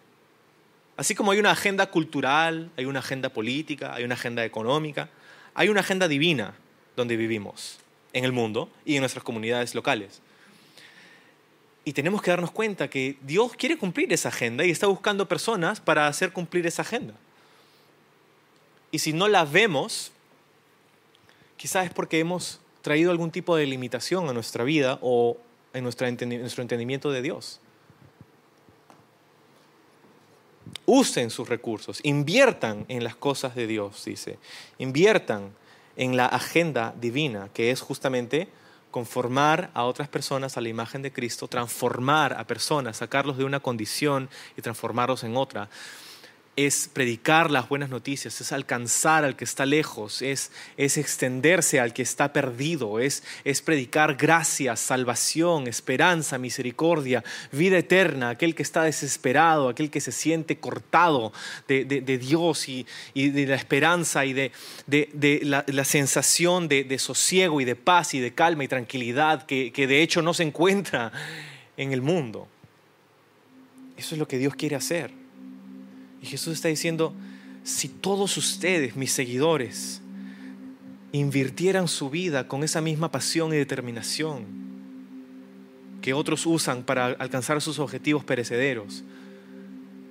Así 0.97 1.15
como 1.15 1.31
hay 1.31 1.39
una 1.39 1.53
agenda 1.53 1.87
cultural, 1.91 2.71
hay 2.77 2.87
una 2.87 2.99
agenda 2.99 3.29
política, 3.29 3.95
hay 3.95 4.03
una 4.03 4.15
agenda 4.15 4.45
económica, 4.45 5.09
hay 5.55 5.69
una 5.69 5.81
agenda 5.81 6.09
divina 6.09 6.55
donde 6.97 7.17
vivimos, 7.17 7.79
en 8.13 8.25
el 8.25 8.33
mundo 8.33 8.69
y 8.85 8.97
en 8.97 9.01
nuestras 9.01 9.23
comunidades 9.23 9.77
locales. 9.77 10.21
Y 11.89 11.95
tenemos 11.95 12.20
que 12.20 12.30
darnos 12.30 12.51
cuenta 12.51 12.91
que 12.91 13.16
Dios 13.22 13.53
quiere 13.57 13.78
cumplir 13.78 14.12
esa 14.12 14.28
agenda 14.28 14.62
y 14.62 14.70
está 14.70 14.86
buscando 14.86 15.26
personas 15.26 15.80
para 15.80 16.07
hacer 16.07 16.34
cumplir 16.34 16.66
esa 16.66 16.82
agenda. 16.82 17.14
Y 18.91 18.99
si 18.99 19.14
no 19.14 19.26
la 19.26 19.47
vemos, 19.47 20.12
quizás 21.57 21.86
es 21.86 21.91
porque 21.91 22.18
hemos 22.18 22.61
traído 22.82 23.11
algún 23.11 23.30
tipo 23.30 23.57
de 23.57 23.64
limitación 23.64 24.28
a 24.28 24.34
nuestra 24.34 24.64
vida 24.64 24.99
o 25.01 25.39
en 25.72 25.82
nuestro 25.82 26.07
entendimiento 26.07 27.11
de 27.11 27.22
Dios. 27.22 27.59
usen 30.84 31.30
sus 31.30 31.49
recursos, 31.49 32.01
inviertan 32.03 32.84
en 32.89 33.03
las 33.03 33.16
cosas 33.16 33.55
de 33.55 33.66
Dios, 33.66 34.05
dice, 34.05 34.39
inviertan 34.76 35.53
en 35.97 36.18
la 36.18 36.26
agenda 36.26 36.95
divina, 37.01 37.49
que 37.55 37.70
es 37.70 37.80
justamente 37.80 38.49
conformar 38.91 39.70
a 39.74 39.84
otras 39.84 40.09
personas 40.09 40.57
a 40.57 40.61
la 40.61 40.68
imagen 40.68 41.03
de 41.03 41.12
Cristo, 41.12 41.49
transformar 41.49 42.34
a 42.34 42.45
personas, 42.45 42.99
sacarlos 42.99 43.36
de 43.36 43.45
una 43.45 43.61
condición 43.61 44.28
y 44.57 44.62
transformarlos 44.62 45.24
en 45.24 45.36
otra 45.36 45.68
es 46.59 46.91
predicar 46.93 47.53
las 47.53 47.69
buenas 47.69 47.89
noticias, 47.89 48.41
es 48.41 48.51
alcanzar 48.51 49.25
al 49.25 49.37
que 49.37 49.45
está 49.45 49.65
lejos, 49.65 50.23
es, 50.23 50.51
es 50.77 50.97
extenderse 50.97 51.79
al 51.79 51.93
que 51.93 52.03
está 52.03 52.33
perdido, 52.33 52.99
es, 52.99 53.23
es 53.45 53.63
predicar 53.63 54.17
gracia, 54.17 54.75
salvación, 54.75 55.69
esperanza, 55.69 56.37
misericordia, 56.37 57.23
vida 57.53 57.79
eterna, 57.79 58.31
aquel 58.31 58.57
que 58.57 58.65
está 58.65 58.83
desesperado, 58.83 59.69
aquel 59.69 59.89
que 59.89 60.01
se 60.01 60.11
siente 60.11 60.59
cortado 60.59 61.33
de, 61.69 61.85
Dios 62.19 62.69
y, 62.69 62.87
de 63.15 63.47
la 63.47 63.55
esperanza 63.55 64.25
y 64.25 64.33
de, 64.33 64.51
la, 65.45 65.85
sensación 65.85 66.67
de, 66.67 66.99
sosiego 66.99 67.61
y 67.61 67.67
de 67.67 67.77
paz 67.77 68.15
y 68.15 68.19
de 68.19 68.35
calma 68.35 68.65
y 68.65 68.69
tranquilidad 68.69 69.47
que, 69.47 69.73
que 69.73 69.87
de 69.87 70.03
hecho 70.03 70.23
no 70.23 70.35
se 70.35 70.43
encuentra 70.43 71.13
en 71.77 71.93
el 71.93 72.03
mundo. 72.03 72.49
Eso 73.97 74.17
es 74.17 74.19
lo 74.19 74.27
que 74.27 74.39
Dios 74.39 74.57
quiere 74.57 74.75
hacer. 74.75 75.28
Jesús 76.29 76.55
está 76.55 76.68
diciendo, 76.68 77.14
si 77.64 77.89
todos 77.89 78.37
ustedes, 78.37 78.97
mis 78.97 79.12
seguidores, 79.12 80.01
invirtieran 81.12 81.89
su 81.89 82.11
vida 82.11 82.49
con 82.49 82.64
esa 82.64 82.81
misma 82.81 83.11
pasión 83.11 83.53
y 83.53 83.57
determinación 83.57 84.45
que 86.01 86.14
otros 86.14 86.47
usan 86.47 86.83
para 86.85 87.07
alcanzar 87.07 87.61
sus 87.61 87.79
objetivos 87.79 88.24
perecederos, 88.24 89.05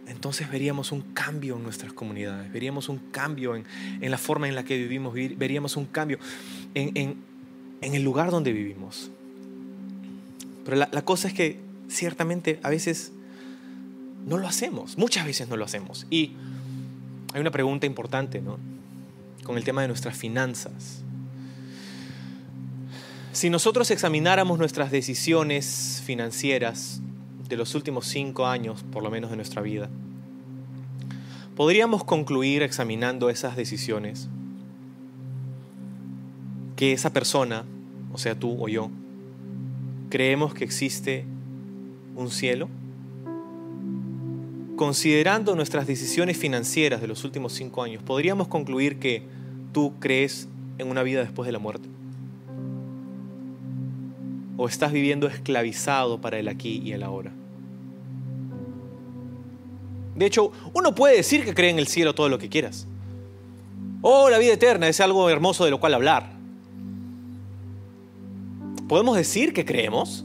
entonces 0.07 0.49
veríamos 0.49 0.91
un 0.91 1.01
cambio 1.01 1.57
en 1.57 1.63
nuestras 1.63 1.93
comunidades, 1.93 2.51
veríamos 2.51 2.89
un 2.89 2.97
cambio 2.97 3.55
en, 3.55 3.65
la 4.01 4.18
forma 4.18 4.47
en 4.47 4.55
la 4.55 4.63
que 4.63 4.78
vivimos, 4.78 5.13
veríamos 5.13 5.78
un 5.78 5.86
cambio 5.86 6.18
en, 6.74 7.18
el 7.82 8.03
lugar 8.03 8.32
donde 8.32 8.53
vivimos. 8.53 9.11
Pero 10.65 10.78
la 10.78 11.01
cosa 11.03 11.28
es 11.28 11.34
que 11.34 11.59
ciertamente 11.88 12.59
a 12.63 12.70
veces 12.70 13.11
no 14.28 14.38
lo 14.38 14.47
hacemos, 14.47 14.97
muchas 14.97 15.25
veces 15.25 15.47
no 15.47 15.55
lo 15.55 15.63
hacemos. 15.63 16.05
Y 16.09 16.34
hay 17.34 17.39
una 17.41 17.49
pregunta 17.49 17.86
importante, 17.86 18.41
¿no? 18.41 18.59
Con 19.43 19.57
el 19.57 19.63
tema 19.63 19.82
de 19.82 19.88
nuestras 19.88 20.17
finanzas. 20.17 21.01
Si 23.32 23.49
nosotros 23.49 23.89
examináramos 23.89 24.59
nuestras 24.59 24.91
decisiones 24.91 26.03
financieras 26.05 27.01
de 27.47 27.55
los 27.55 27.73
últimos 27.73 28.05
cinco 28.07 28.45
años, 28.47 28.84
por 28.91 29.01
lo 29.01 29.09
menos 29.09 29.30
de 29.30 29.38
nuestra 29.38 29.61
vida, 29.61 29.89
podríamos 31.55 32.03
concluir 32.03 32.63
examinando 32.63 33.30
esas 33.30 33.55
decisiones 33.55 34.28
que 36.75 36.91
esa 36.91 37.13
persona, 37.13 37.63
o 38.11 38.17
sea 38.17 38.38
tú 38.38 38.61
o 38.61 38.67
yo, 38.67 38.91
creemos 40.09 40.53
que 40.53 40.65
existe 40.65 41.25
un 42.15 42.30
cielo 42.30 42.67
considerando 44.78 45.55
nuestras 45.55 45.88
decisiones 45.88 46.38
financieras 46.38 47.01
de 47.01 47.07
los 47.07 47.25
últimos 47.25 47.51
cinco 47.51 47.84
años, 47.84 48.01
podríamos 48.01 48.47
concluir 48.47 48.99
que 48.99 49.23
tú 49.73 49.95
crees 49.99 50.47
en 50.78 50.88
una 50.88 51.03
vida 51.03 51.19
después 51.19 51.45
de 51.45 51.51
la 51.51 51.59
muerte. 51.59 51.89
O 54.55 54.67
estás 54.67 54.93
viviendo 54.93 55.28
esclavizado 55.28 56.21
para 56.21 56.39
el 56.39 56.47
aquí 56.47 56.82
y 56.84 56.93
el 56.93 57.03
ahora. 57.03 57.34
De 60.15 60.25
hecho, 60.25 60.51
uno 60.73 60.95
puede 60.95 61.17
decir 61.17 61.43
que 61.43 61.53
cree 61.53 61.69
en 61.69 61.80
el 61.80 61.88
cielo 61.88 62.15
todo 62.15 62.30
lo 62.30 62.39
que 62.39 62.49
quieras. 62.49 62.88
Oh, 64.01 64.30
la 64.30 64.38
vida 64.38 64.53
eterna 64.53 64.88
es 64.88 65.01
algo 65.01 65.30
hermoso 65.30 65.65
de 65.65 65.71
lo 65.71 65.80
cual 65.80 65.95
hablar. 65.95 66.32
Podemos 68.88 69.17
decir 69.17 69.53
que 69.53 69.65
creemos, 69.65 70.23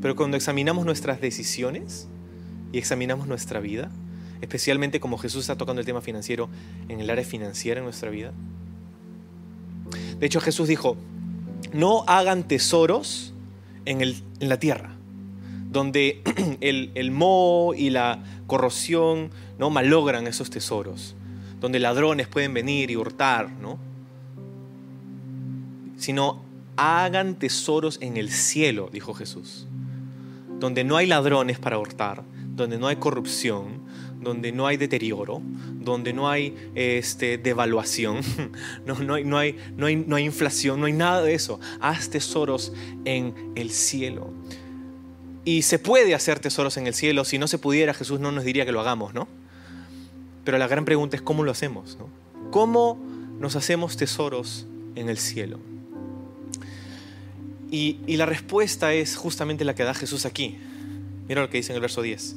pero 0.00 0.14
cuando 0.14 0.36
examinamos 0.36 0.86
nuestras 0.86 1.20
decisiones, 1.20 2.06
y 2.72 2.78
examinamos 2.78 3.26
nuestra 3.26 3.60
vida, 3.60 3.90
especialmente 4.40 5.00
como 5.00 5.18
Jesús 5.18 5.42
está 5.42 5.56
tocando 5.56 5.80
el 5.80 5.86
tema 5.86 6.00
financiero 6.00 6.48
en 6.88 7.00
el 7.00 7.10
área 7.10 7.24
financiera 7.24 7.78
en 7.78 7.84
nuestra 7.84 8.10
vida. 8.10 8.32
De 10.18 10.26
hecho, 10.26 10.40
Jesús 10.40 10.68
dijo, 10.68 10.96
no 11.72 12.04
hagan 12.06 12.46
tesoros 12.46 13.34
en, 13.84 14.00
el, 14.00 14.22
en 14.40 14.48
la 14.48 14.58
tierra, 14.58 14.94
donde 15.70 16.22
el, 16.60 16.92
el 16.94 17.10
moho 17.10 17.74
y 17.74 17.90
la 17.90 18.22
corrosión 18.46 19.30
¿no? 19.58 19.70
malogran 19.70 20.26
esos 20.26 20.50
tesoros, 20.50 21.16
donde 21.60 21.78
ladrones 21.78 22.28
pueden 22.28 22.54
venir 22.54 22.90
y 22.90 22.96
hurtar, 22.96 23.50
¿no? 23.50 23.78
sino 25.96 26.42
hagan 26.76 27.34
tesoros 27.38 27.98
en 28.00 28.16
el 28.16 28.30
cielo, 28.30 28.88
dijo 28.90 29.12
Jesús 29.12 29.66
donde 30.60 30.84
no 30.84 30.96
hay 30.96 31.06
ladrones 31.06 31.58
para 31.58 31.78
hurtar, 31.78 32.22
donde 32.54 32.78
no 32.78 32.86
hay 32.86 32.96
corrupción, 32.96 33.80
donde 34.20 34.52
no 34.52 34.66
hay 34.66 34.76
deterioro, 34.76 35.40
donde 35.74 36.12
no 36.12 36.28
hay 36.28 36.54
este, 36.74 37.38
devaluación, 37.38 38.20
no, 38.86 38.98
no, 38.98 39.14
hay, 39.14 39.24
no, 39.24 39.38
hay, 39.38 39.56
no, 39.76 39.86
hay, 39.86 39.96
no 39.96 40.16
hay 40.16 40.24
inflación, 40.24 40.80
no 40.80 40.86
hay 40.86 40.92
nada 40.92 41.22
de 41.22 41.34
eso. 41.34 41.58
Haz 41.80 42.10
tesoros 42.10 42.72
en 43.04 43.34
el 43.54 43.70
cielo. 43.70 44.32
Y 45.44 45.62
se 45.62 45.78
puede 45.78 46.14
hacer 46.14 46.38
tesoros 46.38 46.76
en 46.76 46.86
el 46.86 46.94
cielo. 46.94 47.24
Si 47.24 47.38
no 47.38 47.48
se 47.48 47.58
pudiera, 47.58 47.94
Jesús 47.94 48.20
no 48.20 48.30
nos 48.30 48.44
diría 48.44 48.66
que 48.66 48.72
lo 48.72 48.80
hagamos, 48.80 49.14
¿no? 49.14 49.26
Pero 50.44 50.58
la 50.58 50.68
gran 50.68 50.84
pregunta 50.84 51.16
es 51.16 51.22
cómo 51.22 51.42
lo 51.42 51.50
hacemos, 51.50 51.96
¿no? 51.98 52.08
¿Cómo 52.50 53.00
nos 53.38 53.56
hacemos 53.56 53.96
tesoros 53.96 54.66
en 54.96 55.08
el 55.08 55.16
cielo? 55.16 55.58
Y, 57.70 58.00
y 58.06 58.16
la 58.16 58.26
respuesta 58.26 58.92
es 58.92 59.16
justamente 59.16 59.64
la 59.64 59.74
que 59.74 59.84
da 59.84 59.94
Jesús 59.94 60.26
aquí. 60.26 60.58
Mira 61.30 61.42
lo 61.42 61.48
que 61.48 61.58
dice 61.58 61.70
en 61.70 61.76
el 61.76 61.80
verso 61.80 62.02
10. 62.02 62.34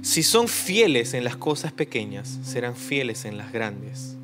Si 0.00 0.22
son 0.22 0.48
fieles 0.48 1.12
en 1.12 1.22
las 1.22 1.36
cosas 1.36 1.70
pequeñas, 1.70 2.38
serán 2.42 2.76
fieles 2.76 3.26
en 3.26 3.36
las 3.36 3.52
grandes. 3.52 4.16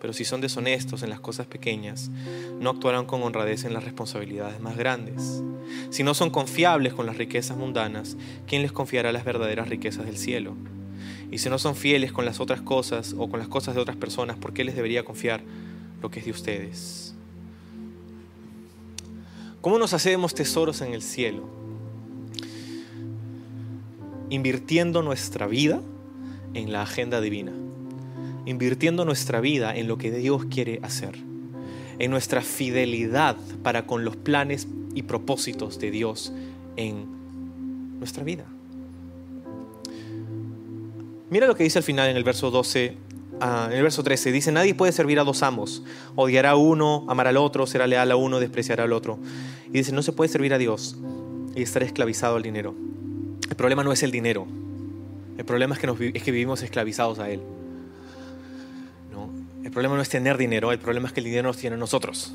Pero 0.00 0.14
si 0.14 0.24
son 0.24 0.40
deshonestos 0.40 1.02
en 1.02 1.10
las 1.10 1.20
cosas 1.20 1.46
pequeñas, 1.46 2.10
no 2.58 2.70
actuarán 2.70 3.04
con 3.04 3.22
honradez 3.22 3.64
en 3.64 3.74
las 3.74 3.84
responsabilidades 3.84 4.60
más 4.60 4.78
grandes. 4.78 5.42
Si 5.90 6.02
no 6.02 6.14
son 6.14 6.30
confiables 6.30 6.94
con 6.94 7.04
las 7.04 7.18
riquezas 7.18 7.58
mundanas, 7.58 8.16
¿quién 8.46 8.62
les 8.62 8.72
confiará 8.72 9.12
las 9.12 9.26
verdaderas 9.26 9.68
riquezas 9.68 10.06
del 10.06 10.16
cielo? 10.16 10.56
Y 11.30 11.36
si 11.36 11.50
no 11.50 11.58
son 11.58 11.76
fieles 11.76 12.12
con 12.12 12.24
las 12.24 12.40
otras 12.40 12.62
cosas 12.62 13.14
o 13.18 13.28
con 13.28 13.40
las 13.40 13.48
cosas 13.48 13.74
de 13.74 13.82
otras 13.82 13.98
personas, 13.98 14.38
¿por 14.38 14.54
qué 14.54 14.64
les 14.64 14.74
debería 14.74 15.04
confiar 15.04 15.42
lo 16.00 16.10
que 16.10 16.20
es 16.20 16.24
de 16.24 16.30
ustedes? 16.30 17.14
¿Cómo 19.60 19.78
nos 19.78 19.92
hacemos 19.92 20.32
tesoros 20.32 20.80
en 20.80 20.94
el 20.94 21.02
cielo? 21.02 21.59
Invirtiendo 24.30 25.02
nuestra 25.02 25.46
vida 25.46 25.82
en 26.54 26.72
la 26.72 26.82
agenda 26.82 27.20
divina, 27.20 27.52
invirtiendo 28.46 29.04
nuestra 29.04 29.40
vida 29.40 29.76
en 29.76 29.88
lo 29.88 29.98
que 29.98 30.10
Dios 30.10 30.46
quiere 30.46 30.80
hacer, 30.82 31.18
en 31.98 32.10
nuestra 32.10 32.40
fidelidad 32.40 33.36
para 33.62 33.86
con 33.86 34.04
los 34.04 34.16
planes 34.16 34.66
y 34.94 35.02
propósitos 35.02 35.78
de 35.78 35.90
Dios 35.90 36.32
en 36.76 37.98
nuestra 37.98 38.24
vida. 38.24 38.46
Mira 41.28 41.46
lo 41.46 41.54
que 41.54 41.64
dice 41.64 41.78
al 41.78 41.84
final 41.84 42.08
en 42.08 42.16
el 42.16 42.24
verso 42.24 42.50
12, 42.50 42.96
ah, 43.40 43.68
en 43.70 43.76
el 43.76 43.82
verso 43.82 44.02
13, 44.02 44.32
dice, 44.32 44.50
nadie 44.50 44.74
puede 44.74 44.92
servir 44.92 45.20
a 45.20 45.24
dos 45.24 45.42
amos, 45.42 45.84
odiará 46.16 46.50
a 46.50 46.56
uno, 46.56 47.04
amará 47.08 47.30
al 47.30 47.36
otro, 47.36 47.66
será 47.66 47.86
leal 47.86 48.10
a 48.10 48.16
uno, 48.16 48.40
despreciará 48.40 48.84
al 48.84 48.92
otro. 48.92 49.18
Y 49.68 49.72
dice, 49.72 49.92
no 49.92 50.02
se 50.02 50.12
puede 50.12 50.28
servir 50.28 50.54
a 50.54 50.58
Dios 50.58 50.96
y 51.54 51.62
estar 51.62 51.82
esclavizado 51.84 52.36
al 52.36 52.42
dinero. 52.42 52.89
El 53.50 53.56
problema 53.56 53.84
no 53.84 53.92
es 53.92 54.02
el 54.02 54.10
dinero. 54.10 54.46
El 55.36 55.44
problema 55.44 55.74
es 55.74 55.80
que, 55.80 56.12
es 56.14 56.22
que 56.22 56.30
vivimos 56.30 56.62
esclavizados 56.62 57.18
a 57.18 57.28
él. 57.28 57.40
¿No? 59.12 59.28
El 59.64 59.70
problema 59.70 59.96
no 59.96 60.02
es 60.02 60.08
tener 60.08 60.38
dinero, 60.38 60.72
el 60.72 60.78
problema 60.78 61.08
es 61.08 61.12
que 61.12 61.20
el 61.20 61.24
dinero 61.24 61.48
nos 61.48 61.56
tiene 61.56 61.74
a 61.76 61.78
nosotros. 61.78 62.32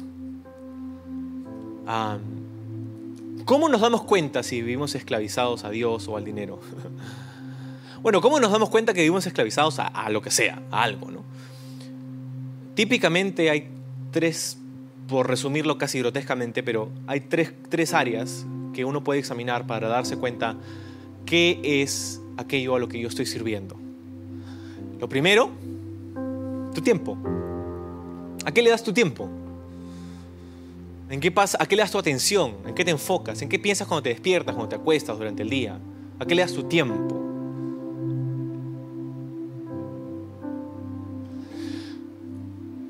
¿Cómo 3.45 3.69
nos 3.69 3.81
damos 3.81 4.03
cuenta 4.03 4.43
si 4.43 4.61
vivimos 4.61 4.95
esclavizados 4.95 5.63
a 5.63 5.69
Dios 5.69 6.07
o 6.07 6.17
al 6.17 6.25
dinero? 6.25 6.59
bueno, 8.01 8.21
¿cómo 8.21 8.39
nos 8.39 8.51
damos 8.51 8.69
cuenta 8.69 8.93
que 8.93 9.01
vivimos 9.01 9.25
esclavizados 9.27 9.79
a, 9.79 10.09
lo 10.09 10.21
que 10.21 10.31
sea, 10.31 10.63
a 10.71 10.83
algo? 10.83 11.11
¿no? 11.11 11.23
Típicamente 12.73 13.51
hay 13.51 13.69
tres, 14.11 14.57
por 15.07 15.29
resumirlo 15.29 15.77
casi 15.77 15.99
grotescamente, 15.99 16.63
pero 16.63 16.89
hay 17.05 17.21
tres, 17.21 17.53
tres 17.69 17.93
áreas 17.93 18.45
que 18.73 18.83
uno 18.83 19.03
puede 19.03 19.19
examinar 19.19 19.67
para 19.67 19.87
darse 19.87 20.17
cuenta 20.17 20.57
qué 21.25 21.59
es 21.63 22.21
aquello 22.37 22.75
a 22.75 22.79
lo 22.79 22.87
que 22.87 22.99
yo 22.99 23.07
estoy 23.07 23.25
sirviendo. 23.25 23.75
Lo 24.99 25.09
primero, 25.09 25.49
tu 26.73 26.81
tiempo. 26.81 27.17
¿A 28.45 28.51
qué 28.51 28.61
le 28.61 28.69
das 28.69 28.83
tu 28.83 28.93
tiempo? 28.93 29.27
¿En 31.09 31.19
qué 31.19 31.31
pasa? 31.31 31.57
¿A 31.61 31.65
qué 31.65 31.75
le 31.75 31.81
das 31.81 31.91
tu 31.91 31.97
atención? 31.97 32.55
¿En 32.65 32.73
qué 32.73 32.85
te 32.85 32.91
enfocas? 32.91 33.41
¿En 33.41 33.49
qué 33.49 33.59
piensas 33.59 33.87
cuando 33.87 34.03
te 34.03 34.09
despiertas, 34.09 34.55
cuando 34.55 34.69
te 34.69 34.75
acuestas 34.75 35.17
durante 35.17 35.43
el 35.43 35.49
día? 35.49 35.77
¿A 36.19 36.25
qué 36.25 36.35
le 36.35 36.41
das 36.41 36.53
tu 36.53 36.63
tiempo? 36.63 37.21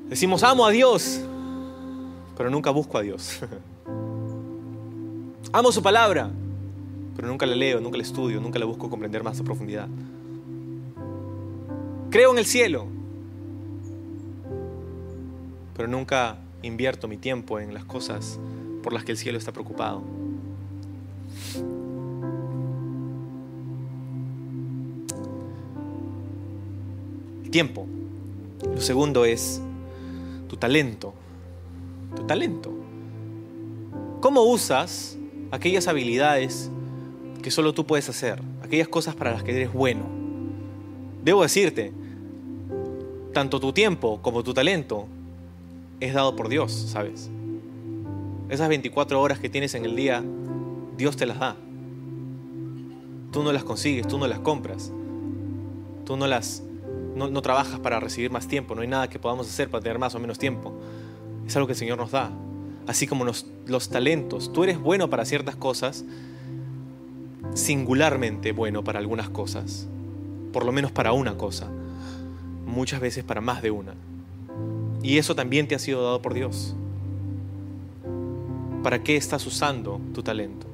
Decimos, 0.08 0.44
amo 0.44 0.64
a 0.64 0.70
Dios, 0.70 1.20
pero 2.36 2.48
nunca 2.48 2.70
busco 2.70 2.96
a 2.96 3.02
Dios. 3.02 3.40
amo 5.52 5.72
su 5.72 5.82
palabra, 5.82 6.30
pero 7.16 7.28
nunca 7.28 7.46
la 7.46 7.56
leo, 7.56 7.80
nunca 7.80 7.96
la 7.96 8.02
estudio, 8.02 8.40
nunca 8.40 8.58
la 8.58 8.66
busco 8.66 8.90
comprender 8.90 9.24
más 9.24 9.40
a 9.40 9.44
profundidad. 9.44 9.88
Creo 12.10 12.30
en 12.30 12.38
el 12.38 12.44
cielo, 12.44 12.86
pero 15.74 15.88
nunca 15.88 16.38
invierto 16.62 17.08
mi 17.08 17.16
tiempo 17.16 17.58
en 17.58 17.72
las 17.72 17.84
cosas 17.84 18.38
por 18.82 18.92
las 18.92 19.04
que 19.04 19.12
el 19.12 19.18
cielo 19.18 19.38
está 19.38 19.52
preocupado. 19.52 20.02
El 27.44 27.50
tiempo. 27.50 27.86
Lo 28.74 28.80
segundo 28.80 29.24
es 29.24 29.60
tu 30.48 30.56
talento. 30.56 31.14
Tu 32.14 32.22
talento. 32.24 32.72
¿Cómo 34.20 34.42
usas 34.42 35.16
aquellas 35.50 35.88
habilidades 35.88 36.70
que 37.46 37.52
solo 37.52 37.72
tú 37.72 37.86
puedes 37.86 38.08
hacer, 38.08 38.42
aquellas 38.60 38.88
cosas 38.88 39.14
para 39.14 39.30
las 39.30 39.44
que 39.44 39.54
eres 39.54 39.72
bueno. 39.72 40.04
Debo 41.22 41.42
decirte, 41.42 41.92
tanto 43.32 43.60
tu 43.60 43.72
tiempo 43.72 44.20
como 44.20 44.42
tu 44.42 44.52
talento 44.52 45.06
es 46.00 46.12
dado 46.12 46.34
por 46.34 46.48
Dios, 46.48 46.72
¿sabes? 46.72 47.30
Esas 48.48 48.68
24 48.68 49.22
horas 49.22 49.38
que 49.38 49.48
tienes 49.48 49.76
en 49.76 49.84
el 49.84 49.94
día, 49.94 50.24
Dios 50.96 51.16
te 51.16 51.24
las 51.24 51.38
da. 51.38 51.54
Tú 53.30 53.44
no 53.44 53.52
las 53.52 53.62
consigues, 53.62 54.08
tú 54.08 54.18
no 54.18 54.26
las 54.26 54.40
compras. 54.40 54.90
Tú 56.04 56.16
no 56.16 56.26
las 56.26 56.64
no, 57.14 57.42
trabajas 57.42 57.78
para 57.78 58.00
recibir 58.00 58.32
más 58.32 58.48
tiempo, 58.48 58.74
no 58.74 58.80
hay 58.80 58.88
nada 58.88 59.08
que 59.08 59.20
podamos 59.20 59.46
hacer 59.46 59.70
para 59.70 59.84
tener 59.84 60.00
más 60.00 60.16
o 60.16 60.18
menos 60.18 60.36
tiempo. 60.36 60.74
Es 61.46 61.54
algo 61.54 61.68
que 61.68 61.74
el 61.74 61.78
Señor 61.78 61.96
nos 61.96 62.10
da. 62.10 62.32
Así 62.88 63.06
como 63.06 63.24
los 63.24 63.88
talentos. 63.88 64.52
Tú 64.52 64.64
eres 64.64 64.80
bueno 64.80 65.08
para 65.08 65.24
ciertas 65.24 65.54
cosas, 65.54 66.04
singularmente 67.56 68.52
bueno 68.52 68.84
para 68.84 68.98
algunas 68.98 69.30
cosas, 69.30 69.88
por 70.52 70.64
lo 70.64 70.72
menos 70.72 70.92
para 70.92 71.12
una 71.12 71.36
cosa, 71.36 71.68
muchas 72.66 73.00
veces 73.00 73.24
para 73.24 73.40
más 73.40 73.62
de 73.62 73.70
una. 73.70 73.94
Y 75.02 75.18
eso 75.18 75.34
también 75.34 75.66
te 75.66 75.74
ha 75.74 75.78
sido 75.78 76.04
dado 76.04 76.20
por 76.20 76.34
Dios. 76.34 76.74
¿Para 78.82 79.02
qué 79.02 79.16
estás 79.16 79.46
usando 79.46 80.00
tu 80.12 80.22
talento? 80.22 80.66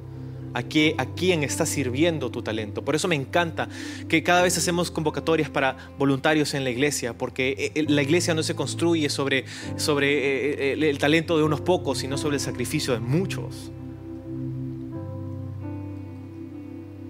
¿A, 0.55 0.63
qué, 0.63 0.95
¿A 0.99 1.07
quién 1.07 1.45
está 1.45 1.65
sirviendo 1.65 2.31
tu 2.31 2.43
talento? 2.43 2.85
Por 2.85 2.95
eso 2.95 3.09
me 3.09 3.15
encanta 3.15 3.69
que 4.09 4.23
cada 4.23 4.43
vez 4.43 4.59
hacemos 4.59 4.91
convocatorias 4.91 5.49
para 5.49 5.77
voluntarios 5.99 6.53
en 6.53 6.65
la 6.65 6.71
iglesia, 6.71 7.17
porque 7.17 7.55
eh, 7.59 7.73
eh, 7.75 7.87
la 7.89 8.03
iglesia 8.03 8.35
no 8.35 8.43
se 8.43 8.55
construye 8.55 9.09
sobre, 9.09 9.45
sobre 9.77 10.73
eh, 10.73 10.91
el 10.91 10.99
talento 10.99 11.39
de 11.39 11.45
unos 11.45 11.61
pocos, 11.61 11.99
sino 11.99 12.19
sobre 12.19 12.37
el 12.37 12.41
sacrificio 12.41 12.93
de 12.93 13.01
muchos. 13.01 13.71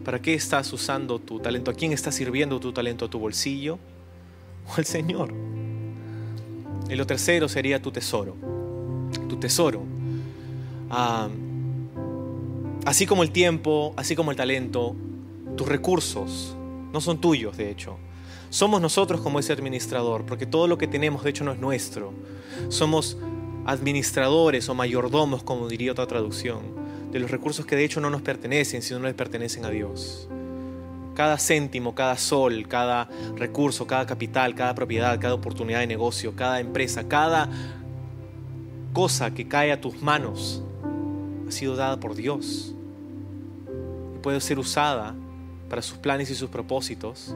¿Para 0.04 0.20
qué 0.20 0.34
estás 0.34 0.72
usando 0.72 1.18
tu 1.18 1.38
talento? 1.38 1.70
¿A 1.70 1.74
quién 1.74 1.92
estás 1.92 2.14
sirviendo 2.14 2.58
tu 2.58 2.72
talento? 2.72 3.04
¿A 3.04 3.10
tu 3.10 3.18
bolsillo 3.18 3.78
o 4.68 4.74
al 4.76 4.84
Señor? 4.84 5.32
Y 6.90 6.94
lo 6.94 7.06
tercero 7.06 7.48
sería 7.48 7.80
tu 7.80 7.90
tesoro. 7.92 8.36
Tu 9.28 9.36
tesoro. 9.36 9.82
Ah, 10.90 11.28
así 12.84 13.06
como 13.06 13.22
el 13.22 13.30
tiempo, 13.30 13.94
así 13.96 14.16
como 14.16 14.30
el 14.30 14.36
talento, 14.36 14.94
tus 15.56 15.68
recursos 15.68 16.56
no 16.92 17.00
son 17.00 17.20
tuyos, 17.20 17.56
de 17.56 17.70
hecho. 17.70 17.96
Somos 18.50 18.82
nosotros 18.82 19.22
como 19.22 19.38
ese 19.38 19.52
administrador, 19.52 20.26
porque 20.26 20.44
todo 20.44 20.66
lo 20.66 20.76
que 20.76 20.86
tenemos, 20.86 21.24
de 21.24 21.30
hecho, 21.30 21.44
no 21.44 21.52
es 21.52 21.58
nuestro. 21.58 22.12
Somos 22.68 23.16
administradores 23.64 24.68
o 24.68 24.74
mayordomos, 24.74 25.42
como 25.42 25.68
diría 25.68 25.92
otra 25.92 26.06
traducción 26.06 26.82
de 27.12 27.20
los 27.20 27.30
recursos 27.30 27.66
que 27.66 27.76
de 27.76 27.84
hecho 27.84 28.00
no 28.00 28.08
nos 28.08 28.22
pertenecen, 28.22 28.80
sino 28.80 28.98
les 29.00 29.14
pertenecen 29.14 29.66
a 29.66 29.70
Dios. 29.70 30.28
Cada 31.14 31.36
céntimo, 31.36 31.94
cada 31.94 32.16
sol, 32.16 32.66
cada 32.66 33.08
recurso, 33.36 33.86
cada 33.86 34.06
capital, 34.06 34.54
cada 34.54 34.74
propiedad, 34.74 35.20
cada 35.20 35.34
oportunidad 35.34 35.80
de 35.80 35.86
negocio, 35.86 36.34
cada 36.34 36.58
empresa, 36.58 37.06
cada 37.06 37.50
cosa 38.94 39.32
que 39.34 39.46
cae 39.46 39.72
a 39.72 39.80
tus 39.80 40.00
manos 40.00 40.62
ha 41.46 41.50
sido 41.50 41.76
dada 41.76 42.00
por 42.00 42.14
Dios 42.14 42.74
y 44.14 44.18
puede 44.18 44.40
ser 44.40 44.58
usada 44.58 45.14
para 45.68 45.82
sus 45.82 45.98
planes 45.98 46.30
y 46.30 46.34
sus 46.34 46.48
propósitos 46.48 47.34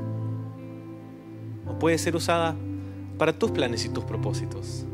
o 1.66 1.78
puede 1.78 1.98
ser 1.98 2.16
usada 2.16 2.56
para 3.18 3.38
tus 3.38 3.50
planes 3.50 3.84
y 3.84 3.90
tus 3.90 4.04
propósitos. 4.04 4.86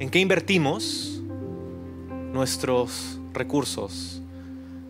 ¿En 0.00 0.10
qué 0.10 0.20
invertimos 0.20 1.20
nuestros 2.32 3.18
recursos? 3.32 4.22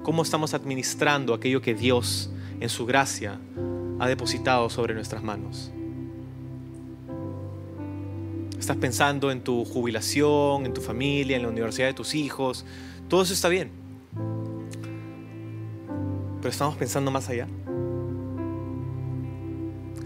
¿Cómo 0.02 0.22
estamos 0.22 0.52
administrando 0.52 1.32
aquello 1.32 1.62
que 1.62 1.72
Dios 1.74 2.30
en 2.60 2.68
su 2.68 2.84
gracia 2.84 3.40
ha 3.98 4.06
depositado 4.06 4.68
sobre 4.68 4.92
nuestras 4.92 5.22
manos? 5.22 5.70
Estás 8.58 8.76
pensando 8.76 9.30
en 9.30 9.40
tu 9.40 9.64
jubilación, 9.64 10.66
en 10.66 10.74
tu 10.74 10.82
familia, 10.82 11.36
en 11.36 11.42
la 11.42 11.48
universidad 11.48 11.86
de 11.86 11.94
tus 11.94 12.14
hijos. 12.14 12.66
Todo 13.08 13.22
eso 13.22 13.32
está 13.32 13.48
bien. 13.48 13.70
Pero 16.42 16.50
estamos 16.50 16.76
pensando 16.76 17.10
más 17.10 17.30
allá. 17.30 17.46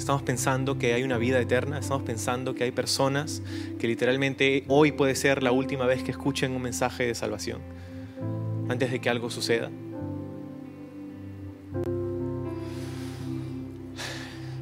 Estamos 0.02 0.22
pensando 0.22 0.78
que 0.78 0.94
hay 0.94 1.04
una 1.04 1.16
vida 1.16 1.38
eterna, 1.38 1.78
estamos 1.78 2.02
pensando 2.02 2.56
que 2.56 2.64
hay 2.64 2.72
personas 2.72 3.40
que 3.78 3.86
literalmente 3.86 4.64
hoy 4.66 4.90
puede 4.90 5.14
ser 5.14 5.44
la 5.44 5.52
última 5.52 5.86
vez 5.86 6.02
que 6.02 6.10
escuchen 6.10 6.50
un 6.56 6.60
mensaje 6.60 7.06
de 7.06 7.14
salvación, 7.14 7.60
antes 8.68 8.90
de 8.90 9.00
que 9.00 9.08
algo 9.08 9.30
suceda. 9.30 9.70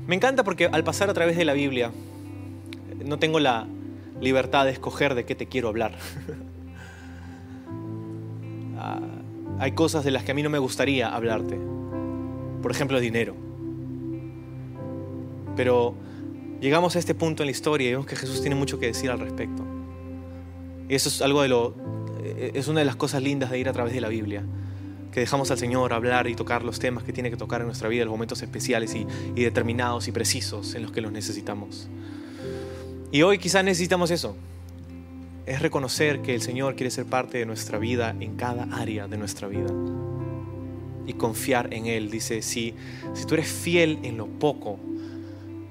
Me 0.07 0.15
encanta 0.15 0.45
porque 0.45 0.67
al 0.67 0.85
pasar 0.85 1.09
a 1.09 1.15
través 1.15 1.39
de 1.39 1.47
la 1.47 1.55
Biblia, 1.55 1.91
no 3.03 3.19
tengo 3.19 3.41
la 3.41 3.67
libertad 4.21 4.67
de 4.67 4.73
escoger 4.73 5.15
de 5.15 5.25
qué 5.25 5.35
te 5.35 5.47
quiero 5.47 5.69
hablar. 5.69 5.97
Ah, 8.83 8.99
hay 9.59 9.73
cosas 9.73 10.05
de 10.05 10.11
las 10.11 10.25
que 10.25 10.33
a 10.33 10.35
mí 10.35 10.43
no 10.43 10.49
me 10.49 10.59
gustaría 10.59 11.15
hablarte. 11.15 11.61
Por 12.63 12.71
ejemplo, 12.71 12.99
dinero. 12.99 13.50
Pero 15.57 15.95
llegamos 16.61 16.97
a 16.97 16.99
este 16.99 17.15
punto 17.15 17.43
en 17.43 17.49
la 17.49 17.53
historia 17.53 17.89
y 17.89 17.91
vemos 17.93 18.07
que 18.07 18.17
Jesús 18.17 18.41
tiene 18.41 18.57
mucho 18.57 18.79
que 18.79 18.87
decir 18.87 19.11
al 19.11 19.21
respecto. 19.21 19.65
Y 20.89 20.95
eso 20.95 21.09
es 21.09 21.23
algo 21.23 21.43
de 21.43 21.49
lo 21.49 21.75
es 22.55 22.69
una 22.69 22.81
de 22.81 22.87
las 22.87 22.97
cosas 22.97 23.23
lindas 23.23 23.51
de 23.51 23.59
ir 23.59 23.69
a 23.69 23.73
través 23.73 23.93
de 23.93 24.01
la 24.01 24.09
Biblia, 24.09 24.45
que 25.13 25.21
dejamos 25.21 25.51
al 25.51 25.59
Señor 25.59 25.93
hablar 25.93 26.27
y 26.29 26.35
tocar 26.35 26.63
los 26.63 26.79
temas 26.79 27.05
que 27.05 27.13
tiene 27.13 27.31
que 27.31 27.37
tocar 27.37 27.61
en 27.61 27.67
nuestra 27.67 27.89
vida, 27.89 28.05
los 28.05 28.13
momentos 28.13 28.43
especiales 28.43 28.95
y, 28.95 29.07
y 29.35 29.43
determinados 29.43 30.09
y 30.09 30.13
precisos 30.13 30.75
en 30.75 30.83
los 30.83 30.93
que 30.93 31.01
los 31.01 31.13
necesitamos. 31.13 31.89
Y 33.11 33.23
hoy 33.23 33.39
quizás 33.39 33.65
necesitamos 33.65 34.11
eso. 34.11 34.37
Es 35.47 35.61
reconocer 35.63 36.23
que 36.23 36.35
el 36.35 36.43
Señor 36.43 36.77
quiere 36.77 36.91
ser 36.91 37.07
parte 37.07 37.39
de 37.39 37.47
nuestra 37.47 37.79
vida 37.79 38.15
en 38.21 38.37
cada 38.37 38.69
área 38.73 39.09
de 39.09 39.19
nuestra 39.19 39.49
vida. 39.49 39.73
Y 41.07 41.15
confiar 41.15 41.75
en 41.75 41.87
Él. 41.87 42.09
Dice, 42.09 42.41
si, 42.41 42.75
si 43.15 43.25
tú 43.25 43.35
eres 43.35 43.49
fiel 43.49 43.99
en 44.05 44.17
lo 44.17 44.27
poco, 44.27 44.79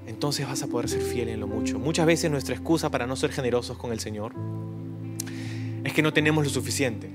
entonces 0.09 0.47
vas 0.47 0.63
a 0.63 0.67
poder 0.67 0.89
ser 0.89 1.01
fiel 1.01 1.29
en 1.29 1.39
lo 1.39 1.47
mucho. 1.47 1.77
Muchas 1.77 2.05
veces 2.07 2.31
nuestra 2.31 2.55
excusa 2.55 2.89
para 2.89 3.05
no 3.05 3.15
ser 3.15 3.31
generosos 3.31 3.77
con 3.77 3.91
el 3.91 3.99
Señor 3.99 4.33
es 5.83 5.93
que 5.93 6.01
no 6.01 6.11
tenemos 6.11 6.43
lo 6.43 6.49
suficiente. 6.49 7.11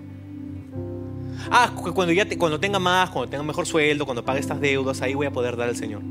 Ah, 1.51 1.73
cuando, 1.75 2.13
ya 2.13 2.27
cuando 2.39 2.61
tenga 2.61 2.79
más, 2.79 3.11
cuando 3.11 3.29
tenga 3.29 3.43
mejor 3.43 3.67
sueldo, 3.67 4.05
cuando 4.05 4.25
pague 4.25 4.39
estas 4.39 4.61
deudas, 4.61 5.03
ahí 5.03 5.15
voy 5.15 5.27
a 5.27 5.33
poder 5.33 5.57
dar 5.57 5.69
al 5.69 5.77
Señor. 5.77 6.03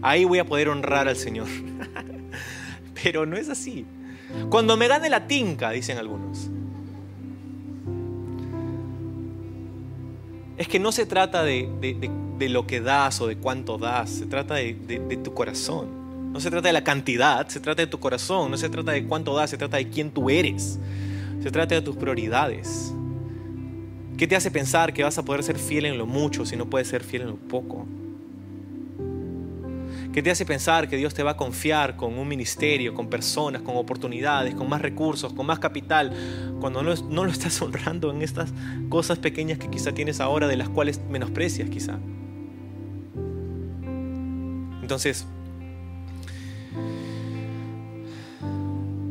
Ahí 0.00 0.24
voy 0.24 0.38
a 0.38 0.46
poder 0.46 0.70
honrar 0.70 1.08
al 1.08 1.16
Señor. 1.16 1.46
Pero 3.02 3.26
no 3.26 3.36
es 3.36 3.50
así. 3.50 3.84
Cuando 4.48 4.78
me 4.78 4.88
gane 4.88 5.10
la 5.10 5.26
tinca, 5.26 5.70
dicen 5.70 5.98
algunos. 5.98 6.50
Es 10.56 10.68
que 10.68 10.78
no 10.78 10.92
se 10.92 11.06
trata 11.06 11.42
de, 11.42 11.68
lo 12.40 12.66
que 12.66 12.80
das 12.80 13.20
o 13.20 13.26
de 13.26 13.36
cuánto 13.36 13.78
das, 13.78 14.10
se 14.10 14.26
trata 14.26 14.54
de, 14.54 15.20
tu 15.22 15.34
corazón. 15.34 16.32
No 16.32 16.40
se 16.40 16.50
trata 16.50 16.68
de 16.68 16.72
la 16.72 16.84
cantidad, 16.84 17.46
se 17.48 17.60
trata 17.60 17.82
de 17.82 17.86
tu 17.86 18.00
corazón. 18.00 18.50
No 18.50 18.56
se 18.56 18.68
trata 18.68 18.92
de 18.92 19.04
cuánto 19.06 19.34
das, 19.34 19.50
se 19.50 19.58
trata 19.58 19.76
de 19.76 19.88
quién 19.88 20.10
tú 20.10 20.30
eres. 20.30 20.78
Se 21.42 21.50
trata 21.50 21.74
de 21.74 21.82
tus 21.82 21.96
prioridades. 21.96 22.94
¿Qué 24.16 24.26
te 24.26 24.36
hace 24.36 24.50
pensar 24.50 24.92
que 24.92 25.02
vas 25.02 25.18
a 25.18 25.24
poder 25.24 25.42
ser 25.42 25.58
fiel 25.58 25.86
en 25.86 25.98
lo 25.98 26.06
mucho 26.06 26.46
si 26.46 26.56
no 26.56 26.66
puedes 26.66 26.88
ser 26.88 27.02
fiel 27.02 27.22
en 27.22 27.28
lo 27.28 27.36
poco? 27.36 27.86
¿Qué 30.12 30.22
te 30.22 30.30
hace 30.30 30.44
pensar 30.44 30.88
que 30.90 30.98
Dios 30.98 31.14
te 31.14 31.22
va 31.22 31.30
a 31.30 31.36
confiar 31.38 31.96
con 31.96 32.18
un 32.18 32.28
ministerio, 32.28 32.92
con 32.92 33.08
personas, 33.08 33.62
con 33.62 33.76
oportunidades, 33.78 34.54
con 34.54 34.68
más 34.68 34.82
recursos, 34.82 35.32
con 35.32 35.46
más 35.46 35.58
capital, 35.58 36.12
cuando 36.60 36.82
no, 36.82 36.94
no, 36.94 37.24
lo 37.24 37.30
estás 37.30 37.62
honrando 37.62 38.10
en 38.10 38.20
estas 38.20 38.52
cosas 38.90 39.18
pequeñas 39.18 39.58
que 39.58 39.70
quizá 39.70 39.92
tienes 39.92 40.20
ahora, 40.20 40.48
de 40.48 40.56
las 40.56 40.68
cuales 40.68 41.00
menosprecias 41.08 41.70
quizá? 41.70 41.98
Entonces, 44.82 45.26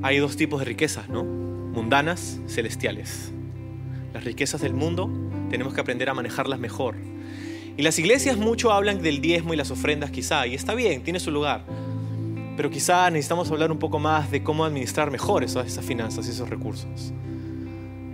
hay 0.04 0.20
dos 0.20 0.38
tipos 0.38 0.60
de 0.60 0.66
riquezas, 0.66 1.10
¿no? 1.10 1.24
Mundanas, 1.24 2.40
celestiales. 2.48 3.32
Las 4.14 4.24
riquezas 4.24 4.62
del 4.62 4.76
mundo 4.76 5.10
tenemos 5.50 5.74
que 5.74 5.82
aprender 5.82 6.10
a 6.12 6.14
manejarlas 6.14 6.60
mejor 6.60 6.96
y 7.82 7.84
las 7.84 7.98
iglesias 7.98 8.38
mucho 8.38 8.72
hablan 8.72 9.02
del 9.02 9.22
diezmo 9.22 9.56
y 9.56 9.58
las 9.58 9.72
ofrendas 9.72 10.12
quizá, 10.12 10.46
y 10.46 10.54
está 10.54 10.76
bien, 10.76 11.02
tiene 11.02 11.20
su 11.20 11.32
lugar. 11.32 11.64
Pero 12.56 12.70
quizá 12.70 13.10
necesitamos 13.10 13.50
hablar 13.50 13.72
un 13.72 13.80
poco 13.80 13.98
más 13.98 14.30
de 14.30 14.44
cómo 14.44 14.66
administrar 14.66 15.10
mejor 15.10 15.44
esas, 15.44 15.80
finanzas 15.80 16.28
y 16.28 16.30
esos 16.30 16.48
recursos. 16.48 17.12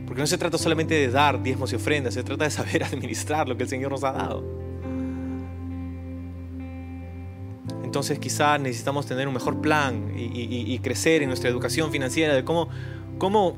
Porque 0.05 0.21
no 0.21 0.25
se 0.25 0.37
trata 0.37 0.57
solamente 0.57 0.93
de 0.93 1.09
dar 1.09 1.43
diezmos 1.43 1.73
y 1.73 1.75
ofrendas, 1.75 2.13
se 2.13 2.23
trata 2.23 2.45
de 2.45 2.49
saber 2.49 2.81
administrar 2.85 3.49
lo 3.49 3.57
que 3.57 3.63
el 3.63 3.69
Señor 3.69 3.91
nos 3.91 4.05
ha 4.05 4.13
dado. 4.13 4.41
Entonces 7.83 8.19
quizá 8.19 8.57
necesitamos 8.57 9.05
tener 9.05 9.27
un 9.27 9.33
mejor 9.33 9.59
plan 9.59 10.13
y, 10.15 10.79
crecer 10.79 11.23
en 11.23 11.27
nuestra 11.27 11.49
educación 11.49 11.91
financiera 11.91 12.33
de 12.33 12.45
cómo, 12.45 12.69
cómo, 13.17 13.57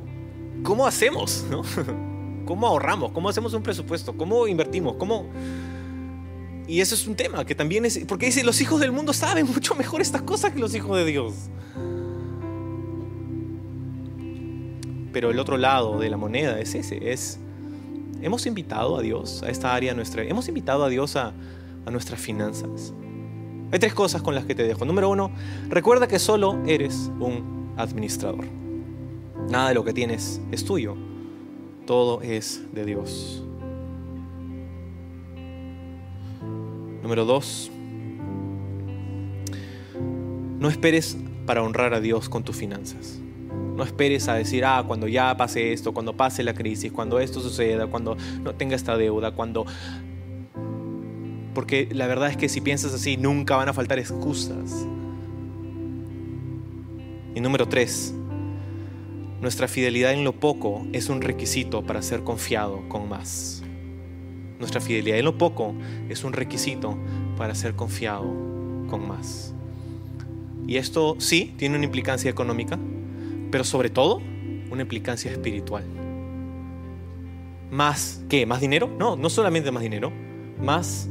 cómo 0.64 0.88
hacemos. 0.88 1.45
¿Cómo 2.47 2.66
ahorramos? 2.66 3.12
¿Cómo 3.12 3.30
hacemos 3.30 3.53
un 3.53 3.62
presupuesto? 3.62 4.18
¿Cómo 4.18 4.47
invertimos? 4.47 4.95
¿Cómo, 4.95 5.28
y 6.70 6.82
eso 6.82 6.93
es 6.93 7.07
un 7.07 7.15
tema 7.15 7.43
que 7.45 7.55
también 7.55 7.84
es, 7.84 7.99
porque 8.07 8.28
dice, 8.28 8.43
los 8.43 8.61
hijos 8.61 8.80
del 8.80 8.91
mundo 8.91 9.11
saben 9.11 9.47
mucho 9.47 9.74
mejor 9.74 10.01
estas 10.01 10.22
cosas 10.22 10.53
que 10.53 10.59
los 10.59 10.76
hijos 10.76 10.95
de 10.97 11.05
Dios. 11.05 11.34
Pero 15.11 15.32
el 15.32 15.39
otro 15.39 15.57
lado 15.57 15.99
de 15.99 16.11
la 16.11 16.17
moneda 16.17 16.59
es 16.59 16.76
ese, 16.76 17.11
es, 17.11 17.39
hemos 18.22 18.45
invitado 18.45 18.97
a 18.97 19.01
Dios 19.01 19.41
a 19.41 19.49
esta 19.49 19.74
área 19.74 19.95
nuestra, 19.95 20.22
hemos 20.22 20.47
invitado 20.47 20.84
a 20.84 20.89
Dios 20.89 21.15
a, 21.15 21.34
a 21.88 21.91
nuestras 21.91 22.20
finanzas. 22.20 22.93
Hay 23.72 23.80
tres 23.80 23.95
cosas 23.95 24.22
con 24.22 24.36
las 24.36 24.45
que 24.45 24.53
te 24.53 24.61
dejo. 24.61 24.86
Número 24.86 25.09
uno, 25.09 25.32
recuerda 25.70 26.07
que 26.07 26.20
solo 26.20 26.61
eres 26.67 27.09
un 27.20 27.74
administrador. 27.78 28.45
Nada 29.49 29.70
de 29.70 29.74
lo 29.74 29.84
que 29.84 29.93
tienes 29.93 30.39
es 30.51 30.63
tuyo. 30.63 30.95
Todo 31.88 32.22
es 32.22 32.61
de 32.74 32.86
Dios. 32.86 33.43
Número 37.01 37.25
dos, 37.25 37.71
no 40.59 40.67
esperes 40.67 41.17
para 41.45 41.63
honrar 41.63 41.93
a 41.93 42.01
Dios 42.01 42.27
con 42.29 42.43
tus 42.43 42.55
finanzas. 42.55 43.19
No 43.75 43.83
esperes 43.83 44.27
a 44.27 44.33
decir, 44.33 44.65
ah, 44.65 44.83
cuando 44.85 45.07
ya 45.07 45.35
pase 45.37 45.71
esto, 45.71 45.93
cuando 45.93 46.17
pase 46.17 46.43
la 46.43 46.53
crisis, 46.53 46.91
cuando 46.91 47.19
esto 47.19 47.39
suceda, 47.39 47.87
cuando 47.87 48.17
no 48.43 48.53
tenga 48.53 48.75
esta 48.75 48.97
deuda, 48.97 49.31
cuando... 49.31 49.65
Porque 51.53 51.87
la 51.91 52.07
verdad 52.07 52.29
es 52.29 52.37
que 52.37 52.49
si 52.49 52.59
piensas 52.59 52.93
así, 52.93 53.15
nunca 53.15 53.55
van 53.55 53.69
a 53.69 53.73
faltar 53.73 53.99
excusas. 53.99 54.85
Y 57.33 57.39
número 57.39 57.69
tres, 57.69 58.13
nuestra 59.39 59.69
fidelidad 59.69 60.11
en 60.11 60.25
lo 60.25 60.33
poco 60.33 60.85
es 60.91 61.07
un 61.07 61.21
requisito 61.21 61.83
para 61.83 62.01
ser 62.01 62.25
confiado 62.25 62.81
con 62.89 63.07
más. 63.07 63.59
Nuestra 64.60 64.82
fidelidad 64.82 65.18
en 65.18 65.26
lo 65.26 65.38
poco 65.38 65.74
es 66.10 66.24
un 66.24 66.34
requisito 66.34 66.97
para 67.38 67.55
ser 67.55 67.76
confiado 67.76 68.24
con 68.89 69.07
más. 69.07 69.53
Y 70.68 70.78
esto 70.78 71.16
sí 71.18 71.53
tiene 71.57 71.78
una 71.78 71.86
implicancia 71.86 72.30
económica, 72.30 72.78
pero 73.51 73.64
sobre 73.64 73.89
todo 73.89 74.22
una 74.70 74.82
implicancia 74.82 75.32
espiritual. 75.32 75.84
¿Más 77.72 78.24
qué? 78.30 78.45
¿Más 78.45 78.62
dinero? 78.62 78.89
No, 78.99 79.16
no 79.16 79.30
solamente 79.30 79.72
más 79.72 79.82
dinero, 79.82 80.12
más 80.62 81.07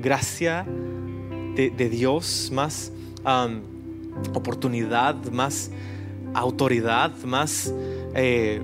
gracia 0.00 0.66
de, 1.54 1.88
Dios, 1.88 2.50
más 2.52 2.92
oportunidad, 4.32 5.16
más 5.32 5.70
autoridad, 6.34 7.12
más 7.24 7.74
eh, 8.14 8.60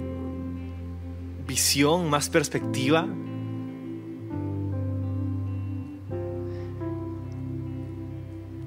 visión, 1.47 2.09
más 2.09 2.29
perspectiva, 2.29 3.07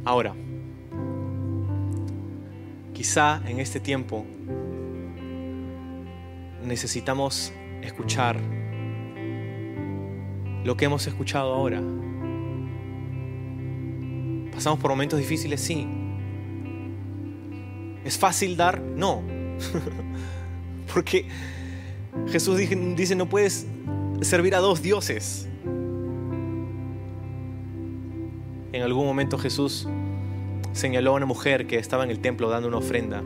Ahora, 0.07 0.33
quizá 2.93 3.41
en 3.45 3.59
este 3.59 3.81
tiempo 3.81 4.25
necesitamos 6.63 7.51
escuchar 7.81 8.39
lo 10.63 10.77
que 10.77 10.85
hemos 10.85 11.05
escuchado 11.07 11.53
ahora. 11.53 11.81
Pasamos 14.53 14.79
por 14.79 14.91
momentos 14.91 15.19
difíciles, 15.19 15.59
sí. 15.59 15.85
¿Es 18.05 18.17
fácil 18.17 18.55
dar? 18.55 18.79
No. 18.79 19.23
Porque 20.93 21.25
Jesús 22.29 22.57
dice, 22.57 23.15
no 23.17 23.27
puedes 23.27 23.67
servir 24.21 24.55
a 24.55 24.59
dos 24.59 24.81
dioses. 24.81 25.49
Algún 28.87 29.05
momento 29.05 29.37
Jesús 29.37 29.87
señaló 30.73 31.11
a 31.11 31.13
una 31.15 31.25
mujer 31.25 31.67
que 31.67 31.77
estaba 31.77 32.03
en 32.03 32.11
el 32.11 32.19
templo 32.19 32.49
dando 32.49 32.67
una 32.67 32.77
ofrenda. 32.77 33.23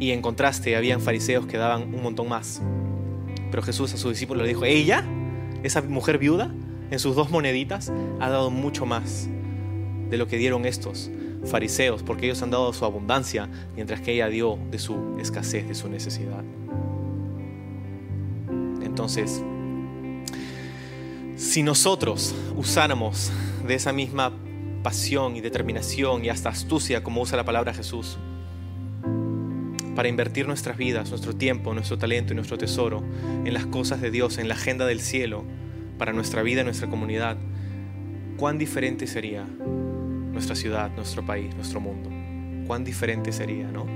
Y 0.00 0.10
en 0.10 0.22
contraste 0.22 0.76
habían 0.76 1.00
fariseos 1.00 1.46
que 1.46 1.56
daban 1.56 1.94
un 1.94 2.02
montón 2.02 2.28
más. 2.28 2.60
Pero 3.50 3.62
Jesús 3.62 3.94
a 3.94 3.96
sus 3.96 4.12
discípulos 4.12 4.42
le 4.42 4.48
dijo, 4.48 4.64
ella, 4.64 5.04
esa 5.62 5.82
mujer 5.82 6.18
viuda, 6.18 6.52
en 6.90 6.98
sus 6.98 7.14
dos 7.16 7.30
moneditas, 7.30 7.92
ha 8.20 8.28
dado 8.28 8.50
mucho 8.50 8.86
más 8.86 9.28
de 10.10 10.16
lo 10.16 10.26
que 10.26 10.36
dieron 10.36 10.66
estos 10.66 11.10
fariseos, 11.44 12.02
porque 12.02 12.26
ellos 12.26 12.42
han 12.42 12.50
dado 12.50 12.72
su 12.72 12.84
abundancia, 12.84 13.48
mientras 13.74 14.00
que 14.00 14.12
ella 14.12 14.28
dio 14.28 14.58
de 14.70 14.78
su 14.78 15.16
escasez, 15.20 15.68
de 15.68 15.74
su 15.74 15.88
necesidad. 15.88 16.42
Entonces, 18.82 19.42
si 21.36 21.62
nosotros 21.62 22.34
usáramos 22.56 23.32
de 23.66 23.74
esa 23.74 23.92
misma 23.92 24.32
pasión 24.82 25.36
y 25.36 25.40
determinación 25.40 26.24
y 26.24 26.28
hasta 26.28 26.50
astucia 26.50 27.02
como 27.02 27.22
usa 27.22 27.36
la 27.36 27.44
palabra 27.44 27.74
Jesús, 27.74 28.18
para 29.94 30.08
invertir 30.08 30.46
nuestras 30.46 30.76
vidas, 30.76 31.10
nuestro 31.10 31.34
tiempo, 31.34 31.72
nuestro 31.72 31.98
talento 31.98 32.32
y 32.32 32.36
nuestro 32.36 32.58
tesoro 32.58 33.02
en 33.44 33.54
las 33.54 33.66
cosas 33.66 34.00
de 34.00 34.10
Dios, 34.10 34.38
en 34.38 34.48
la 34.48 34.54
agenda 34.54 34.86
del 34.86 35.00
cielo, 35.00 35.44
para 35.98 36.12
nuestra 36.12 36.42
vida 36.42 36.62
y 36.62 36.64
nuestra 36.64 36.88
comunidad, 36.90 37.36
cuán 38.36 38.58
diferente 38.58 39.06
sería 39.06 39.44
nuestra 39.44 40.56
ciudad, 40.56 40.90
nuestro 40.96 41.24
país, 41.24 41.54
nuestro 41.54 41.80
mundo. 41.80 42.10
Cuán 42.66 42.84
diferente 42.84 43.32
sería, 43.32 43.70
¿no? 43.70 43.86